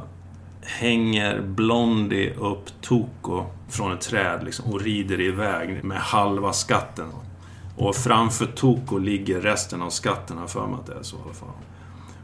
hänger 0.62 1.40
Blondie 1.40 2.34
upp 2.34 2.80
Tuco 2.80 3.46
från 3.68 3.92
ett 3.92 4.00
träd 4.00 4.44
liksom, 4.44 4.72
och 4.72 4.80
rider 4.80 5.20
iväg 5.20 5.84
med 5.84 5.98
halva 5.98 6.52
skatten. 6.52 7.06
Och 7.76 7.96
framför 7.96 8.46
Tuco 8.46 8.98
ligger 8.98 9.40
resten 9.40 9.82
av 9.82 9.90
skatten, 9.90 10.38
har 10.38 10.46
för 10.46 10.66
mig 10.66 10.76
att 10.80 10.86
det 10.86 10.94
är 10.94 11.02
så 11.02 11.16
i 11.16 11.20
alla 11.24 11.34
fall. 11.34 11.48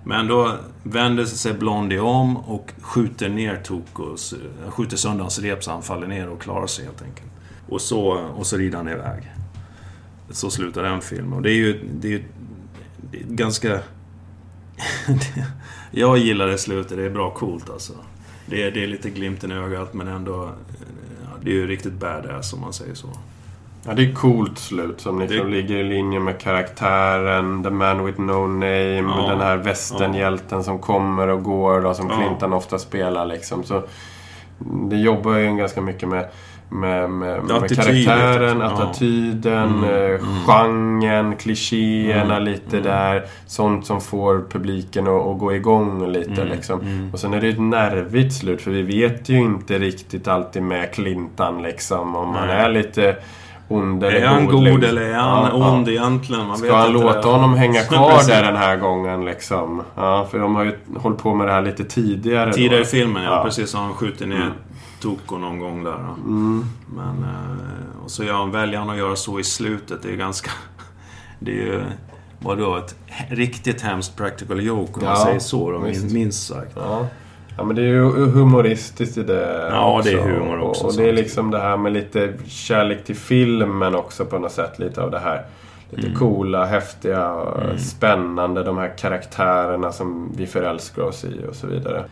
Men 0.09 0.27
då 0.27 0.57
vänder 0.83 1.25
sig 1.25 1.55
Blondie 1.55 1.99
om 1.99 2.37
och 2.37 2.73
skjuter 2.81 3.29
ner 3.29 3.57
Tokos, 3.57 4.33
eh, 4.33 4.71
skjuter 4.71 4.97
sönder 4.97 5.23
hans 5.23 5.39
rep 5.39 5.65
så 5.65 5.71
han 5.71 5.83
faller 5.83 6.07
ner 6.07 6.29
och 6.29 6.41
klarar 6.41 6.67
sig 6.67 6.85
helt 6.85 7.03
enkelt. 7.03 7.31
Och 7.69 7.81
så, 7.81 8.03
och 8.13 8.47
så 8.47 8.57
rider 8.57 8.77
han 8.77 8.89
iväg. 8.89 9.33
Så 10.31 10.51
slutar 10.51 10.83
den 10.83 11.01
filmen. 11.01 11.33
Och 11.33 11.43
det 11.43 11.51
är 11.51 11.55
ju, 11.55 11.89
det 11.93 12.09
är 12.09 12.13
ju 12.13 12.25
det 13.11 13.19
är 13.19 13.25
ganska... 13.25 13.81
jag 15.91 16.19
gillar 16.19 16.47
det 16.47 16.59
slutet, 16.59 16.97
det 16.97 17.05
är 17.05 17.11
bra 17.11 17.31
coolt 17.31 17.71
alltså. 17.71 17.93
Det 18.47 18.63
är, 18.63 18.71
det 18.71 18.85
är 18.85 18.87
lite 18.87 19.11
glimten 19.11 19.53
i 19.53 19.55
ögat 19.55 19.95
men 19.95 20.09
ändå... 20.09 20.45
Eh, 20.45 21.41
det 21.43 21.51
är 21.51 21.55
ju 21.55 21.67
riktigt 21.67 21.93
badass 21.93 22.53
om 22.53 22.61
man 22.61 22.73
säger 22.73 22.95
så. 22.95 23.09
Ja, 23.89 23.95
det 23.95 24.03
är 24.03 24.15
coolt 24.15 24.59
slut 24.59 25.01
som 25.01 25.21
liksom 25.21 25.47
det... 25.47 25.57
ligger 25.57 25.77
i 25.77 25.85
linje 25.85 26.21
med 26.21 26.41
karaktären, 26.41 27.63
The 27.63 27.71
Man 27.71 28.05
With 28.05 28.21
No 28.21 28.47
Name, 28.47 29.15
ja, 29.17 29.27
den 29.29 29.41
här 29.41 29.57
västernhjälten 29.57 30.59
ja. 30.59 30.63
som 30.63 30.79
kommer 30.79 31.29
och 31.29 31.43
går 31.43 31.87
och 31.87 31.97
som 31.97 32.09
Clinton 32.09 32.53
ofta 32.53 32.79
spelar 32.79 33.27
liksom. 33.27 33.65
Så 33.65 33.83
det 34.59 34.97
jobbar 34.97 35.37
ju 35.37 35.57
ganska 35.57 35.81
mycket 35.81 36.09
med 36.09 36.29
med, 36.71 37.11
med, 37.11 37.45
med 37.45 37.77
karaktären, 37.77 38.63
attityden, 38.63 39.83
ja. 39.83 39.89
mm, 39.89 40.15
eh, 40.15 40.21
mm. 40.21 40.45
genren, 40.47 41.37
klichéerna 41.37 42.37
mm, 42.37 42.45
lite 42.45 42.77
mm. 42.77 42.83
där. 42.83 43.25
Sånt 43.47 43.87
som 43.87 44.01
får 44.01 44.45
publiken 44.51 45.07
att, 45.07 45.27
att 45.27 45.39
gå 45.39 45.55
igång 45.55 46.13
lite 46.13 46.43
mm, 46.43 46.49
liksom. 46.49 46.81
Mm. 46.81 47.11
Och 47.13 47.19
sen 47.21 47.35
är 47.35 47.41
det 47.41 47.49
ett 47.49 47.61
nervigt 47.61 48.35
slut 48.35 48.63
för 48.63 48.71
vi 48.71 48.83
vet 48.83 49.29
ju 49.29 49.37
inte 49.37 49.79
riktigt 49.79 50.29
alltid 50.29 50.63
med 50.63 50.93
Clintan 50.93 51.63
liksom. 51.63 52.17
Om 52.17 52.35
han 52.35 52.51
är 52.51 52.69
lite 52.69 53.17
ond 53.69 54.05
eller 54.05 54.21
god. 54.21 54.23
Är 54.23 54.27
han 54.27 54.47
god, 54.47 54.71
god 54.71 54.85
eller 54.85 55.03
är 55.03 55.15
han 55.15 55.45
ja, 55.45 55.69
ond 55.69 55.89
ja. 55.89 55.93
egentligen? 55.93 56.47
Man 56.47 56.59
Ska 56.59 56.77
han 56.77 56.93
låta 56.93 57.21
det. 57.21 57.29
honom 57.29 57.55
hänga 57.55 57.83
kvar 57.83 58.29
där 58.29 58.43
den 58.43 58.57
här 58.57 58.77
gången 58.77 59.25
liksom? 59.25 59.83
Ja, 59.95 60.27
för 60.31 60.39
de 60.39 60.55
har 60.55 60.65
ju 60.65 60.79
hållit 60.97 61.19
på 61.19 61.35
med 61.35 61.47
det 61.47 61.53
här 61.53 61.63
lite 61.63 61.85
tidigare. 61.85 62.53
Tidigare 62.53 62.83
i 62.83 62.85
filmen, 62.85 63.23
ja. 63.25 63.43
Precis, 63.45 63.71
så 63.71 63.79
har 63.79 63.85
han 63.85 63.95
skjutit 63.95 64.29
ner 64.29 64.53
Toko 65.01 65.39
någon 65.39 65.59
gång 65.59 65.85
där. 65.85 65.99
Mm. 66.25 66.65
Men, 66.97 67.25
eh, 67.25 68.05
och 68.05 68.11
så 68.11 68.25
gör 68.25 68.35
han, 68.35 68.51
väljer 68.51 68.79
han 68.79 68.91
att 68.91 68.99
göra 68.99 69.17
så 69.17 69.41
i 69.41 69.45
slutet. 69.45 70.03
Det 70.03 70.13
är 70.13 70.17
ganska... 70.17 70.51
Det 71.39 71.51
är 71.51 71.57
ju... 71.57 71.83
Vadå? 72.41 72.77
Ett 72.77 72.97
riktigt 73.29 73.83
hemskt 73.83 74.17
practical 74.17 74.61
joke 74.61 74.93
om 74.95 75.01
ja, 75.03 75.09
man 75.09 75.17
säger 75.17 75.39
så 75.39 75.71
då, 75.71 75.79
minst 76.13 76.47
sagt. 76.47 76.77
Ja. 77.59 77.65
men 77.65 77.77
det 77.77 77.83
är 77.83 77.87
ju 77.87 78.27
humoristiskt 78.27 79.19
i 79.19 79.23
det 79.23 79.69
Ja, 79.71 79.99
också. 79.99 80.11
det 80.11 80.19
är 80.19 80.23
humor 80.23 80.61
också. 80.61 80.85
Och, 80.85 80.91
och 80.91 80.97
det 80.97 81.09
är 81.09 81.13
liksom 81.13 81.51
det 81.51 81.59
här 81.59 81.77
med 81.77 81.93
lite 81.93 82.33
kärlek 82.47 83.05
till 83.05 83.17
filmen 83.17 83.95
också 83.95 84.25
på 84.25 84.39
något 84.39 84.53
sätt. 84.53 84.79
Lite 84.79 85.03
av 85.03 85.11
det 85.11 85.19
här 85.19 85.43
lite 85.91 86.07
mm. 86.07 86.19
coola, 86.19 86.65
häftiga, 86.65 87.35
mm. 87.63 87.79
spännande. 87.79 88.63
De 88.63 88.79
här 88.79 88.99
karaktärerna 88.99 89.93
som 89.93 90.33
vi 90.37 90.47
förälskar 90.47 91.03
oss 91.03 91.25
i 91.25 91.47
och 91.51 91.55
så 91.57 91.67
vidare. 91.67 92.05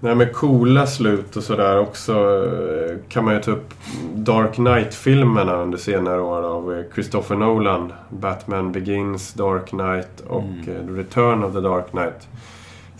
Nej 0.00 0.14
med 0.14 0.32
coola 0.32 0.86
slut 0.86 1.36
och 1.36 1.42
sådär 1.42 1.78
också 1.78 2.12
eh, 2.12 2.96
kan 3.08 3.24
man 3.24 3.34
ju 3.34 3.40
ta 3.40 3.50
upp 3.50 3.74
Dark 4.14 4.54
Knight-filmerna 4.54 5.56
under 5.56 5.78
senare 5.78 6.20
år 6.20 6.42
av 6.42 6.74
eh, 6.74 6.84
Christopher 6.94 7.36
Nolan. 7.36 7.92
Batman 8.08 8.72
Begins, 8.72 9.32
Dark 9.32 9.66
Knight 9.66 10.20
och 10.28 10.42
mm. 10.42 10.88
Eh, 10.88 10.94
Return 10.94 11.44
of 11.44 11.52
the 11.52 11.60
Dark 11.60 11.90
Knight. 11.90 12.28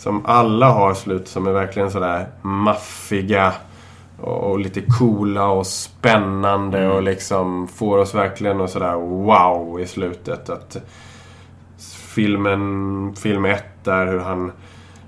Som 0.02 0.26
alla 0.26 0.70
har 0.70 0.94
slut 0.94 1.28
som 1.28 1.46
är 1.46 1.52
verkligen 1.52 1.90
sådär 1.90 2.26
maffiga 2.42 3.52
och 4.20 4.58
lite 4.58 4.80
coola 4.98 5.48
och 5.48 5.66
spännande 5.66 6.78
mm. 6.78 6.90
och 6.90 7.02
liksom 7.02 7.68
får 7.68 7.98
oss 7.98 8.14
verkligen 8.14 8.60
att 8.60 8.70
sådär 8.70 8.94
wow 8.96 9.80
i 9.80 9.86
slutet. 9.86 10.50
Att 10.50 10.76
filmen, 12.14 13.14
film 13.16 13.44
1 13.44 13.64
där 13.84 14.06
hur 14.06 14.18
han 14.18 14.52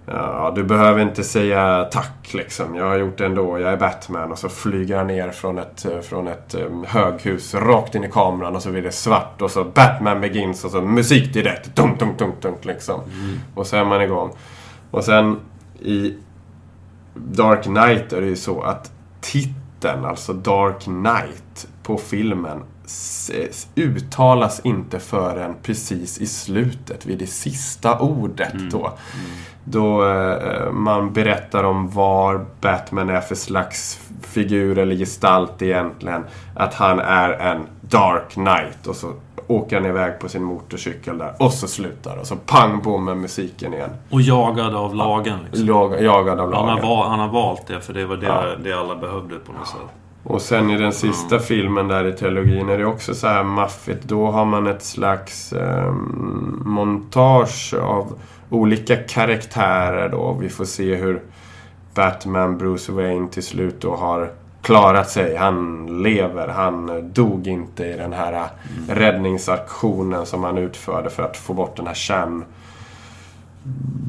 Ja, 0.07 0.53
du 0.55 0.65
behöver 0.65 1.03
inte 1.03 1.25
säga 1.25 1.85
tack 1.85 2.35
liksom. 2.35 2.75
Jag 2.75 2.85
har 2.85 2.97
gjort 2.97 3.19
det 3.19 3.27
ändå. 3.27 3.59
Jag 3.59 3.73
är 3.73 3.77
Batman. 3.77 4.33
Och 4.33 4.39
så 4.39 4.49
flyger 4.49 4.97
han 4.97 5.07
ner 5.07 5.31
från 5.31 5.59
ett, 5.59 5.87
från 6.03 6.29
ett 6.29 6.55
um, 6.55 6.85
höghus 6.89 7.55
rakt 7.55 7.95
in 7.95 8.05
i 8.05 8.11
kameran 8.11 8.57
och 8.57 8.63
så 8.63 8.71
blir 8.71 8.83
det 8.83 8.93
svart 8.93 9.43
och 9.43 9.51
så 9.51 9.65
Batman 9.65 10.21
begins 10.21 10.65
och 10.65 10.71
så 10.71 10.81
musik 10.81 11.33
direkt. 11.33 11.77
Dunk, 11.77 11.99
dunk, 11.99 12.19
dunk, 12.19 12.43
dunk 12.43 12.65
liksom. 12.65 13.01
Mm. 13.01 13.41
Och 13.55 13.67
så 13.67 13.77
är 13.77 13.85
man 13.85 14.03
igång. 14.03 14.31
Och 14.95 15.05
sen 15.05 15.41
i 15.81 16.15
Dark 17.15 17.63
Knight 17.63 18.13
är 18.13 18.21
det 18.21 18.27
ju 18.27 18.37
så 18.37 18.63
att 18.63 18.93
titeln, 19.21 20.05
alltså 20.05 20.33
Dark 20.33 20.81
Knight, 20.81 21.67
på 21.83 21.99
filmen 21.99 22.63
uttalas 23.75 24.61
inte 24.65 24.99
förrän 24.99 25.55
precis 25.63 26.19
i 26.19 26.27
slutet, 26.27 27.07
vid 27.07 27.19
det 27.19 27.27
sista 27.27 27.99
ordet 27.99 28.55
mm. 28.55 28.71
då. 28.71 28.79
Mm. 28.87 28.97
Då 29.65 30.09
eh, 30.09 30.73
man 30.73 31.13
berättar 31.13 31.65
om 31.65 31.91
var 31.91 32.47
Batman 32.61 33.11
är 33.11 33.21
för 33.21 33.35
slags 33.35 34.01
figur 34.23 34.79
eller 34.79 34.97
gestalt 34.97 35.63
egentligen. 35.63 36.25
Att 36.57 36.75
han 36.75 36.99
är 36.99 37.31
en 37.31 37.67
Dark 37.81 38.31
Knight 38.31 38.87
och 38.87 38.97
så 38.97 39.13
åker 39.47 39.77
han 39.77 39.87
iväg 39.87 40.19
på 40.19 40.29
sin 40.29 40.43
motorcykel 40.43 41.19
där. 41.19 41.35
Och 41.39 41.53
så 41.53 41.69
slutar 41.69 42.17
och 42.17 42.27
så 42.27 42.37
pang 42.37 42.83
bom 42.83 43.05
med 43.05 43.17
musiken 43.17 43.75
igen. 43.75 43.91
Och 44.11 44.21
jagad 44.21 44.75
av 44.75 44.95
lagen. 44.95 45.39
Liksom. 45.45 45.67
Jag, 45.67 46.03
jagad 46.03 46.41
av 46.41 46.51
lagen. 46.51 46.69
Han 46.69 46.85
har, 46.85 47.05
han 47.05 47.21
har 47.21 47.29
valt 47.29 47.67
det 47.67 47.81
för 47.81 47.93
det 47.93 48.07
var 48.07 48.17
det, 48.17 48.27
ja. 48.27 48.47
det 48.65 48.73
alla 48.73 48.97
behövde 48.97 49.39
på 49.39 49.53
något 49.53 49.69
sätt. 49.69 49.81
Och 50.25 50.43
sen 50.43 50.71
i 50.71 50.79
den 50.79 50.93
sista 50.93 51.35
mm. 51.35 51.47
filmen 51.47 51.89
där 51.89 52.05
i 52.05 52.13
trilogin 52.13 52.69
är 52.69 52.79
det 52.79 52.87
också 52.87 53.15
så 53.15 53.27
här 53.27 53.45
maffigt. 53.45 54.05
Då 54.05 54.31
har 54.31 54.45
man 54.45 54.67
ett 54.67 54.83
slags 54.83 55.53
eh, 55.53 55.93
montage 56.65 57.75
av 57.83 58.19
olika 58.51 58.97
karaktärer 58.97 60.09
då. 60.09 60.37
Vi 60.41 60.49
får 60.49 60.65
se 60.65 60.95
hur 60.95 61.23
Batman, 61.95 62.59
Bruce 62.59 62.93
Wayne 62.93 63.29
till 63.29 63.43
slut 63.43 63.81
då 63.81 63.97
har 63.97 64.33
klarat 64.65 65.11
sig. 65.11 65.37
Han 65.37 65.87
lever. 66.03 66.49
Han 66.49 67.11
dog 67.13 67.47
inte 67.47 67.85
i 67.85 67.97
den 67.97 68.13
här 68.13 68.33
mm. 68.33 68.99
räddningsaktionen 68.99 70.27
som 70.27 70.45
han 70.45 70.59
utförde 70.59 71.11
för 71.11 71.23
att 71.23 71.37
få 71.37 71.55
bort 71.55 71.77
den 71.77 71.87
här 71.87 71.95
kärn 71.95 72.45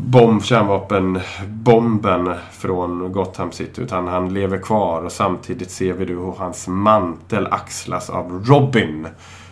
bomb, 0.06 0.44
kärnvapenbomben 0.44 2.34
från 2.52 3.12
Gotham 3.12 3.52
City. 3.52 3.82
Utan 3.82 4.08
han 4.08 4.34
lever 4.34 4.58
kvar 4.58 5.02
och 5.02 5.12
samtidigt 5.12 5.72
ser 5.72 5.94
vi 5.94 6.06
hur 6.06 6.34
hans 6.38 6.68
mantel 6.68 7.48
axlas 7.52 8.10
av 8.10 8.44
Robin. 8.46 9.08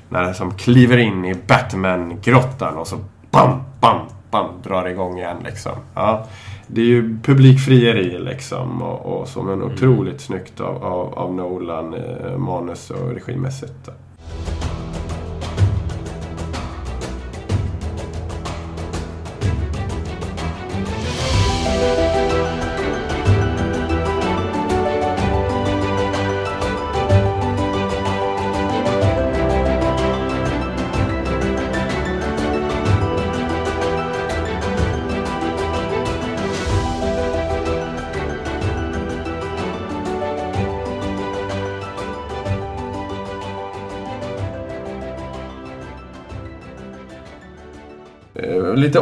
När 0.10 0.24
han 0.24 0.36
som 0.36 0.58
kliver 0.58 0.98
in 0.98 1.26
i 1.26 1.36
Batman-grottan 1.48 2.78
och 2.78 2.88
så 2.88 2.98
bam, 3.32 3.64
bam, 3.80 4.00
bam 4.32 4.50
drar 4.64 4.88
igång 4.88 5.18
igen 5.18 5.38
liksom. 5.44 5.72
Ja, 5.96 6.26
det 6.68 6.82
är 6.82 6.86
ju 6.86 7.18
publikfrieri 7.24 8.20
liksom 8.20 8.82
och, 8.82 9.22
och 9.22 9.28
så 9.28 9.44
men 9.44 9.54
mm. 9.54 9.74
otroligt 9.74 10.00
mm. 10.08 10.20
snyggt 10.20 10.60
av, 10.60 10.84
av, 10.84 11.14
av 11.14 11.34
Nolan 11.34 11.94
eh, 11.94 12.38
manus 12.38 12.92
och 12.92 13.10
regimässigt. 13.14 13.74
lite 13.86 14.53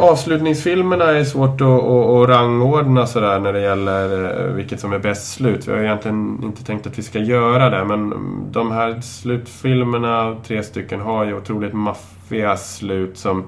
avslutningsfilmerna 0.02 1.04
är 1.04 1.24
svårt 1.24 1.60
att, 1.60 1.66
att, 1.66 2.06
att 2.06 2.28
rangordna 2.28 3.06
sådär 3.06 3.40
när 3.40 3.52
det 3.52 3.60
gäller 3.60 4.24
eh, 4.40 4.54
vilket 4.54 4.80
som 4.80 4.92
är 4.92 4.98
bäst 4.98 5.32
slut. 5.32 5.68
Vi 5.68 5.72
har 5.72 5.78
egentligen 5.78 6.40
inte 6.42 6.64
tänkt 6.64 6.86
att 6.86 6.98
vi 6.98 7.02
ska 7.02 7.18
göra 7.18 7.70
det 7.70 7.84
men 7.84 8.14
de 8.52 8.72
här 8.72 9.00
slutfilmerna, 9.00 10.36
tre 10.46 10.62
stycken, 10.62 11.00
har 11.00 11.24
ju 11.24 11.36
otroligt 11.36 11.72
maffiga 11.72 12.56
slut 12.56 13.18
som 13.18 13.44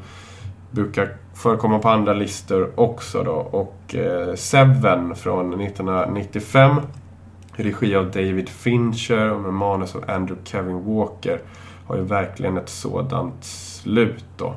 brukar 0.71 1.09
förekomma 1.35 1.79
på 1.79 1.89
andra 1.89 2.13
listor 2.13 2.71
också 2.75 3.23
då. 3.23 3.33
Och 3.33 3.95
eh, 3.95 4.35
Seven 4.35 5.15
från 5.15 5.61
1995 5.61 6.77
regi 7.53 7.97
av 7.97 8.11
David 8.11 8.49
Fincher 8.49 9.31
och 9.31 9.41
med 9.41 9.53
manus 9.53 9.97
av 9.97 10.05
Andrew 10.11 10.45
Kevin 10.45 10.85
Walker 10.85 11.41
har 11.87 11.97
ju 11.97 12.03
verkligen 12.03 12.57
ett 12.57 12.69
sådant 12.69 13.45
slut 13.45 14.25
då. 14.37 14.55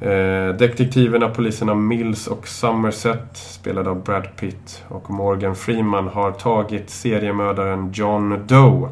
Eh, 0.00 0.54
detektiverna, 0.54 1.28
poliserna 1.28 1.74
Mills 1.74 2.26
och 2.26 2.48
Somerset, 2.48 3.28
spelade 3.32 3.90
av 3.90 4.04
Brad 4.04 4.28
Pitt 4.36 4.84
och 4.88 5.10
Morgan 5.10 5.56
Freeman, 5.56 6.08
har 6.08 6.32
tagit 6.32 6.90
seriemördaren 6.90 7.92
John 7.92 8.46
Doe 8.46 8.88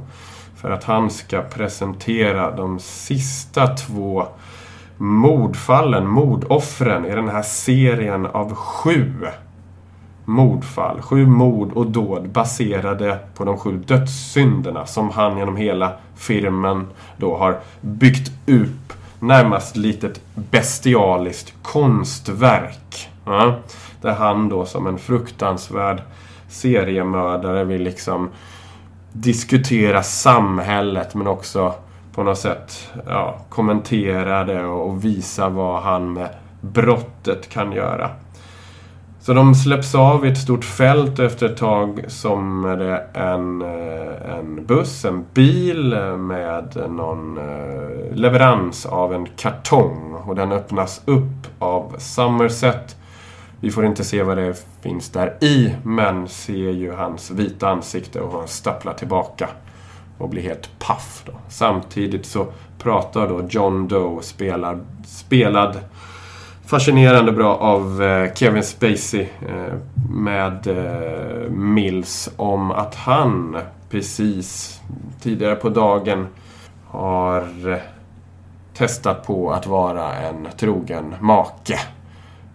för 0.57 0.71
att 0.71 0.85
han 0.85 1.11
ska 1.11 1.43
presentera 1.43 2.57
de 2.57 2.79
sista 2.79 3.67
två 3.67 4.27
mordfallen, 4.97 6.07
mordoffren 6.07 7.07
i 7.07 7.15
den 7.15 7.29
här 7.29 7.43
serien 7.43 8.27
av 8.27 8.55
sju 8.55 9.13
mordfall. 10.25 11.03
Sju 11.03 11.27
mord 11.27 11.73
och 11.73 11.91
dåd 11.91 12.29
baserade 12.29 13.19
på 13.35 13.45
de 13.45 13.59
sju 13.59 13.83
dödssynderna 13.87 14.87
som 14.87 15.11
han 15.11 15.39
genom 15.39 15.57
hela 15.57 15.93
filmen 16.17 16.87
då 17.17 17.37
har 17.37 17.59
byggt 17.81 18.33
upp 18.47 18.93
närmast 19.19 19.77
litet 19.77 20.21
bestialiskt 20.35 21.55
konstverk. 21.62 23.09
Ja? 23.25 23.55
Där 24.01 24.14
han 24.14 24.49
då 24.49 24.67
som 24.67 24.87
en 24.87 24.99
fruktansvärd 24.99 26.03
seriemördare 26.49 27.64
vill 27.64 27.83
liksom 27.83 28.31
diskutera 29.12 30.03
samhället 30.03 31.14
men 31.14 31.27
också 31.27 31.75
på 32.14 32.23
något 32.23 32.39
sätt 32.39 32.93
ja, 33.07 33.39
kommentera 33.49 34.45
det 34.45 34.64
och 34.64 35.05
visa 35.05 35.49
vad 35.49 35.83
han 35.83 36.12
med 36.12 36.29
brottet 36.61 37.49
kan 37.49 37.73
göra. 37.73 38.11
Så 39.27 39.33
de 39.33 39.55
släpps 39.55 39.95
av 39.95 40.27
i 40.27 40.29
ett 40.29 40.39
stort 40.39 40.64
fält 40.64 41.18
och 41.18 41.24
efter 41.24 41.47
ett 41.47 41.57
tag 41.57 42.05
som 42.09 42.64
är 42.64 42.77
det 42.77 43.07
en, 43.12 43.62
eh, 43.62 44.39
en 44.39 44.66
buss, 44.66 45.05
en 45.05 45.24
bil 45.35 45.95
med 46.18 46.91
någon 46.91 47.39
eh, 47.39 48.14
leverans 48.14 48.87
av 48.87 49.14
en 49.14 49.27
kartong. 49.37 50.14
Och 50.14 50.35
den 50.35 50.53
öppnas 50.53 51.03
upp 51.05 51.47
av 51.59 51.95
Somerset. 51.99 52.97
Vi 53.61 53.70
får 53.70 53.87
inte 53.87 54.05
se 54.05 54.22
vad 54.22 54.37
det 54.37 54.66
finns 54.83 55.11
där 55.11 55.35
i, 55.41 55.74
men 55.83 56.29
ser 56.29 56.70
ju 56.70 56.93
hans 56.93 57.31
vita 57.31 57.68
ansikte 57.68 58.20
och 58.20 58.39
han 58.39 58.49
stapplar 58.49 58.93
tillbaka 58.93 59.49
och 60.18 60.29
blir 60.29 60.43
helt 60.43 60.79
paff. 60.79 61.22
Då. 61.27 61.33
Samtidigt 61.49 62.27
så 62.27 62.47
pratar 62.79 63.29
då 63.29 63.47
John 63.51 63.89
Doe, 63.89 64.22
spelar, 64.22 64.79
spelad 65.05 65.79
fascinerande 66.67 67.33
bra 67.33 67.57
av 67.57 68.03
eh, 68.03 68.35
Kevin 68.35 68.62
Spacey 68.62 69.29
eh, 69.49 69.75
med 70.11 70.67
eh, 70.67 71.51
Mills 71.51 72.31
om 72.37 72.71
att 72.71 72.95
han 72.95 73.59
precis 73.91 74.81
tidigare 75.21 75.57
på 75.57 75.69
dagen 75.69 76.27
har 76.87 77.49
testat 78.75 79.27
på 79.27 79.53
att 79.53 79.67
vara 79.67 80.14
en 80.14 80.49
trogen 80.57 81.14
make. 81.21 81.79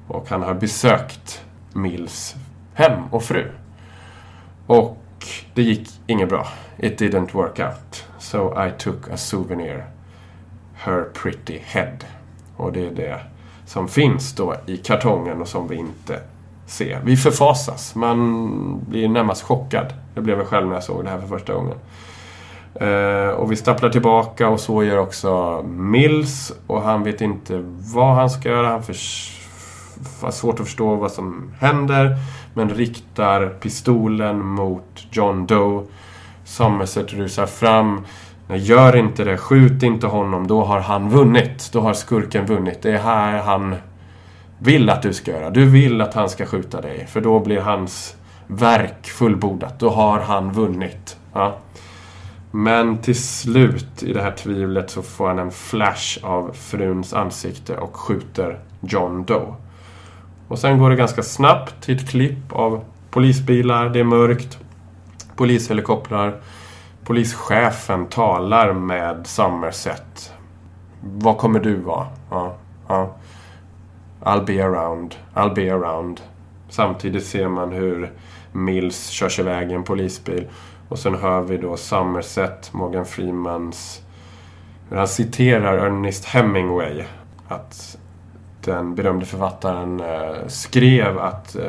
Och 0.07 0.29
han 0.29 0.41
har 0.41 0.53
besökt 0.53 1.41
Mills 1.73 2.35
hem 2.73 3.03
och 3.11 3.23
fru. 3.23 3.51
Och 4.67 4.97
det 5.53 5.61
gick 5.61 5.89
inget 6.07 6.29
bra. 6.29 6.47
It 6.77 7.01
didn't 7.01 7.33
work 7.33 7.59
out. 7.59 8.05
So 8.19 8.65
I 8.65 8.71
took 8.77 9.09
a 9.11 9.17
souvenir. 9.17 9.85
Her 10.73 11.03
pretty 11.13 11.59
head. 11.63 11.97
Och 12.57 12.71
det 12.73 12.87
är 12.87 12.91
det 12.91 13.19
som 13.71 13.87
finns 13.87 14.33
då 14.33 14.55
i 14.65 14.77
kartongen 14.77 15.41
och 15.41 15.47
som 15.47 15.67
vi 15.67 15.75
inte 15.75 16.19
ser. 16.65 16.99
Vi 17.03 17.17
förfasas. 17.17 17.95
Man 17.95 18.85
blir 18.89 19.09
närmast 19.09 19.41
chockad. 19.41 19.93
Det 20.15 20.21
blev 20.21 20.37
jag 20.37 20.47
själv 20.47 20.67
när 20.67 20.73
jag 20.73 20.83
såg 20.83 21.03
det 21.03 21.09
här 21.09 21.19
för 21.19 21.27
första 21.27 21.53
gången. 21.53 21.77
Eh, 22.75 23.29
och 23.29 23.51
vi 23.51 23.55
stapplar 23.55 23.89
tillbaka 23.89 24.49
och 24.49 24.59
så 24.59 24.83
gör 24.83 24.97
också 24.97 25.61
Mills. 25.63 26.53
Och 26.67 26.81
han 26.81 27.03
vet 27.03 27.21
inte 27.21 27.63
vad 27.93 28.15
han 28.15 28.29
ska 28.29 28.49
göra. 28.49 28.67
Han 28.67 28.83
har 30.21 30.31
svårt 30.31 30.59
att 30.59 30.65
förstå 30.65 30.95
vad 30.95 31.11
som 31.11 31.51
händer. 31.59 32.17
Men 32.53 32.69
riktar 32.69 33.49
pistolen 33.49 34.45
mot 34.45 35.07
John 35.11 35.45
Doe. 35.45 35.83
Somerset 36.45 37.13
rusar 37.13 37.45
fram. 37.45 38.05
Gör 38.55 38.95
inte 38.95 39.23
det, 39.23 39.37
skjut 39.37 39.83
inte 39.83 40.07
honom, 40.07 40.47
då 40.47 40.63
har 40.63 40.79
han 40.79 41.09
vunnit. 41.09 41.69
Då 41.73 41.81
har 41.81 41.93
skurken 41.93 42.45
vunnit. 42.45 42.81
Det 42.81 42.91
är 42.91 42.97
här 42.97 43.41
han 43.41 43.75
vill 44.59 44.89
att 44.89 45.01
du 45.01 45.13
ska 45.13 45.31
göra. 45.31 45.49
Du 45.49 45.65
vill 45.65 46.01
att 46.01 46.13
han 46.13 46.29
ska 46.29 46.45
skjuta 46.45 46.81
dig, 46.81 47.07
för 47.07 47.21
då 47.21 47.39
blir 47.39 47.59
hans 47.59 48.15
verk 48.47 49.07
fullbordat. 49.07 49.79
Då 49.79 49.89
har 49.89 50.19
han 50.19 50.51
vunnit. 50.51 51.17
Ja. 51.33 51.57
Men 52.51 52.97
till 52.97 53.23
slut 53.23 54.03
i 54.03 54.13
det 54.13 54.21
här 54.21 54.31
tvivlet 54.31 54.89
så 54.89 55.01
får 55.01 55.27
han 55.27 55.39
en 55.39 55.51
flash 55.51 56.19
av 56.23 56.51
fruns 56.53 57.13
ansikte 57.13 57.77
och 57.77 57.95
skjuter 57.95 58.59
John 58.79 59.23
Doe. 59.23 59.55
Och 60.47 60.59
sen 60.59 60.79
går 60.79 60.89
det 60.89 60.95
ganska 60.95 61.23
snabbt 61.23 61.83
till 61.83 61.95
ett 61.95 62.09
klipp 62.09 62.53
av 62.53 62.83
polisbilar, 63.09 63.89
det 63.89 63.99
är 63.99 64.03
mörkt. 64.03 64.59
Polishelikoptrar. 65.35 66.41
Polischefen 67.03 68.05
talar 68.05 68.73
med 68.73 69.27
Somerset. 69.27 70.33
Vad 71.01 71.37
kommer 71.37 71.59
du 71.59 71.75
vara? 71.75 72.07
Ja, 72.29 72.55
ja. 72.87 73.15
I'll 74.23 74.45
be 74.45 74.65
around. 74.65 75.15
I'll 75.33 75.53
be 75.53 75.73
around. 75.73 76.21
Samtidigt 76.69 77.25
ser 77.25 77.47
man 77.47 77.71
hur 77.71 78.11
Mills 78.51 79.09
körs 79.09 79.39
iväg 79.39 79.71
i 79.71 79.73
en 79.73 79.83
polisbil. 79.83 80.47
Och 80.89 80.99
sen 80.99 81.15
hör 81.15 81.41
vi 81.41 81.57
då 81.57 81.77
Somerset, 81.77 82.73
Morgan 82.73 83.05
Freemans... 83.05 84.01
Hur 84.89 84.97
han 84.97 85.07
citerar 85.07 85.77
Ernest 85.77 86.25
Hemingway. 86.25 87.03
Att 87.47 87.97
den 88.63 88.95
berömde 88.95 89.25
författaren 89.25 90.01
uh, 90.01 90.47
skrev 90.47 91.19
att 91.19 91.55
uh, 91.59 91.63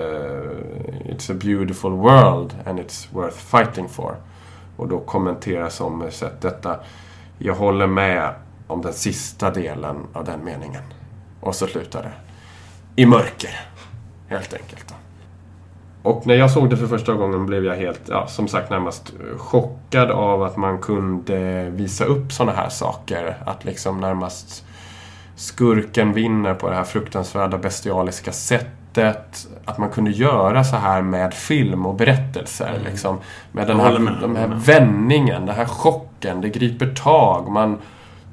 It's 1.05 1.33
a 1.33 1.35
beautiful 1.35 1.91
world 1.91 2.55
and 2.66 2.80
it's 2.80 3.09
worth 3.12 3.37
fighting 3.37 3.89
for. 3.89 4.16
Och 4.83 4.89
då 4.89 5.01
kommenterar 5.01 6.11
sett 6.11 6.41
detta. 6.41 6.76
Jag 7.39 7.55
håller 7.55 7.87
med 7.87 8.35
om 8.66 8.83
den 8.83 8.93
sista 8.93 9.51
delen 9.51 9.97
av 10.12 10.24
den 10.24 10.45
meningen. 10.45 10.83
Och 11.41 11.55
så 11.55 11.66
slutar 11.66 12.03
det. 12.03 12.12
I 12.97 13.07
mörker. 13.07 13.61
Helt 14.28 14.55
enkelt. 14.55 14.89
Då. 14.89 14.95
Och 16.11 16.26
när 16.26 16.35
jag 16.35 16.51
såg 16.51 16.70
det 16.70 16.76
för 16.76 16.87
första 16.87 17.14
gången 17.14 17.47
blev 17.47 17.64
jag 17.64 17.76
helt, 17.76 18.01
ja, 18.09 18.26
som 18.26 18.49
sagt 18.49 18.70
närmast 18.70 19.12
chockad 19.37 20.11
av 20.11 20.43
att 20.43 20.57
man 20.57 20.78
kunde 20.78 21.70
visa 21.70 22.05
upp 22.05 22.33
sådana 22.33 22.53
här 22.53 22.68
saker. 22.68 23.37
Att 23.47 23.64
liksom 23.64 24.01
närmast 24.01 24.64
skurken 25.37 26.12
vinner 26.12 26.55
på 26.55 26.68
det 26.68 26.74
här 26.74 26.85
fruktansvärda 26.85 27.59
bestialiska 27.59 28.33
sättet. 28.33 28.82
Att 29.64 29.78
man 29.78 29.90
kunde 29.90 30.11
göra 30.11 30.64
så 30.64 30.76
här 30.76 31.03
med 31.03 31.34
film 31.34 31.86
och 31.86 31.95
berättelser. 31.95 32.68
Mm. 32.68 32.84
Liksom, 32.84 33.18
med 33.53 33.66
den 33.66 33.80
här, 33.80 33.99
med, 33.99 34.14
den 34.20 34.36
här 34.36 34.49
vändningen, 34.49 35.47
den 35.47 35.57
här 35.57 35.64
chocken. 35.64 36.40
Det 36.40 36.49
griper 36.49 36.95
tag. 36.95 37.51
Man, 37.51 37.78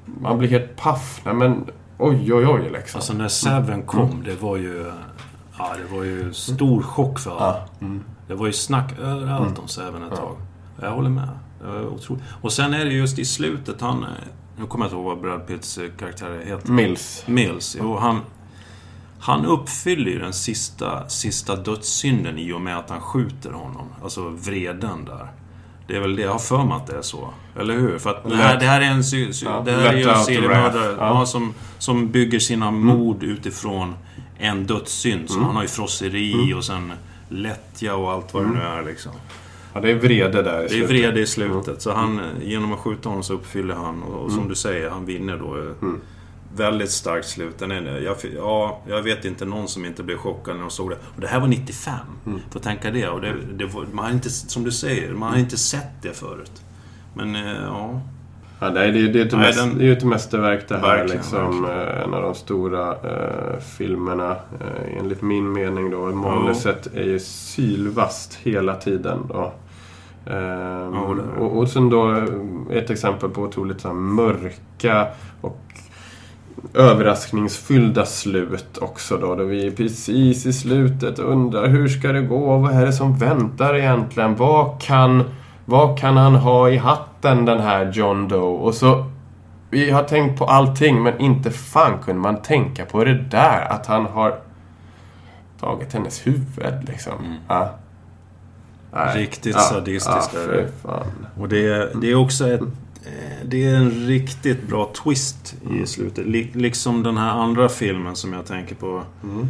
man 0.06 0.38
blir 0.38 0.50
helt 0.50 0.76
paff. 0.76 1.22
Nej, 1.24 1.34
men 1.34 1.66
oj, 1.98 2.34
oj, 2.34 2.48
oj. 2.48 2.70
Liksom. 2.74 2.98
Alltså 2.98 3.14
när 3.14 3.28
Seven 3.28 3.82
kom, 3.82 4.10
mm. 4.10 4.24
det 4.24 4.42
var 4.42 4.58
ju... 4.58 4.92
Ja, 5.58 5.72
det 5.78 5.96
var 5.96 6.04
ju 6.04 6.34
stor 6.34 6.82
chock 6.82 7.20
för 7.20 7.32
alla. 7.32 7.62
Mm. 7.82 8.04
Det 8.28 8.36
var 8.36 8.46
ju 8.48 8.54
snack 8.54 9.00
överallt 9.00 9.60
om 9.60 9.68
Seven 9.68 10.04
ett 10.04 10.16
tag. 10.18 10.36
Jag 10.82 10.92
håller 10.92 11.10
med. 11.10 11.30
Det 11.62 11.68
var 11.68 11.88
otroligt. 11.88 12.24
Och 12.42 12.54
sen 12.54 12.74
är 12.74 12.86
det 12.86 12.92
just 12.92 13.20
i 13.20 13.26
slutet, 13.26 13.82
han... 13.82 14.06
Nu 14.58 14.66
kommer 14.66 14.86
jag 14.86 14.88
inte 14.88 14.96
ihåg 14.96 15.06
vad 15.06 15.22
Brad 15.22 15.48
Pitts 15.48 15.78
eh, 15.78 15.90
karaktär 16.00 16.42
heter. 16.46 16.72
Mills. 16.72 17.24
Mills. 17.28 17.78
Jo, 17.80 17.98
han, 17.98 18.20
han 19.20 19.46
uppfyller 19.46 20.12
ju 20.12 20.20
den 20.20 20.34
sista, 20.34 21.10
sista 21.10 21.56
dödssynden 21.56 22.38
i 22.38 22.54
och 22.54 22.62
med 22.62 22.78
att 22.78 22.90
han 22.90 23.02
skjuter 23.02 23.52
honom. 23.52 23.88
Alltså 24.04 24.30
vreden 24.30 25.06
där. 25.06 25.28
Det 25.88 25.96
är 25.96 26.00
väl 26.00 26.16
det, 26.16 26.22
jag 26.22 26.32
har 26.32 26.40
för 26.40 26.64
mig 26.64 26.76
att 26.76 26.88
det 26.88 26.98
är 26.98 27.02
så. 27.02 27.34
Eller 27.60 27.74
hur? 27.74 28.00
För 28.00 28.10
att 28.10 28.30
det 28.30 28.36
här, 28.36 28.60
det 28.60 28.66
här 28.66 28.82
är 28.82 28.86
en, 28.86 29.04
ja, 29.44 29.62
det 29.66 29.72
här 29.72 29.94
är 29.94 29.98
ju 29.98 30.10
en 30.10 30.24
seriemördare 30.24 30.96
ja. 31.00 31.26
som, 31.26 31.54
som 31.78 32.12
bygger 32.12 32.40
sina 32.40 32.68
mm. 32.68 32.82
mord 32.86 33.24
utifrån 33.24 33.96
en 34.38 34.66
dödssynd. 34.66 35.30
mm. 35.32 35.44
han 35.44 35.56
har 35.56 35.62
ju 35.62 35.68
frosseri 35.68 36.34
mm. 36.34 36.58
och 36.58 36.66
sen 36.66 36.94
lättja 37.30 37.96
och 37.96 38.12
allt 38.12 38.34
vad 38.34 38.44
det 38.44 38.50
nu 38.50 38.62
är 38.62 38.84
liksom. 38.84 39.12
Ja, 39.74 39.80
det 39.80 39.92
är 39.92 39.96
vrede 39.96 40.44
där 40.44 40.66
i 40.66 40.70
slutet. 40.70 40.90
Det 40.90 40.96
är 40.96 41.02
vrede 41.02 41.20
i 41.20 41.28
slutet. 41.28 41.68
Mm. 41.68 41.80
Så 41.80 41.94
han, 41.94 42.22
genom 42.44 42.74
att 42.74 42.80
skjuta 42.80 43.10
honom 43.10 43.24
så 43.24 43.34
uppfyller 43.34 43.76
han. 43.76 44.04
Och, 44.04 44.24
och 44.24 44.30
som 44.30 44.40
mm. 44.40 44.50
du 44.50 44.56
säger, 44.56 44.90
han 44.90 45.06
vinner 45.06 45.38
då. 45.38 45.74
Väldigt 46.56 46.92
starkt 46.92 47.28
slut. 47.28 47.60
Den 47.60 47.72
är, 47.72 48.00
jag, 48.00 48.16
ja, 48.36 48.82
jag 48.88 49.02
vet 49.02 49.26
inte 49.26 49.46
någon 49.46 49.68
som 49.68 49.86
inte 49.86 50.04
blev 50.04 50.18
chockad 50.18 50.56
när 50.56 50.62
de 50.62 50.72
såg 50.72 50.90
det. 50.90 50.98
Och 51.16 51.22
det 51.22 51.28
här 51.28 51.40
var 51.40 51.48
95. 51.48 51.94
Mm. 52.26 52.40
Får 52.52 52.60
tänka 52.60 52.92
det. 52.92 53.08
Och 53.08 53.22
det, 53.22 53.36
det 53.54 53.68
man 53.92 54.06
har 54.06 54.12
inte, 54.12 54.30
som 54.30 54.64
du 54.64 54.72
säger, 54.72 55.14
man 55.14 55.32
har 55.32 55.40
inte 55.40 55.58
sett 55.58 56.02
det 56.02 56.14
förut. 56.14 56.62
Men, 57.14 57.36
eh, 57.36 57.64
ja. 57.64 58.02
Ja, 58.62 58.70
det, 58.70 58.92
det, 58.92 59.22
är 59.22 59.26
ett 59.26 59.32
nej, 59.32 59.54
den... 59.54 59.78
det 59.78 59.88
är 59.88 59.92
ett 59.92 60.04
mästerverk 60.04 60.68
det 60.68 60.78
här. 60.78 60.82
Verkligen, 60.82 61.18
liksom, 61.18 61.62
verkligen. 61.62 61.98
Eh, 61.98 62.04
en 62.04 62.14
av 62.14 62.22
de 62.22 62.36
stora 62.36 62.92
uh, 62.92 63.60
filmerna. 63.78 64.32
Uh, 64.32 64.98
enligt 65.00 65.22
min 65.22 65.52
mening 65.52 65.92
då. 65.92 66.06
Manuset 66.06 66.88
oh. 66.88 67.00
är 67.00 67.04
ju 67.04 67.20
sylvast 67.20 68.36
hela 68.36 68.76
tiden. 68.76 69.20
Då. 69.28 69.54
Um, 70.26 70.36
oh, 70.36 71.20
och, 71.38 71.58
och 71.58 71.70
sen 71.70 71.90
då 71.90 72.26
ett 72.72 72.90
exempel 72.90 73.30
på 73.30 73.42
otroligt 73.42 73.82
så 73.82 73.94
mörka 73.94 75.08
och 75.42 75.62
överraskningsfyllda 76.74 78.06
slut 78.06 78.78
också 78.82 79.18
då. 79.18 79.36
Då 79.36 79.44
vi 79.44 79.68
är 79.68 79.72
precis 79.72 80.46
i 80.46 80.54
slutet 80.54 81.20
och 81.20 81.32
undrar 81.32 81.68
hur 81.68 81.88
ska 81.88 82.12
det 82.12 82.22
gå? 82.22 82.58
Vad 82.58 82.74
är 82.74 82.86
det 82.86 82.94
som 82.94 83.18
väntar 83.18 83.76
egentligen? 83.76 84.36
Vad 84.36 84.82
kan 84.82 85.24
vad 85.70 86.00
kan 86.00 86.18
han 86.18 86.36
ha 86.36 86.70
i 86.70 86.78
hatten 86.78 87.46
den 87.46 87.60
här 87.60 87.92
John 87.92 88.28
Doe? 88.28 88.58
Och 88.58 88.74
så... 88.74 89.06
Vi 89.70 89.92
har 89.92 90.04
tänkt 90.04 90.40
på 90.40 90.46
allting 90.46 91.04
men 91.04 91.20
inte 91.20 91.52
fan 91.52 92.00
kunde 92.04 92.22
man 92.22 92.42
tänka 92.42 92.86
på 92.86 93.04
det 93.04 93.14
där. 93.14 93.68
Att 93.70 93.86
han 93.86 94.06
har 94.06 94.40
tagit 95.60 95.94
hennes 95.94 96.28
huvud 96.28 96.88
liksom. 96.88 97.14
Mm. 97.20 97.38
Ja. 97.48 97.72
Riktigt 99.16 99.56
ja, 99.56 99.62
sadistiskt 99.62 100.32
ja, 100.34 100.40
är 100.40 100.48
det. 100.48 100.68
Och 101.42 101.50
det 101.50 101.94
det 102.02 102.12
är 102.12 102.16
också 102.16 102.50
ett 102.50 102.62
det 103.46 103.66
är 103.66 103.76
en 103.76 103.90
riktigt 103.90 104.68
bra 104.68 104.94
twist 105.04 105.56
i 105.64 105.74
mm. 105.74 105.88
slutet. 105.88 106.26
Liksom 106.56 107.04
den 107.04 107.18
här 107.18 107.30
andra 107.30 107.70
filmen 107.70 108.16
som 108.16 108.34
jag 108.34 108.46
tänker 108.46 108.76
på. 108.76 109.04
Mm. 109.24 109.48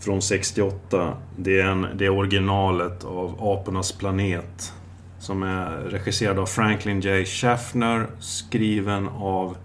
Från 0.00 0.22
68. 0.22 1.16
Det 1.36 1.60
är, 1.60 1.66
en, 1.66 1.86
det 1.94 2.04
är 2.04 2.10
originalet 2.10 3.04
av 3.04 3.36
Apornas 3.40 3.92
planet. 3.92 4.72
Som 5.18 5.42
är 5.42 5.66
regisserad 5.70 6.38
av 6.38 6.46
Franklin 6.46 7.00
J. 7.00 7.24
Schaffner, 7.24 8.06
skriven 8.20 9.08
av 9.08 9.56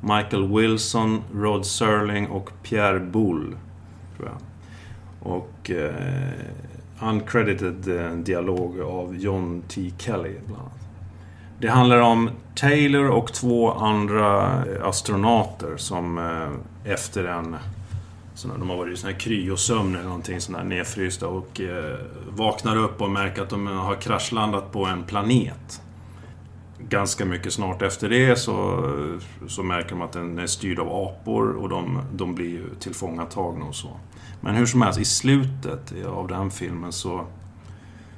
Michael 0.00 0.48
Wilson, 0.48 1.22
Rod 1.34 1.66
Serling 1.66 2.26
och 2.26 2.50
Pierre 2.62 3.00
Boulle. 3.00 3.56
Tror 4.16 4.28
jag. 4.28 4.38
Och 5.32 5.70
eh, 5.70 5.94
uncredited 7.00 7.88
eh, 7.88 8.12
dialog 8.12 8.80
av 8.80 9.16
John 9.16 9.62
T. 9.68 9.92
Kelly, 9.98 10.34
bland 10.46 10.62
annat. 10.62 10.73
Det 11.64 11.70
handlar 11.70 12.00
om 12.00 12.30
Taylor 12.54 13.08
och 13.08 13.32
två 13.32 13.72
andra 13.72 14.44
eh, 14.64 14.86
astronauter 14.86 15.76
som 15.76 16.18
eh, 16.18 16.92
efter 16.92 17.24
en 17.24 17.56
såna, 18.34 18.58
de 18.58 18.70
har 18.70 18.76
varit 18.76 18.92
i 18.92 18.96
sån 18.96 19.10
här 19.10 19.18
kryosömn 19.18 19.94
eller 19.94 20.04
någonting 20.04 20.40
sån 20.40 20.54
här 20.54 20.64
nedfrysta 20.64 21.28
och 21.28 21.60
eh, 21.60 21.98
vaknar 22.28 22.76
upp 22.76 23.00
och 23.02 23.10
märker 23.10 23.42
att 23.42 23.50
de 23.50 23.68
eh, 23.68 23.74
har 23.74 23.94
kraschlandat 23.94 24.72
på 24.72 24.86
en 24.86 25.02
planet. 25.02 25.82
Ganska 26.78 27.24
mycket 27.24 27.52
snart 27.52 27.82
efter 27.82 28.08
det 28.08 28.36
så, 28.36 28.90
så 29.46 29.62
märker 29.62 29.90
de 29.90 30.02
att 30.02 30.12
den 30.12 30.38
är 30.38 30.46
styrd 30.46 30.78
av 30.78 30.88
apor 30.88 31.50
och 31.50 31.68
de, 31.68 32.00
de 32.12 32.34
blir 32.34 32.50
ju 32.50 32.64
tillfångatagna 32.80 33.64
och 33.64 33.74
så. 33.74 33.90
Men 34.40 34.54
hur 34.54 34.66
som 34.66 34.82
helst, 34.82 35.00
i 35.00 35.04
slutet 35.04 35.92
av 36.06 36.28
den 36.28 36.50
filmen 36.50 36.92
så 36.92 37.26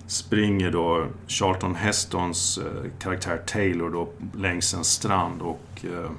springer 0.07 0.71
då 0.71 1.07
Charlton 1.27 1.75
Hestons 1.75 2.59
eh, 2.59 2.91
karaktär 2.99 3.43
Taylor 3.47 3.91
då 3.91 4.09
längs 4.39 4.75
en 4.75 4.85
strand 4.85 5.43
och 5.43 5.85
eh, 5.85 6.11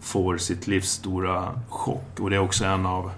får 0.00 0.36
sitt 0.36 0.66
livs 0.66 0.90
stora 0.90 1.60
chock. 1.68 2.20
Och 2.20 2.30
det 2.30 2.36
är 2.36 2.40
också 2.40 2.64
en 2.64 2.86
av 2.86 3.10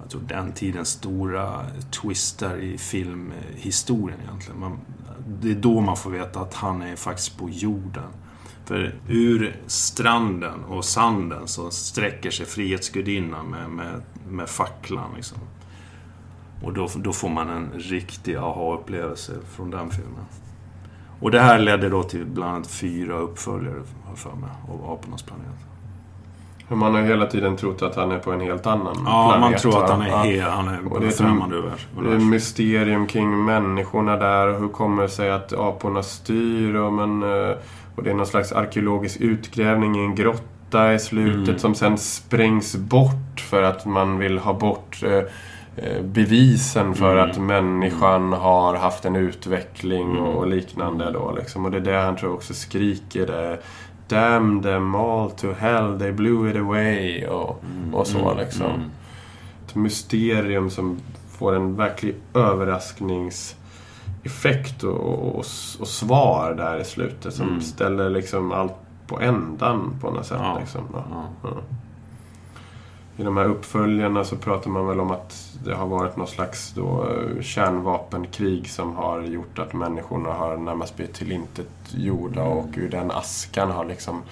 jag 0.00 0.10
tror, 0.10 0.20
den 0.20 0.52
tidens 0.52 0.88
stora 0.88 1.66
twister 1.90 2.56
i 2.56 2.78
filmhistorien 2.78 4.20
egentligen. 4.20 4.60
Man, 4.60 4.78
det 5.42 5.50
är 5.50 5.54
då 5.54 5.80
man 5.80 5.96
får 5.96 6.10
veta 6.10 6.40
att 6.40 6.54
han 6.54 6.82
är 6.82 6.96
faktiskt 6.96 7.38
på 7.38 7.50
jorden. 7.50 8.08
För 8.64 8.94
ur 9.08 9.56
stranden 9.66 10.64
och 10.64 10.84
sanden 10.84 11.48
så 11.48 11.70
sträcker 11.70 12.30
sig 12.30 12.46
Frihetsgudinnan 12.46 13.46
med, 13.46 13.70
med, 13.70 14.02
med 14.28 14.48
facklan. 14.48 15.10
Liksom. 15.16 15.38
Och 16.62 16.72
då, 16.72 16.88
då 16.94 17.12
får 17.12 17.28
man 17.28 17.48
en 17.48 17.70
riktig 17.74 18.36
aha-upplevelse 18.36 19.32
från 19.56 19.70
den 19.70 19.90
filmen. 19.90 20.24
Och 21.20 21.30
det 21.30 21.40
här 21.40 21.58
ledde 21.58 21.88
då 21.88 22.02
till 22.02 22.24
bland 22.24 22.54
annat 22.54 22.66
fyra 22.66 23.14
uppföljare, 23.14 23.82
för 24.14 24.30
mig, 24.30 24.50
av 24.68 24.92
Apornas 24.92 25.22
planet. 25.22 25.46
Man 26.68 26.94
har 26.94 27.02
hela 27.02 27.26
tiden 27.26 27.56
trott 27.56 27.82
att 27.82 27.96
han 27.96 28.10
är 28.10 28.18
på 28.18 28.32
en 28.32 28.40
helt 28.40 28.66
annan 28.66 28.86
ja, 28.86 29.02
planet. 29.02 29.34
Ja, 29.34 29.38
man 29.38 29.54
tror 29.54 29.84
att 29.84 29.90
han 29.90 30.02
är, 30.02 30.24
helt, 30.24 30.48
han 30.48 30.68
är 30.68 30.92
och 30.92 31.00
det 31.00 31.06
är 31.06 31.10
främmande 31.10 31.56
univers. 31.56 31.86
Det 32.02 32.10
är 32.10 32.16
ett 32.16 32.22
mysterium 32.22 33.06
kring 33.06 33.44
människorna 33.44 34.16
där. 34.16 34.58
Hur 34.58 34.68
kommer 34.68 35.02
det 35.02 35.08
sig 35.08 35.30
att 35.30 35.52
aporna 35.52 36.02
styr? 36.02 36.74
Och, 36.74 36.92
men, 36.92 37.22
eh, 37.22 37.56
och 37.96 38.02
det 38.02 38.10
är 38.10 38.14
någon 38.14 38.26
slags 38.26 38.52
arkeologisk 38.52 39.20
utgrävning 39.20 39.96
i 39.96 40.00
en 40.04 40.14
grotta 40.14 40.94
i 40.94 40.98
slutet 40.98 41.48
mm. 41.48 41.58
som 41.58 41.74
sen 41.74 41.98
sprängs 41.98 42.76
bort 42.76 43.40
för 43.50 43.62
att 43.62 43.86
man 43.86 44.18
vill 44.18 44.38
ha 44.38 44.52
bort 44.52 45.02
eh 45.02 45.20
bevisen 46.02 46.94
för 46.94 47.16
mm. 47.16 47.30
att 47.30 47.38
människan 47.38 48.32
har 48.32 48.74
haft 48.74 49.04
en 49.04 49.16
utveckling 49.16 50.10
mm. 50.10 50.22
och 50.22 50.46
liknande. 50.46 51.10
Då, 51.10 51.32
liksom. 51.32 51.64
Och 51.64 51.70
det 51.70 51.76
är 51.76 51.80
det 51.80 52.00
han 52.00 52.16
tror 52.16 52.34
också 52.34 52.54
skriker. 52.54 53.26
Det 53.26 53.58
Damn 54.08 54.62
them 54.62 54.94
all 54.94 55.30
to 55.30 55.52
hell, 55.52 55.98
they 55.98 56.12
blew 56.12 56.50
it 56.50 56.56
away 56.56 57.26
och, 57.26 57.64
mm, 57.64 57.94
och 57.94 58.06
så 58.06 58.18
mm, 58.18 58.38
liksom. 58.38 58.66
Mm. 58.66 58.90
Ett 59.66 59.74
mysterium 59.74 60.70
som 60.70 61.00
får 61.28 61.54
en 61.54 61.76
verklig 61.76 62.14
överraskningseffekt 62.34 64.82
och, 64.82 65.00
och, 65.00 65.44
och 65.80 65.88
svar 65.88 66.54
där 66.54 66.80
i 66.80 66.84
slutet 66.84 67.34
som 67.34 67.48
Mm. 67.48 67.60
ställer 67.60 68.10
liksom 68.10 68.52
allt 68.52 68.74
på 69.06 69.20
ändan 69.20 69.96
på 70.00 70.10
något 70.10 70.26
sätt. 70.26 70.38
Ja. 70.40 70.58
Liksom. 70.58 70.82
Ja. 70.92 71.04
Ja. 71.42 71.48
I 73.16 73.22
de 73.22 73.36
här 73.36 73.44
uppföljarna 73.44 74.24
så 74.24 74.36
pratar 74.36 74.70
man 74.70 74.86
väl 74.86 75.00
om 75.00 75.10
att 75.10 75.56
det 75.64 75.74
har 75.74 75.86
varit 75.86 76.16
någon 76.16 76.26
slags 76.26 76.72
då, 76.72 77.08
eh, 77.10 77.42
kärnvapenkrig 77.42 78.70
som 78.70 78.96
har 78.96 79.22
gjort 79.22 79.58
att 79.58 79.72
människorna 79.72 80.32
har 80.32 80.56
närmast 80.56 80.96
blivit 80.96 81.14
tillintetgjorda 81.14 82.42
och 82.42 82.68
ur 82.76 82.88
den 82.88 83.10
askan 83.10 83.70
har 83.70 83.84
liksom 83.84 84.22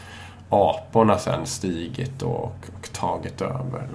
aporna 0.49 1.19
sen 1.19 1.47
stigit 1.47 2.23
och, 2.23 2.55
och 2.79 2.93
tagit 2.93 3.41
över. 3.41 3.89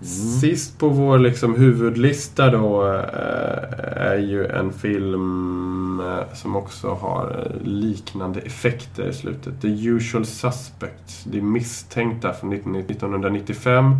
Mm. 0.00 0.40
Sist 0.40 0.78
på 0.78 0.88
vår 0.88 1.18
liksom 1.18 1.54
huvudlista 1.54 2.50
då 2.50 2.84
eh, 2.86 3.02
är 3.96 4.16
ju 4.16 4.46
en 4.46 4.72
film 4.72 6.00
eh, 6.00 6.34
som 6.34 6.56
också 6.56 6.94
har 6.94 7.46
eh, 7.46 7.66
liknande 7.66 8.40
effekter 8.40 9.08
i 9.08 9.12
slutet. 9.12 9.60
The 9.62 9.68
Usual 9.68 10.26
Suspects. 10.26 11.24
De 11.24 11.40
misstänkta 11.40 12.32
från 12.32 12.52
1995 12.52 13.96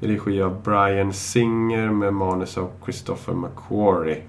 i 0.00 0.06
regi 0.06 0.42
av 0.42 0.62
Brian 0.62 1.12
Singer 1.12 1.90
med 1.90 2.14
manus 2.14 2.58
av 2.58 2.70
Christopher 2.84 3.34
McQuarrie. 3.34 4.22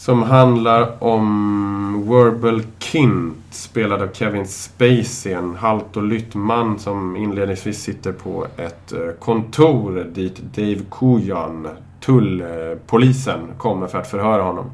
Som 0.00 0.22
handlar 0.22 1.04
om 1.04 2.08
Werbel 2.08 2.62
Kint, 2.78 3.36
spelad 3.50 4.02
av 4.02 4.08
Kevin 4.12 4.46
Spacey. 4.46 5.32
En 5.32 5.56
halt 5.56 5.96
och 5.96 6.02
lytt 6.02 6.34
man 6.34 6.78
som 6.78 7.16
inledningsvis 7.16 7.82
sitter 7.82 8.12
på 8.12 8.46
ett 8.56 8.92
eh, 8.92 8.98
kontor 9.18 10.06
dit 10.14 10.36
Dave 10.54 10.80
Kujan, 10.90 11.68
tullpolisen, 12.04 13.40
kommer 13.58 13.86
för 13.86 13.98
att 13.98 14.10
förhöra 14.10 14.42
honom. 14.42 14.70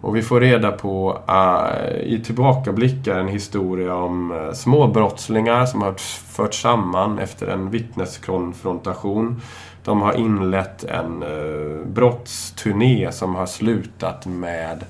Och 0.00 0.16
vi 0.16 0.22
får 0.22 0.40
reda 0.40 0.72
på 0.72 1.20
uh, 1.28 2.00
i 2.02 2.20
tillbakablickar 2.24 3.18
en 3.18 3.28
historia 3.28 3.94
om 3.94 4.30
uh, 4.30 4.52
små 4.52 4.86
brottslingar 4.86 5.66
som 5.66 5.82
har 5.82 5.94
förts 6.36 6.60
samman 6.60 7.18
efter 7.18 7.46
en 7.46 7.70
vittneskonfrontation. 7.70 9.40
De 9.84 10.02
har 10.02 10.12
inlett 10.12 10.84
en 10.84 11.22
uh, 11.22 11.86
brottsturné 11.86 13.12
som 13.12 13.34
har 13.34 13.46
slutat 13.46 14.26
med 14.26 14.84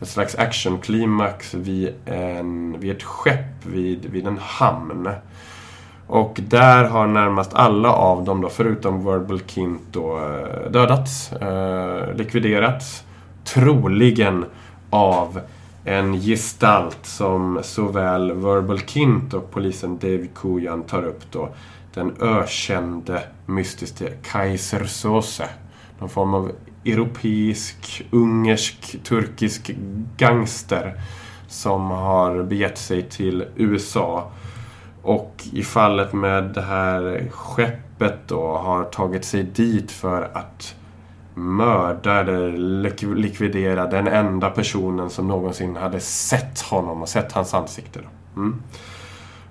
ett 0.00 0.08
slags 0.08 0.34
actionklimax 0.34 1.54
vid, 1.54 1.94
en, 2.04 2.80
vid 2.80 2.90
ett 2.90 3.02
skepp 3.02 3.66
vid, 3.66 4.06
vid 4.06 4.26
en 4.26 4.38
hamn. 4.38 5.08
Och 6.06 6.40
där 6.48 6.84
har 6.84 7.06
närmast 7.06 7.54
alla 7.54 7.92
av 7.92 8.24
dem, 8.24 8.40
då, 8.40 8.48
förutom 8.48 9.04
Verbal 9.04 9.40
Kint, 9.46 9.82
då, 9.92 10.20
dödats, 10.70 11.32
eh, 11.32 12.14
likviderats. 12.14 13.04
Troligen 13.44 14.44
av 14.90 15.40
en 15.84 16.20
gestalt 16.20 16.98
som 17.02 17.58
såväl 17.62 18.32
Verbal 18.32 18.80
Kint 18.80 19.34
och 19.34 19.50
polisen 19.50 19.98
Dave 19.98 20.26
Kujan 20.34 20.82
tar 20.82 21.02
upp 21.02 21.32
då. 21.32 21.48
Den 21.94 22.12
ökände 22.20 23.22
mystiske 23.46 24.12
Kaiser 24.22 24.84
Sose. 24.84 25.48
Någon 25.98 26.08
form 26.08 26.34
av 26.34 26.52
europeisk, 26.84 28.02
ungersk, 28.10 28.96
turkisk 29.04 29.70
gangster 30.16 31.00
som 31.48 31.90
har 31.90 32.42
begett 32.42 32.78
sig 32.78 33.02
till 33.02 33.44
USA 33.56 34.30
och 35.02 35.42
i 35.52 35.62
fallet 35.62 36.12
med 36.12 36.44
det 36.44 36.62
här 36.62 37.28
skeppet 37.30 38.14
då 38.26 38.56
har 38.56 38.84
tagit 38.84 39.24
sig 39.24 39.42
dit 39.42 39.90
för 39.90 40.30
att 40.34 40.74
mörda 41.34 42.20
eller 42.20 42.52
lik- 42.82 43.16
likvidera 43.16 43.86
den 43.86 44.08
enda 44.08 44.50
personen 44.50 45.10
som 45.10 45.28
någonsin 45.28 45.76
hade 45.76 46.00
sett 46.00 46.60
honom 46.60 47.02
och 47.02 47.08
sett 47.08 47.32
hans 47.32 47.54
ansikte. 47.54 47.98
Då. 47.98 48.40
Mm. 48.40 48.62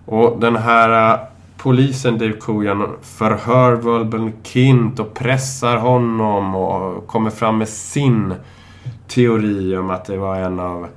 Och 0.06 0.40
den 0.40 0.56
här 0.56 1.14
äh, 1.14 1.20
polisen 1.58 2.18
Dave 2.18 2.34
Kujan 2.42 2.88
förhör 3.02 3.74
Verbal 3.74 4.32
Kint 4.44 5.00
och 5.00 5.14
pressar 5.14 5.78
honom 5.78 6.56
och 6.56 7.08
kommer 7.08 7.30
fram 7.30 7.58
med 7.58 7.70
sin 7.70 8.34
teori 9.08 9.78
om 9.78 9.90
att 9.90 10.06
det 10.06 10.18
var 10.18 10.36
en 10.36 10.60
av 10.60 10.88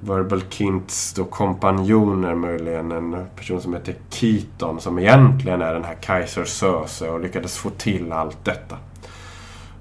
Verbal 0.00 0.42
Kints 0.48 1.14
då 1.14 1.24
kompanjoner 1.24 2.34
möjligen. 2.34 2.92
En 2.92 3.26
person 3.36 3.60
som 3.60 3.74
heter 3.74 3.94
Keaton 4.10 4.80
som 4.80 4.98
egentligen 4.98 5.62
är 5.62 5.74
den 5.74 5.84
här 5.84 5.94
Kaiser 5.94 6.44
Söze 6.44 7.10
och 7.10 7.20
lyckades 7.20 7.58
få 7.58 7.70
till 7.70 8.12
allt 8.12 8.44
detta. 8.44 8.76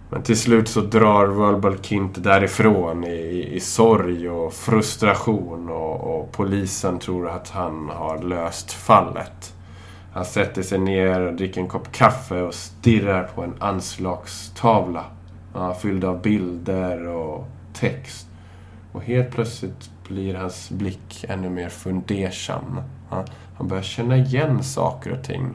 Men 0.09 0.23
till 0.23 0.39
slut 0.39 0.69
så 0.69 0.81
drar 0.81 1.27
Verbal 1.27 1.77
Kint 1.81 2.23
därifrån 2.23 3.03
i, 3.03 3.07
i, 3.07 3.55
i 3.55 3.59
sorg 3.59 4.29
och 4.29 4.53
frustration 4.53 5.69
och, 5.69 6.19
och 6.19 6.31
polisen 6.31 6.99
tror 6.99 7.29
att 7.29 7.49
han 7.49 7.89
har 7.89 8.23
löst 8.23 8.71
fallet. 8.71 9.53
Han 10.13 10.25
sätter 10.25 10.61
sig 10.61 10.79
ner, 10.79 11.31
dricker 11.31 11.61
en 11.61 11.67
kopp 11.67 11.91
kaffe 11.91 12.41
och 12.41 12.53
stirrar 12.53 13.23
på 13.35 13.43
en 13.43 13.53
anslagstavla. 13.59 15.03
Ja, 15.53 15.73
fylld 15.73 16.03
av 16.03 16.21
bilder 16.21 17.07
och 17.07 17.47
text. 17.73 18.27
Och 18.91 19.03
helt 19.03 19.31
plötsligt 19.31 19.89
blir 20.07 20.35
hans 20.35 20.69
blick 20.69 21.25
ännu 21.29 21.49
mer 21.49 21.69
fundersam. 21.69 22.81
Ja, 23.09 23.25
han 23.57 23.67
börjar 23.67 23.83
känna 23.83 24.17
igen 24.17 24.63
saker 24.63 25.11
och 25.11 25.23
ting. 25.23 25.49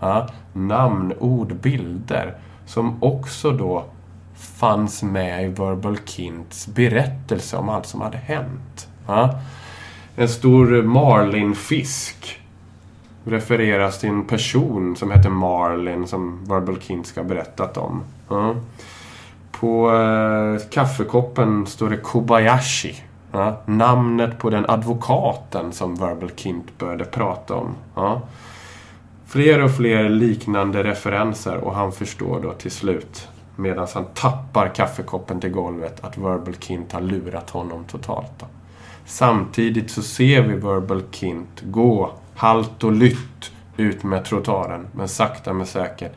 Ja, 0.00 0.28
namn, 0.52 1.12
ord, 1.18 1.54
bilder. 1.54 2.38
Som 2.66 3.02
också 3.02 3.50
då 3.50 3.84
fanns 4.36 5.02
med 5.02 5.44
i 5.44 5.46
Verbal 5.46 5.98
Kints 6.04 6.66
berättelse 6.66 7.56
om 7.56 7.68
allt 7.68 7.86
som 7.86 8.00
hade 8.00 8.16
hänt. 8.16 8.88
Ja. 9.06 9.40
En 10.16 10.28
stor 10.28 10.82
marlinfisk 10.82 12.40
refereras 13.24 14.00
till 14.00 14.08
en 14.08 14.24
person 14.24 14.96
som 14.96 15.10
heter 15.10 15.30
Marlin 15.30 16.06
som 16.06 16.44
Verbal 16.44 16.80
Kint 16.80 17.06
ska 17.06 17.20
ha 17.20 17.28
berättat 17.28 17.76
om. 17.76 18.02
Ja. 18.28 18.54
På 19.50 19.94
eh, 19.94 20.68
kaffekoppen 20.70 21.66
står 21.66 21.90
det 21.90 21.96
Kobayashi. 21.96 22.94
Ja, 23.32 23.60
namnet 23.64 24.38
på 24.38 24.50
den 24.50 24.66
advokaten 24.68 25.72
som 25.72 25.94
Verbal 25.94 26.30
Kint 26.36 26.78
började 26.78 27.04
prata 27.04 27.54
om. 27.54 27.74
Ja. 27.94 28.20
Fler 29.26 29.62
och 29.62 29.76
fler 29.76 30.08
liknande 30.08 30.82
referenser 30.82 31.56
och 31.56 31.74
han 31.74 31.92
förstår 31.92 32.40
då 32.40 32.52
till 32.52 32.70
slut 32.70 33.28
medan 33.56 33.88
han 33.94 34.04
tappar 34.14 34.74
kaffekoppen 34.74 35.40
till 35.40 35.50
golvet 35.50 36.04
att 36.04 36.18
Verbal 36.18 36.54
Kint 36.54 36.92
har 36.92 37.00
lurat 37.00 37.50
honom 37.50 37.84
totalt. 37.84 38.32
Då. 38.38 38.46
Samtidigt 39.04 39.90
så 39.90 40.02
ser 40.02 40.42
vi 40.42 40.54
Verbal 40.54 41.02
Kint 41.10 41.62
gå 41.62 42.12
halt 42.34 42.84
och 42.84 42.92
lytt 42.92 43.52
ut 43.76 44.02
med 44.02 44.24
trottoaren. 44.24 44.86
Men 44.92 45.08
sakta 45.08 45.52
men 45.52 45.66
säkert 45.66 46.12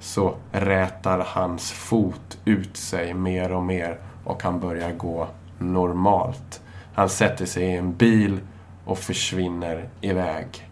så 0.00 0.34
rätar 0.52 1.26
hans 1.28 1.72
fot 1.72 2.38
ut 2.44 2.76
sig 2.76 3.14
mer 3.14 3.52
och 3.52 3.62
mer 3.62 3.98
och 4.24 4.42
han 4.42 4.60
börjar 4.60 4.92
gå 4.92 5.28
normalt. 5.58 6.60
Han 6.94 7.08
sätter 7.08 7.46
sig 7.46 7.64
i 7.64 7.76
en 7.76 7.96
bil 7.96 8.40
och 8.84 8.98
försvinner 8.98 9.88
iväg. 10.00 10.68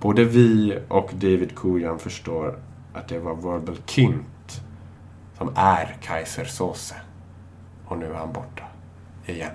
Både 0.00 0.24
vi 0.24 0.78
och 0.88 1.10
David 1.14 1.56
Kujan 1.56 1.98
förstår 1.98 2.58
att 2.92 3.08
det 3.08 3.18
var 3.18 3.34
Verbal 3.34 3.76
Kint 3.86 4.26
som 5.44 5.52
är 5.56 5.96
Kaiser 6.02 6.44
Soze. 6.44 6.94
Och 7.86 7.98
nu 7.98 8.06
är 8.10 8.14
han 8.14 8.32
borta. 8.32 8.62
Igen. 9.26 9.50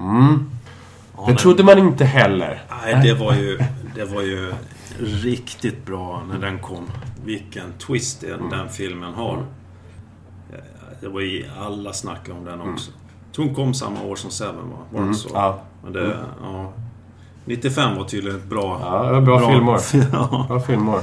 Mm. 0.00 0.50
Ja, 1.16 1.24
Det 1.26 1.34
trodde 1.34 1.62
man 1.64 1.78
inte 1.78 2.04
heller. 2.04 2.62
Nej, 2.84 3.00
det 3.02 3.14
var 3.14 3.34
ju, 3.34 3.58
det 3.94 4.04
var 4.04 4.22
ju 4.22 4.52
riktigt 4.98 5.86
bra 5.86 6.22
när 6.28 6.38
den 6.38 6.58
kom. 6.58 6.90
Vilken 7.24 7.72
twist 7.72 8.20
den, 8.20 8.48
den 8.50 8.68
filmen 8.68 9.14
har. 9.14 9.36
Eh, 10.52 10.58
Det 11.00 11.08
var 11.08 11.20
ju 11.20 11.44
alla 11.60 11.92
snackade 11.92 12.38
om 12.38 12.44
den 12.44 12.60
också. 12.60 12.90
Jag 13.26 13.34
tror 13.34 13.44
den 13.46 13.54
kom 13.54 13.74
samma 13.74 14.02
år 14.02 14.16
som 14.16 14.30
Seven 14.30 14.70
va? 14.70 14.76
Var 14.90 14.98
det 14.98 15.04
Mm. 15.04 15.14
så? 15.14 15.28
Ja. 15.34 15.58
Men 15.84 15.92
det, 15.92 16.16
ja. 16.42 16.72
95 17.44 17.96
var 17.96 18.04
tydligen 18.04 18.38
ett 18.38 18.46
bra... 18.46 18.80
Ja, 18.84 19.02
det 19.06 19.12
var 19.12 19.20
bra 19.20 19.50
filmår. 19.52 19.78
ja. 20.12 20.44
Bra 20.48 20.60
filmår. 20.60 21.00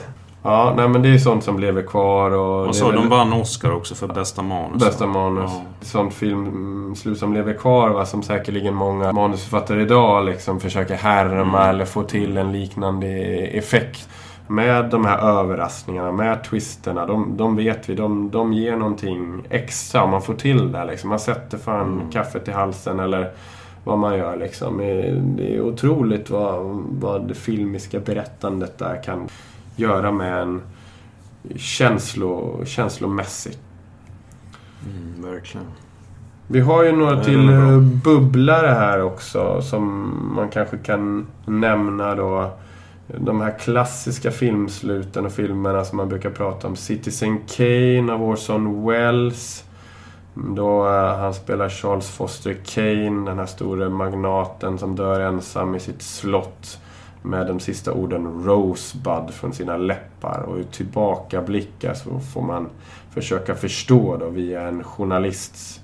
Ja, 0.48 0.74
nej 0.78 0.88
men 0.88 1.02
det 1.02 1.10
är 1.14 1.18
sånt 1.18 1.44
som 1.44 1.60
lever 1.60 1.82
kvar 1.82 2.32
och... 2.32 2.68
Och 2.68 2.76
så 2.76 2.86
är 2.88 2.92
väl 2.92 3.02
de 3.02 3.10
vann 3.10 3.34
Oscar 3.34 3.72
också 3.76 3.96
för 3.96 4.08
bästa 4.08 4.42
manus. 4.42 4.84
Bästa 4.84 5.08
manus. 5.08 5.52
Ja. 5.54 5.62
Sånt 5.82 6.14
filmslut 6.14 7.18
som 7.18 7.34
lever 7.34 7.54
kvar 7.54 7.90
va, 7.90 8.06
som 8.06 8.24
säkerligen 8.24 8.74
många 8.74 9.12
manusförfattare 9.12 9.82
idag 9.82 10.26
liksom 10.26 10.60
försöker 10.60 10.96
härma 10.96 11.58
Mm. 11.60 11.70
eller 11.70 11.86
få 11.86 12.04
till 12.04 12.38
en 12.38 12.52
liknande 12.52 13.08
effekt. 13.48 14.10
Med 14.50 14.86
de 14.90 15.06
här 15.06 15.18
överraskningarna, 15.18 16.12
med 16.12 16.44
twisterna. 16.44 17.06
De, 17.06 17.38
de 17.38 17.56
vet 17.56 17.90
vi, 17.90 17.96
de, 17.96 18.30
de 18.32 18.54
ger 18.54 18.76
någonting 18.76 19.44
extra 19.50 20.04
om 20.04 20.10
man 20.10 20.22
får 20.22 20.34
till 20.34 20.72
det. 20.72 20.86
Liksom. 20.86 21.10
Man 21.10 21.20
sätter 21.20 21.58
fan 21.58 21.94
Mm. 21.94 22.12
kaffet 22.12 22.48
i 22.48 22.52
halsen 22.52 23.00
eller 23.00 23.32
vad 23.84 23.98
man 23.98 24.18
gör 24.18 24.38
liksom. 24.38 24.78
Det 24.78 25.12
det 25.38 25.56
är 25.56 25.62
otroligt 25.62 26.30
vad, 26.30 26.66
vad 27.00 27.28
det 27.28 27.34
filmiska 27.36 28.00
berättandet 28.00 28.78
där 28.78 29.04
kan 29.04 29.28
göra 29.80 30.12
med 30.12 30.42
en 30.42 30.62
känslo, 31.56 32.62
känslomässigt. 32.66 33.60
Mm, 34.86 35.32
verkligen. 35.32 35.68
Vi 36.48 36.60
har 36.60 36.84
ju 36.84 36.92
några 36.92 37.24
till 37.24 37.50
bubblare 38.04 38.68
här 38.68 39.02
också 39.02 39.62
som 39.62 40.14
man 40.36 40.50
kanske 40.50 40.78
kan 40.78 41.28
nämna 41.46 42.16
då. 42.16 42.52
De 43.08 43.42
här 43.42 43.60
klassiska 43.60 44.32
filmsluten 44.32 45.26
och 45.26 45.32
filmerna 45.32 45.86
som 45.86 45.98
man 45.98 46.10
brukar 46.10 46.30
prata 46.30 46.68
om. 46.68 46.76
Citizen 46.76 47.38
Kane 47.56 48.14
av 48.14 48.24
Orson 48.24 48.88
Welles. 48.88 49.64
Då 50.34 50.88
eh, 50.88 51.18
han 51.18 51.34
spelar 51.34 51.70
Charles 51.70 52.10
Foster 52.10 52.58
Kane, 52.66 53.30
den 53.30 53.40
här 53.40 53.46
store 53.46 53.90
magnaten 53.90 54.78
som 54.78 54.96
dör 54.96 55.20
ensam 55.20 55.76
i 55.76 55.80
sitt 55.80 56.02
slott. 56.02 56.80
Med 57.22 57.48
de 57.48 57.60
sista 57.60 57.94
orden 57.94 58.44
Rosebud 58.44 59.34
från 59.34 59.54
sina 59.54 59.78
läppar. 59.78 60.42
Och 60.42 60.58
ur 60.58 60.64
tillbakablickar 60.64 61.94
så 61.94 62.20
får 62.20 62.42
man 62.42 62.70
försöka 63.14 63.56
förstå 63.56 64.18
då 64.18 64.30
via 64.30 64.62
en 64.62 64.84
journalists 64.84 65.82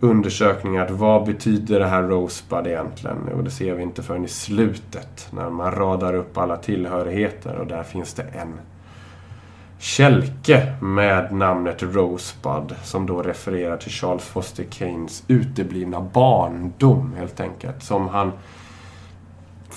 undersökning 0.00 0.78
att 0.78 0.90
vad 0.90 1.26
betyder 1.26 1.80
det 1.80 1.86
här 1.86 2.02
Rosebud 2.02 2.66
egentligen? 2.66 3.28
Och 3.36 3.44
det 3.44 3.50
ser 3.50 3.74
vi 3.74 3.82
inte 3.82 4.02
förrän 4.02 4.24
i 4.24 4.28
slutet 4.28 5.28
när 5.30 5.50
man 5.50 5.72
radar 5.72 6.14
upp 6.14 6.38
alla 6.38 6.56
tillhörigheter 6.56 7.56
och 7.56 7.66
där 7.66 7.82
finns 7.82 8.14
det 8.14 8.22
en 8.22 8.60
kälke 9.78 10.74
med 10.80 11.32
namnet 11.32 11.82
Rosebud 11.82 12.74
som 12.82 13.06
då 13.06 13.22
refererar 13.22 13.76
till 13.76 13.90
Charles 13.90 14.24
Foster 14.24 14.64
Keynes 14.70 15.24
uteblivna 15.28 16.00
barndom 16.00 17.14
helt 17.18 17.40
enkelt. 17.40 17.82
Som 17.82 18.08
han 18.08 18.32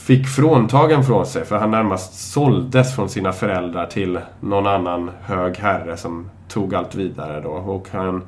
fick 0.06 0.28
fråntagen 0.28 1.04
från 1.04 1.26
sig 1.26 1.46
för 1.46 1.58
han 1.58 1.72
närmast 1.72 2.32
såldes 2.32 2.96
från 2.96 3.10
sina 3.10 3.32
föräldrar 3.32 3.86
till 3.86 4.20
någon 4.40 4.68
annan 4.68 5.12
hög 5.22 5.58
herre 5.58 5.98
som 5.98 6.30
tog 6.48 6.76
allt 6.76 6.96
vidare 6.96 7.42
då. 7.42 7.50
Och 7.50 7.88
han 7.92 8.22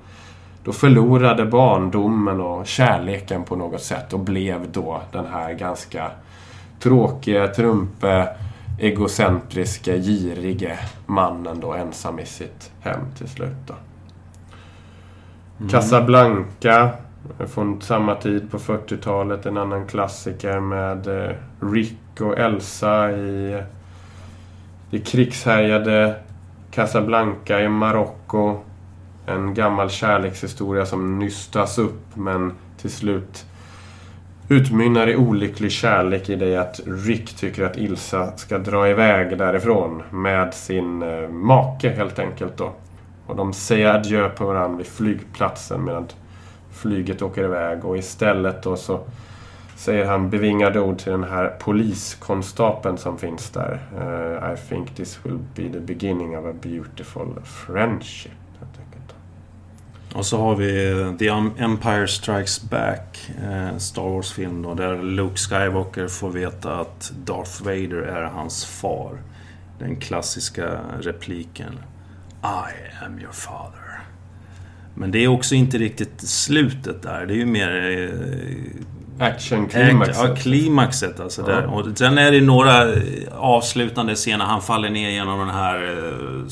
då 0.64 0.72
förlorade 0.72 1.46
barndomen 1.46 2.42
och 2.42 2.68
kärleken 2.68 3.44
på 3.44 3.56
något 3.56 3.82
sätt 3.82 4.14
och 4.14 4.20
blev 4.20 4.72
då 4.72 5.02
den 5.12 5.26
här 5.26 5.54
ganska 5.54 6.12
tråkiga, 6.80 7.48
trumpe, 7.48 8.30
egocentriska, 8.80 9.96
girige 9.98 10.80
mannen 11.06 11.60
då 11.60 11.74
ensam 11.74 12.20
i 12.20 12.26
sitt 12.26 12.72
hem 12.82 13.02
till 13.18 13.30
slut 13.30 13.68
då. 13.68 13.74
Casablanca 15.70 16.90
från 17.48 17.82
samma 17.82 18.16
tid 18.16 18.52
på 18.52 18.58
40-talet. 18.58 19.46
En 19.46 19.58
annan 19.58 19.88
klassiker 19.88 20.60
med 20.60 21.08
eh, 21.08 21.36
Rick 21.60 22.22
och 22.22 22.38
Elsa 22.38 23.12
i 23.12 23.64
det 24.90 25.00
krigshärjade 25.00 26.16
Casablanca 26.72 27.62
i 27.62 27.70
Marocko. 27.70 28.60
En 29.26 29.54
gammal 29.54 29.90
kärlekshistoria 29.90 30.86
som 30.86 31.20
nystas 31.20 31.78
upp 31.78 32.16
men 32.16 32.54
till 32.78 32.92
slut 32.92 33.46
utmynnar 34.50 35.08
i 35.08 35.16
olycklig 35.16 35.72
kärlek 35.72 36.30
i 36.30 36.36
det 36.36 36.56
att 36.56 36.80
Rick 36.86 37.36
tycker 37.36 37.64
att 37.64 37.78
Ilsa 37.78 38.38
ska 38.38 38.58
dra 38.58 38.90
iväg 38.90 39.38
därifrån 39.38 40.04
med 40.10 40.54
sin 40.54 41.02
eh, 41.02 41.30
make 41.30 41.90
helt 41.90 42.20
enkelt 42.20 42.58
då. 42.58 42.74
Och 43.28 43.36
de 43.36 43.54
säger 43.54 43.88
adjö 43.88 44.30
på 44.30 44.46
varandra 44.46 44.78
vid 44.78 44.88
flygplatsen 44.88 45.86
medan 45.86 46.08
flyget 46.78 47.22
åker 47.22 47.44
iväg 47.44 47.86
och 47.86 47.98
istället 47.98 48.64
då 48.64 48.76
så 48.76 49.00
säger 49.76 50.06
han 50.06 50.30
bevingade 50.30 50.80
ord 50.80 50.98
till 50.98 51.12
den 51.12 51.24
här 51.24 51.56
poliskonstapeln 51.60 52.98
som 52.98 53.18
finns 53.18 53.50
där. 53.50 53.80
Uh, 53.98 54.54
I 54.54 54.58
think 54.70 54.96
this 54.96 55.20
will 55.24 55.40
be 55.56 55.70
the 55.70 55.80
beginning 55.80 56.38
of 56.38 56.46
a 56.46 56.54
beautiful 56.62 57.42
friendship. 57.44 58.32
Och 60.18 60.26
så 60.26 60.38
har 60.42 60.56
vi 60.56 60.92
eh, 60.92 61.16
The 61.16 61.28
Empire 61.64 62.08
Strikes 62.08 62.62
Back, 62.70 63.30
eh, 63.44 63.78
Star 63.78 64.10
Wars-film 64.10 64.62
då, 64.62 64.74
där 64.74 65.04
Luke 65.04 65.38
Skywalker 65.38 66.08
får 66.08 66.30
veta 66.30 66.76
att 66.76 67.12
Darth 67.26 67.64
Vader 67.64 68.02
är 68.02 68.24
hans 68.24 68.66
far. 68.66 69.18
Den 69.80 69.96
klassiska 69.96 70.80
repliken 71.02 71.80
I 72.44 73.04
am 73.06 73.20
your 73.20 73.32
father. 73.32 73.87
Men 75.00 75.12
det 75.12 75.24
är 75.24 75.28
också 75.28 75.56
inte 75.56 75.78
riktigt 75.78 76.22
slutet 76.22 77.02
där. 77.04 77.26
Det 77.26 77.34
är 77.34 77.38
ju 77.38 77.46
mer... 77.46 78.02
Eh, 79.20 79.26
Action-klimaxet. 79.28 80.30
Ja, 80.30 80.36
klimaxet 80.36 81.20
alltså. 81.20 81.42
Ja. 81.42 81.48
Där. 81.56 81.74
Och 81.74 81.98
sen 81.98 82.18
är 82.18 82.32
det 82.32 82.42
några 82.42 82.84
eh, 82.94 83.00
avslutande 83.38 84.16
scener. 84.16 84.46
Han 84.46 84.62
faller 84.62 84.90
ner 84.90 85.10
genom 85.10 85.40
den 85.40 85.50
här... 85.50 85.76
eh, 85.84 86.46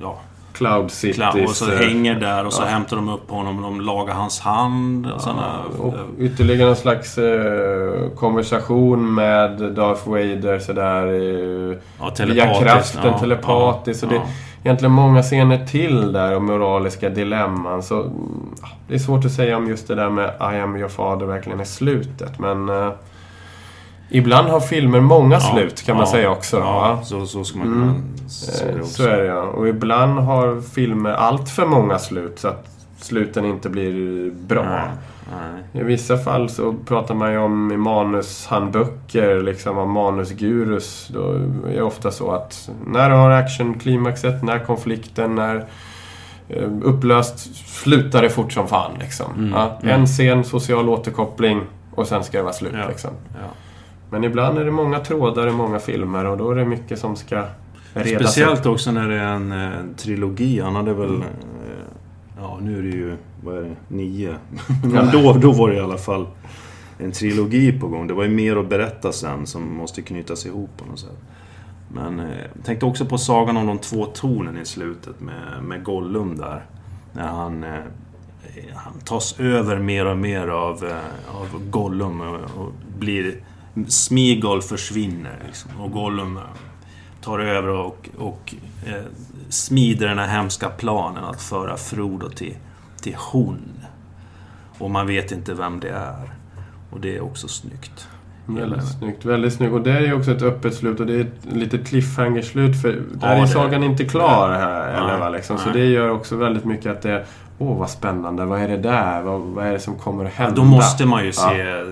Ja, 0.00 0.18
Cloud 0.52 0.90
Cities. 0.90 1.16
Kla- 1.18 1.44
och 1.44 1.50
så 1.50 1.72
eh, 1.72 1.78
hänger 1.78 2.14
där 2.20 2.46
och 2.46 2.52
så 2.52 2.62
ja. 2.62 2.66
hämtar 2.66 2.96
de 2.96 3.08
upp 3.08 3.30
honom 3.30 3.56
och 3.56 3.62
de 3.62 3.80
lagar 3.80 4.14
hans 4.14 4.40
hand. 4.40 5.06
Och 5.06 5.20
såna, 5.20 5.58
Och 5.78 5.94
ytterligare 6.18 6.66
någon 6.66 6.76
slags 6.76 7.18
eh, 7.18 8.08
konversation 8.16 9.14
med 9.14 9.50
Darth 9.58 10.08
Vader 10.08 10.58
sådär. 10.58 11.06
Eh, 11.06 11.76
ja, 11.98 12.04
via 12.04 12.10
telepatiskt. 12.14 12.62
kraften, 12.62 13.00
Ja, 13.12 13.18
telepatiskt. 13.18 14.02
ja, 14.02 14.08
och 14.08 14.12
det, 14.14 14.18
ja. 14.20 14.26
Egentligen 14.62 14.92
många 14.92 15.22
scener 15.22 15.66
till 15.66 16.12
där 16.12 16.36
och 16.36 16.42
moraliska 16.42 17.08
dilemman. 17.08 17.82
Så, 17.82 18.00
mm, 18.02 18.14
det 18.88 18.94
är 18.94 18.98
svårt 18.98 19.24
att 19.24 19.32
säga 19.32 19.56
om 19.56 19.68
just 19.68 19.88
det 19.88 19.94
där 19.94 20.10
med 20.10 20.30
I 20.40 20.58
am 20.60 20.76
your 20.76 20.88
father 20.88 21.26
verkligen 21.26 21.60
är 21.60 21.64
slutet. 21.64 22.38
Men 22.38 22.68
eh, 22.68 22.90
ibland 24.10 24.48
har 24.48 24.60
filmer 24.60 25.00
många 25.00 25.34
Ja, 25.34 25.40
slut 25.40 25.82
kan 25.82 25.96
man 25.96 26.04
ja, 26.06 26.12
säga 26.12 26.30
också. 26.30 26.56
Ja, 26.56 27.00
så, 27.04 27.26
så 27.26 27.44
ska 27.44 27.58
man 27.58 27.66
Mm. 27.66 27.88
kunna 27.88 28.28
se 28.28 28.64
det 28.66 28.72
Eh, 28.72 28.78
också. 28.80 28.90
Så 29.02 29.08
är 29.08 29.16
det 29.16 29.24
ja. 29.26 29.40
Och 29.42 29.68
ibland 29.68 30.18
har 30.18 30.60
filmer 30.60 31.10
allt 31.10 31.50
för 31.50 31.66
många 31.66 31.98
slut 31.98 32.38
så 32.38 32.48
att 32.48 32.66
sluten 33.00 33.44
inte 33.44 33.68
blir 33.68 34.30
bra. 34.30 34.62
Nej, 34.64 34.88
nej. 35.30 35.82
I 35.82 35.84
vissa 35.84 36.16
fall 36.18 36.48
så 36.48 36.74
pratar 36.86 37.14
man 37.14 37.32
ju 37.32 37.38
om 37.38 37.72
i 37.72 37.76
manushandböcker, 37.76 39.42
liksom 39.42 39.78
av 39.78 39.88
manusgurus. 39.88 41.08
Då 41.14 41.32
är 41.68 41.74
det 41.74 41.82
ofta 41.82 42.10
så 42.10 42.30
att 42.30 42.70
när 42.86 43.10
du 43.10 43.16
har 43.16 43.30
actionklimaxet, 43.30 44.42
när 44.42 44.58
konflikten, 44.58 45.34
när 45.34 45.64
eh, 46.48 46.68
upplöst, 46.82 47.56
slutar 47.68 48.22
det 48.22 48.30
fort 48.30 48.52
som 48.52 48.68
fan 48.68 48.90
liksom. 49.00 49.32
Mm, 49.36 49.52
Ja, 49.52 49.78
mm. 49.82 50.00
En 50.00 50.06
scen, 50.06 50.44
social 50.44 50.88
återkoppling 50.88 51.60
och 51.94 52.06
sen 52.06 52.24
ska 52.24 52.38
det 52.38 52.42
vara 52.44 52.52
slut 52.52 52.72
Ja. 52.74 52.88
liksom. 52.88 53.10
Ja. 53.34 53.48
Men 54.10 54.24
ibland 54.24 54.58
är 54.58 54.64
det 54.64 54.70
många 54.70 55.00
trådar 55.00 55.48
i 55.48 55.50
många 55.52 55.78
filmer 55.78 56.24
och 56.24 56.36
då 56.38 56.50
är 56.50 56.54
det 56.56 56.64
mycket 56.64 56.98
som 56.98 57.16
ska 57.16 57.44
redas 57.94 58.20
Speciellt 58.22 58.60
upp. 58.66 58.72
också 58.72 58.92
när 58.92 59.08
det 59.08 59.14
är 59.14 59.32
en 59.32 59.52
eh, 59.52 59.68
trilogi. 59.96 60.60
Han 60.60 60.76
hade 60.76 60.94
väl... 60.94 61.14
Eh, 61.16 61.22
ja, 62.40 62.58
nu 62.62 62.78
är 62.78 62.82
det 62.82 62.88
ju... 62.88 63.16
Vad 63.44 63.56
är 63.56 63.62
det? 63.62 63.76
Nio. 63.88 64.36
Men 64.84 65.10
då, 65.12 65.32
då 65.32 65.52
var 65.52 65.68
det 65.68 65.76
i 65.76 65.80
alla 65.80 65.98
fall 65.98 66.26
en 66.98 67.12
trilogi 67.12 67.72
på 67.72 67.88
gång. 67.88 68.06
Det 68.06 68.14
var 68.14 68.24
ju 68.24 68.30
mer 68.30 68.56
att 68.56 68.68
berätta 68.68 69.12
sen 69.12 69.46
som 69.46 69.76
måste 69.76 70.02
knytas 70.02 70.46
ihop 70.46 70.70
på 70.76 70.84
något 70.84 70.98
sätt. 70.98 71.18
Men 71.94 72.20
eh, 72.20 72.38
jag 72.54 72.64
tänkte 72.64 72.86
också 72.86 73.06
på 73.06 73.18
Sagan 73.18 73.56
om 73.56 73.66
de 73.66 73.78
två 73.78 74.04
tornen 74.04 74.58
i 74.58 74.64
slutet 74.64 75.20
med, 75.20 75.62
med 75.62 75.84
Gollum 75.84 76.36
där. 76.38 76.66
När 77.12 77.28
han, 77.28 77.64
eh, 77.64 77.80
han 78.74 78.92
tas 79.04 79.40
över 79.40 79.78
mer 79.78 80.06
och 80.06 80.18
mer 80.18 80.48
av, 80.48 80.84
eh, 80.84 81.36
av 81.36 81.70
Gollum 81.70 82.20
och, 82.20 82.34
och 82.34 82.72
blir... 82.98 83.34
Smigol 83.88 84.62
försvinner 84.62 85.42
liksom, 85.46 85.70
och 85.80 85.92
Gollum 85.92 86.36
eh, 86.36 86.42
tar 87.20 87.38
över 87.38 87.68
och, 87.68 88.08
och 88.18 88.54
eh, 88.86 89.04
smider 89.48 90.08
den 90.08 90.18
här 90.18 90.28
hemska 90.28 90.68
planen 90.68 91.24
att 91.24 91.42
föra 91.42 91.76
Frodo 91.76 92.28
till, 92.28 92.56
till 93.00 93.16
hon. 93.32 93.60
Och 94.78 94.90
man 94.90 95.06
vet 95.06 95.32
inte 95.32 95.54
vem 95.54 95.80
det 95.80 95.88
är. 95.90 96.30
Och 96.90 97.00
det 97.00 97.16
är 97.16 97.20
också 97.24 97.48
snyggt. 97.48 98.08
Väldigt 98.46 98.88
snyggt, 98.98 99.24
väldigt 99.24 99.52
snyggt. 99.54 99.72
Och 99.72 99.80
det 99.82 99.92
är 99.92 100.00
ju 100.00 100.12
också 100.14 100.30
ett 100.30 100.42
öppet 100.42 100.74
slut 100.74 101.00
och 101.00 101.06
det 101.06 101.14
är 101.14 101.20
ett 101.20 101.52
litet 101.52 101.86
cliffhanger-slut 101.86 102.82
för 102.82 102.88
där 102.92 103.36
Ja, 103.36 103.42
är 103.42 103.46
sagan 103.46 103.82
inte 103.82 104.04
klar 104.04 104.50
här. 104.50 104.88
Eller, 104.88 105.18
va, 105.18 105.28
liksom. 105.28 105.58
Så 105.58 105.70
det 105.70 105.84
gör 105.86 106.10
också 106.10 106.36
väldigt 106.36 106.64
mycket 106.64 106.92
att 106.92 107.02
det 107.02 107.24
Åh, 107.60 107.78
vad 107.78 107.90
spännande. 107.90 108.44
Vad 108.44 108.60
är 108.60 108.68
det 108.68 108.76
där? 108.76 109.22
Vad, 109.22 109.40
vad 109.40 109.66
är 109.66 109.72
det 109.72 109.78
som 109.78 109.96
kommer 109.96 110.24
att 110.24 110.32
hända? 110.32 110.54
Då 110.56 110.64
måste 110.64 111.06
man 111.06 111.24
ju 111.24 111.32
se 111.32 111.82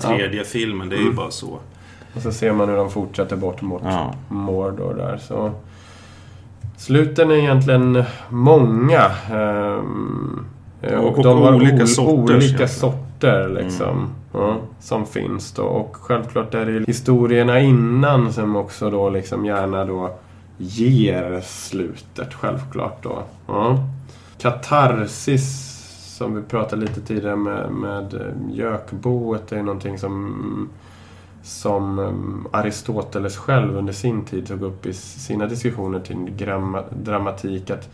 tredje 0.00 0.44
filmen, 0.44 0.88
det 0.88 0.96
är 0.96 0.98
ju 0.98 1.04
Mm. 1.04 1.16
bara 1.16 1.30
så. 1.30 1.58
Och 2.14 2.22
så 2.22 2.32
ser 2.32 2.52
man 2.52 2.68
hur 2.68 2.76
de 2.76 2.90
fortsätter 2.90 3.36
bort 3.36 3.62
mot 3.62 3.82
Ja. 3.84 4.14
Mordor 4.28 4.94
där. 4.94 5.18
Så 5.18 5.50
Sluten 6.76 7.30
är 7.30 7.34
egentligen 7.34 8.04
många. 8.28 9.10
ehm, 9.32 10.46
Och- 10.98 11.18
och 11.18 11.22
de 11.24 11.42
har 11.42 11.54
olika 11.54 11.82
ol- 11.82 11.86
sorters 11.86 12.36
olika 12.44 12.68
sorter 12.68 13.48
liksom. 13.48 14.08
Ja, 14.32 14.56
som 14.80 15.06
finns 15.06 15.52
då. 15.52 15.62
Och 15.62 15.96
självklart 15.96 16.54
är 16.54 16.66
det 16.66 16.84
historierna 16.86 17.60
innan 17.60 18.32
som 18.32 18.56
också 18.56 18.90
då 18.90 19.10
liksom 19.10 19.44
gärna 19.46 19.84
då 19.84 20.10
ger 20.58 21.40
slutet. 21.44 22.34
Självklart 22.34 23.02
då. 23.02 23.22
Ja. 23.46 23.78
Katarsis 24.38 25.70
som 26.16 26.34
vi 26.36 26.42
pratade 26.42 26.82
lite 26.82 27.00
tidigare 27.00 27.36
med, 27.36 27.70
med 27.72 28.14
eh, 28.14 28.20
Jökboet 28.52 29.52
är 29.52 29.62
någonting 29.62 29.98
som 29.98 30.68
som 31.42 31.98
um, 31.98 32.46
Aristoteles 32.50 33.36
själv 33.36 33.76
under 33.76 33.92
sin 33.92 34.24
tid 34.24 34.46
tog 34.46 34.62
upp 34.62 34.86
i 34.86 34.92
sina 34.92 35.46
diskussioner 35.46 36.00
till 36.00 36.16
dramatik. 37.04 37.70
Att 37.70 37.88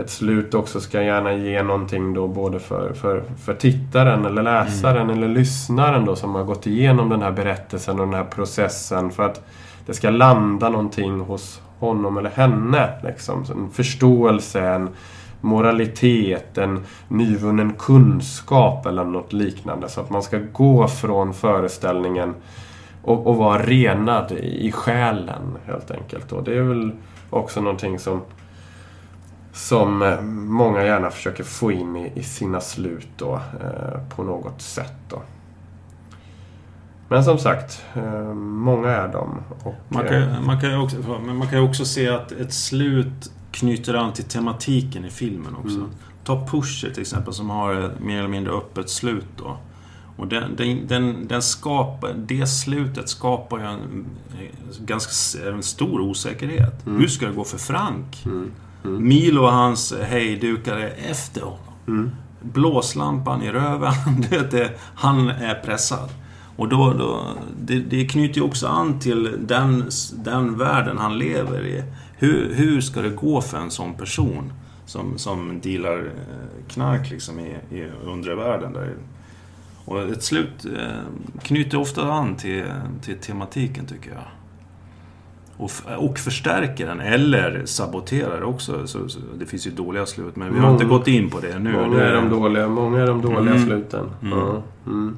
ett 0.00 0.10
slut 0.10 0.54
också 0.54 0.80
ska 0.80 1.02
gärna 1.02 1.32
ge 1.32 1.62
någonting 1.62 2.14
då 2.14 2.28
både 2.28 2.60
för, 2.60 2.92
för, 2.92 3.22
för 3.44 3.54
tittaren 3.54 4.24
eller 4.24 4.42
läsaren 4.42 5.02
mm. 5.02 5.16
eller 5.16 5.28
lyssnaren 5.28 6.04
då 6.04 6.16
som 6.16 6.34
har 6.34 6.44
gått 6.44 6.66
igenom 6.66 7.08
den 7.08 7.22
här 7.22 7.32
berättelsen 7.32 8.00
och 8.00 8.06
den 8.06 8.14
här 8.14 8.24
processen 8.24 9.10
för 9.10 9.22
att 9.22 9.44
det 9.86 9.94
ska 9.94 10.10
landa 10.10 10.68
någonting 10.68 11.20
hos 11.20 11.60
honom 11.78 12.16
eller 12.16 12.30
henne. 12.30 12.88
Liksom. 13.02 13.44
En 13.50 13.70
förståelse, 13.70 14.60
en 14.60 14.88
moralitet, 15.40 16.58
en 16.58 16.84
nyvunnen 17.08 17.72
kunskap 17.72 18.86
eller 18.86 19.04
något 19.04 19.32
liknande. 19.32 19.88
Så 19.88 20.00
att 20.00 20.10
man 20.10 20.22
ska 20.22 20.38
gå 20.38 20.88
från 20.88 21.34
föreställningen 21.34 22.34
och, 23.02 23.26
och 23.26 23.36
vara 23.36 23.62
renad 23.62 24.32
i 24.32 24.72
själen 24.72 25.56
helt 25.66 25.90
enkelt. 25.90 26.32
Och 26.32 26.44
det 26.44 26.58
är 26.58 26.62
väl 26.62 26.92
också 27.30 27.60
någonting 27.60 27.98
som 27.98 28.20
som 29.52 30.02
eh, 30.02 30.20
många 30.22 30.84
gärna 30.84 31.10
försöker 31.10 31.44
få 31.44 31.72
in 31.72 31.96
i, 31.96 32.12
i 32.14 32.22
sina 32.22 32.60
slut 32.60 33.08
då, 33.16 33.34
eh, 33.34 34.08
på 34.16 34.22
något 34.22 34.62
sätt. 34.62 34.96
Då. 35.08 35.22
Men 37.08 37.24
som 37.24 37.38
sagt, 37.38 37.84
eh, 37.94 38.34
många 38.34 38.88
är 38.88 39.08
de. 39.08 39.42
Och, 39.64 39.74
man, 39.88 40.06
kan, 40.08 40.22
eh, 40.22 40.40
man, 40.40 40.60
kan 40.60 40.80
också, 40.80 40.96
men 41.26 41.36
man 41.36 41.48
kan 41.48 41.60
också 41.60 41.84
se 41.84 42.08
att 42.08 42.32
ett 42.32 42.52
slut 42.52 43.32
knyter 43.52 43.94
an 43.94 44.12
till 44.12 44.24
tematiken 44.24 45.04
i 45.04 45.10
filmen 45.10 45.54
också. 45.54 45.76
Mm. 45.76 45.90
Ta 46.24 46.46
Pusher 46.46 46.90
till 46.90 47.00
exempel 47.00 47.34
som 47.34 47.50
har 47.50 47.74
ett 47.74 48.00
mer 48.00 48.18
eller 48.18 48.28
mindre 48.28 48.52
öppet 48.52 48.90
slut 48.90 49.26
då. 49.36 49.56
Och 50.16 50.26
den, 50.26 50.56
den, 50.56 50.86
den, 50.86 51.28
den 51.28 51.42
skapar, 51.42 52.12
det 52.16 52.46
slutet 52.46 53.08
skapar 53.08 53.58
ju 53.58 53.64
en, 53.64 54.06
ganska 54.80 55.48
en 55.48 55.62
stor 55.62 56.00
osäkerhet. 56.00 56.86
Mm. 56.86 57.00
Hur 57.00 57.08
ska 57.08 57.26
det 57.26 57.32
gå 57.32 57.44
för 57.44 57.58
Frank? 57.58 58.22
Mm. 58.26 58.50
Mm. 58.84 59.08
Milo 59.08 59.42
och 59.42 59.52
hans 59.52 59.94
hejdukar 60.02 60.76
är 60.76 60.94
efter 61.10 61.40
honom. 61.40 61.74
Mm. 61.88 62.10
Blåslampan 62.40 63.42
i 63.42 63.50
röven, 63.50 63.92
det, 64.50 64.80
han 64.94 65.28
är 65.28 65.54
pressad. 65.54 66.10
Och 66.56 66.68
då, 66.68 66.92
då, 66.92 67.34
det, 67.60 67.78
det 67.78 68.04
knyter 68.04 68.36
ju 68.36 68.42
också 68.42 68.66
an 68.66 68.98
till 68.98 69.38
den, 69.40 69.90
den 70.12 70.58
världen 70.58 70.98
han 70.98 71.18
lever 71.18 71.66
i. 71.66 71.84
Hur, 72.16 72.54
hur 72.54 72.80
ska 72.80 73.00
det 73.02 73.10
gå 73.10 73.40
för 73.40 73.58
en 73.58 73.70
sån 73.70 73.94
person 73.94 74.52
som, 74.86 75.18
som 75.18 75.60
dealar 75.60 75.98
eh, 75.98 76.68
knark 76.68 77.10
liksom 77.10 77.40
i, 77.40 77.56
i 77.70 77.90
undre 78.04 78.34
världen? 78.34 78.72
Där. 78.72 78.94
Och 79.84 80.02
ett 80.02 80.22
slut 80.22 80.64
eh, 80.64 81.42
knyter 81.42 81.78
ofta 81.78 82.12
an 82.12 82.36
till, 82.36 82.64
till 83.02 83.18
tematiken 83.18 83.86
tycker 83.86 84.10
jag 84.10 84.24
och, 85.60 85.70
och 85.96 86.18
förstärker 86.18 86.86
den 86.86 87.00
eller 87.00 87.62
saboterar 87.64 88.42
också. 88.42 88.86
Så, 88.86 89.08
så, 89.08 89.18
det 89.38 89.46
finns 89.46 89.66
ju 89.66 89.70
dåliga 89.70 90.06
slut 90.06 90.36
men 90.36 90.48
vi 90.48 90.54
har 90.54 90.62
många, 90.62 90.72
inte 90.72 90.84
gått 90.84 91.08
in 91.08 91.30
på 91.30 91.40
det 91.40 91.58
nu. 91.58 91.72
Många 91.72 92.02
är 92.02 92.14
de 92.14 92.30
dåliga, 92.30 92.68
många 92.68 93.00
är 93.00 93.06
de 93.06 93.22
dåliga 93.22 93.54
mm. 93.54 93.66
sluten. 93.66 94.06
Mm. 94.22 94.38
Ja. 94.38 94.62
Mm. 94.86 95.16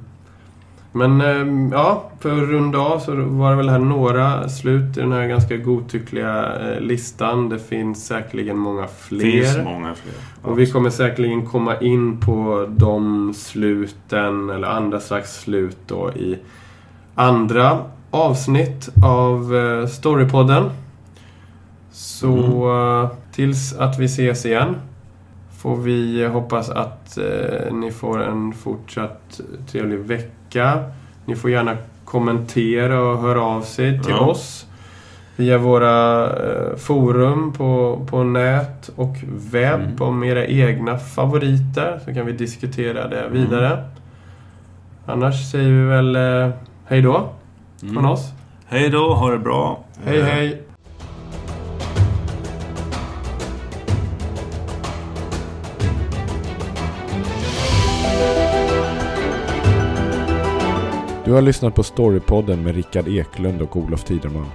Men 0.94 1.20
ehm, 1.20 1.72
ja, 1.72 2.10
för 2.20 2.32
att 2.32 2.48
runda 2.48 2.78
av 2.78 2.98
så 2.98 3.14
var 3.14 3.50
det 3.50 3.56
väl 3.56 3.68
här 3.68 3.78
några 3.78 4.48
slut 4.48 4.96
i 4.96 5.00
den 5.00 5.12
här 5.12 5.26
ganska 5.26 5.56
godtyckliga 5.56 6.60
eh, 6.60 6.80
listan. 6.80 7.48
Det 7.48 7.58
finns 7.58 8.06
säkerligen 8.06 8.58
många 8.58 8.86
fler. 8.86 9.20
finns 9.20 9.58
många 9.64 9.94
fler. 9.94 10.14
Och 10.42 10.58
vi 10.58 10.66
kommer 10.66 10.90
säkerligen 10.90 11.46
komma 11.46 11.80
in 11.80 12.20
på 12.20 12.66
de 12.68 13.34
sluten 13.34 14.50
eller 14.50 14.68
andra 14.68 15.00
slags 15.00 15.40
slut 15.40 15.78
då 15.86 16.10
i 16.10 16.38
andra 17.14 17.78
avsnitt 18.12 18.88
av 19.04 19.56
eh, 19.56 19.86
Storypodden. 19.86 20.70
Så 21.90 22.32
mm. 22.32 23.04
Eh, 23.04 23.10
tills 23.32 23.72
att 23.72 23.98
vi 23.98 24.04
ses 24.04 24.46
igen 24.46 24.76
får 25.58 25.76
vi 25.76 26.26
hoppas 26.26 26.70
att 26.70 27.18
eh, 27.18 27.74
ni 27.74 27.90
får 27.90 28.22
en 28.22 28.52
fortsatt 28.52 29.40
trevlig 29.70 29.98
vecka. 29.98 30.84
Ni 31.24 31.36
får 31.36 31.50
gärna 31.50 31.76
kommentera 32.04 33.00
och 33.00 33.18
höra 33.18 33.42
av 33.42 33.62
sig 33.62 34.02
till 34.02 34.10
ja. 34.10 34.20
oss 34.20 34.66
via 35.36 35.58
våra 35.58 36.26
eh, 36.26 36.76
forum 36.76 37.52
på, 37.52 38.00
på 38.10 38.24
nät 38.24 38.90
och 38.96 39.16
webb 39.52 39.80
mm. 39.80 40.02
om 40.02 40.24
era 40.24 40.46
egna 40.46 40.98
favoriter 40.98 42.00
så 42.04 42.14
kan 42.14 42.26
vi 42.26 42.32
diskutera 42.32 43.08
det 43.08 43.28
vidare. 43.28 43.72
Mm. 43.72 43.84
Annars 45.06 45.50
säger 45.50 45.70
vi 45.70 45.84
väl 45.84 46.16
eh, 46.16 46.54
hej 46.86 47.02
då 47.02 47.28
mm. 47.82 47.94
från 47.94 48.04
oss. 48.04 48.32
Hej 48.66 48.90
då, 48.90 49.14
ha 49.14 49.30
det 49.30 49.38
bra. 49.38 49.84
Hej, 50.04 50.18
eh. 50.18 50.24
hej. 50.24 50.62
Du 61.24 61.32
har 61.32 61.42
lyssnat 61.42 61.74
på 61.74 61.82
Storypodden 61.82 62.62
med 62.62 62.74
Rickard 62.74 63.08
Eklund 63.08 63.62
och 63.62 63.76
Olof 63.76 64.04
Tiderman. 64.04 64.46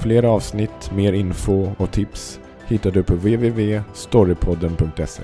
Fler 0.00 0.22
avsnitt, 0.22 0.90
mer 0.94 1.12
info 1.12 1.72
och 1.78 1.90
tips 1.90 2.40
hittar 2.66 2.90
du 2.90 3.02
på 3.02 3.14
www.storypodden.se. 3.14 5.22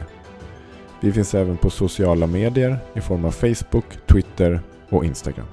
Vi 1.00 1.12
finns 1.12 1.34
även 1.34 1.56
på 1.56 1.70
sociala 1.70 2.26
medier 2.26 2.78
i 2.94 3.00
form 3.00 3.24
av 3.24 3.30
Facebook, 3.30 4.06
Twitter 4.06 4.60
och 4.88 5.04
Instagram. 5.04 5.46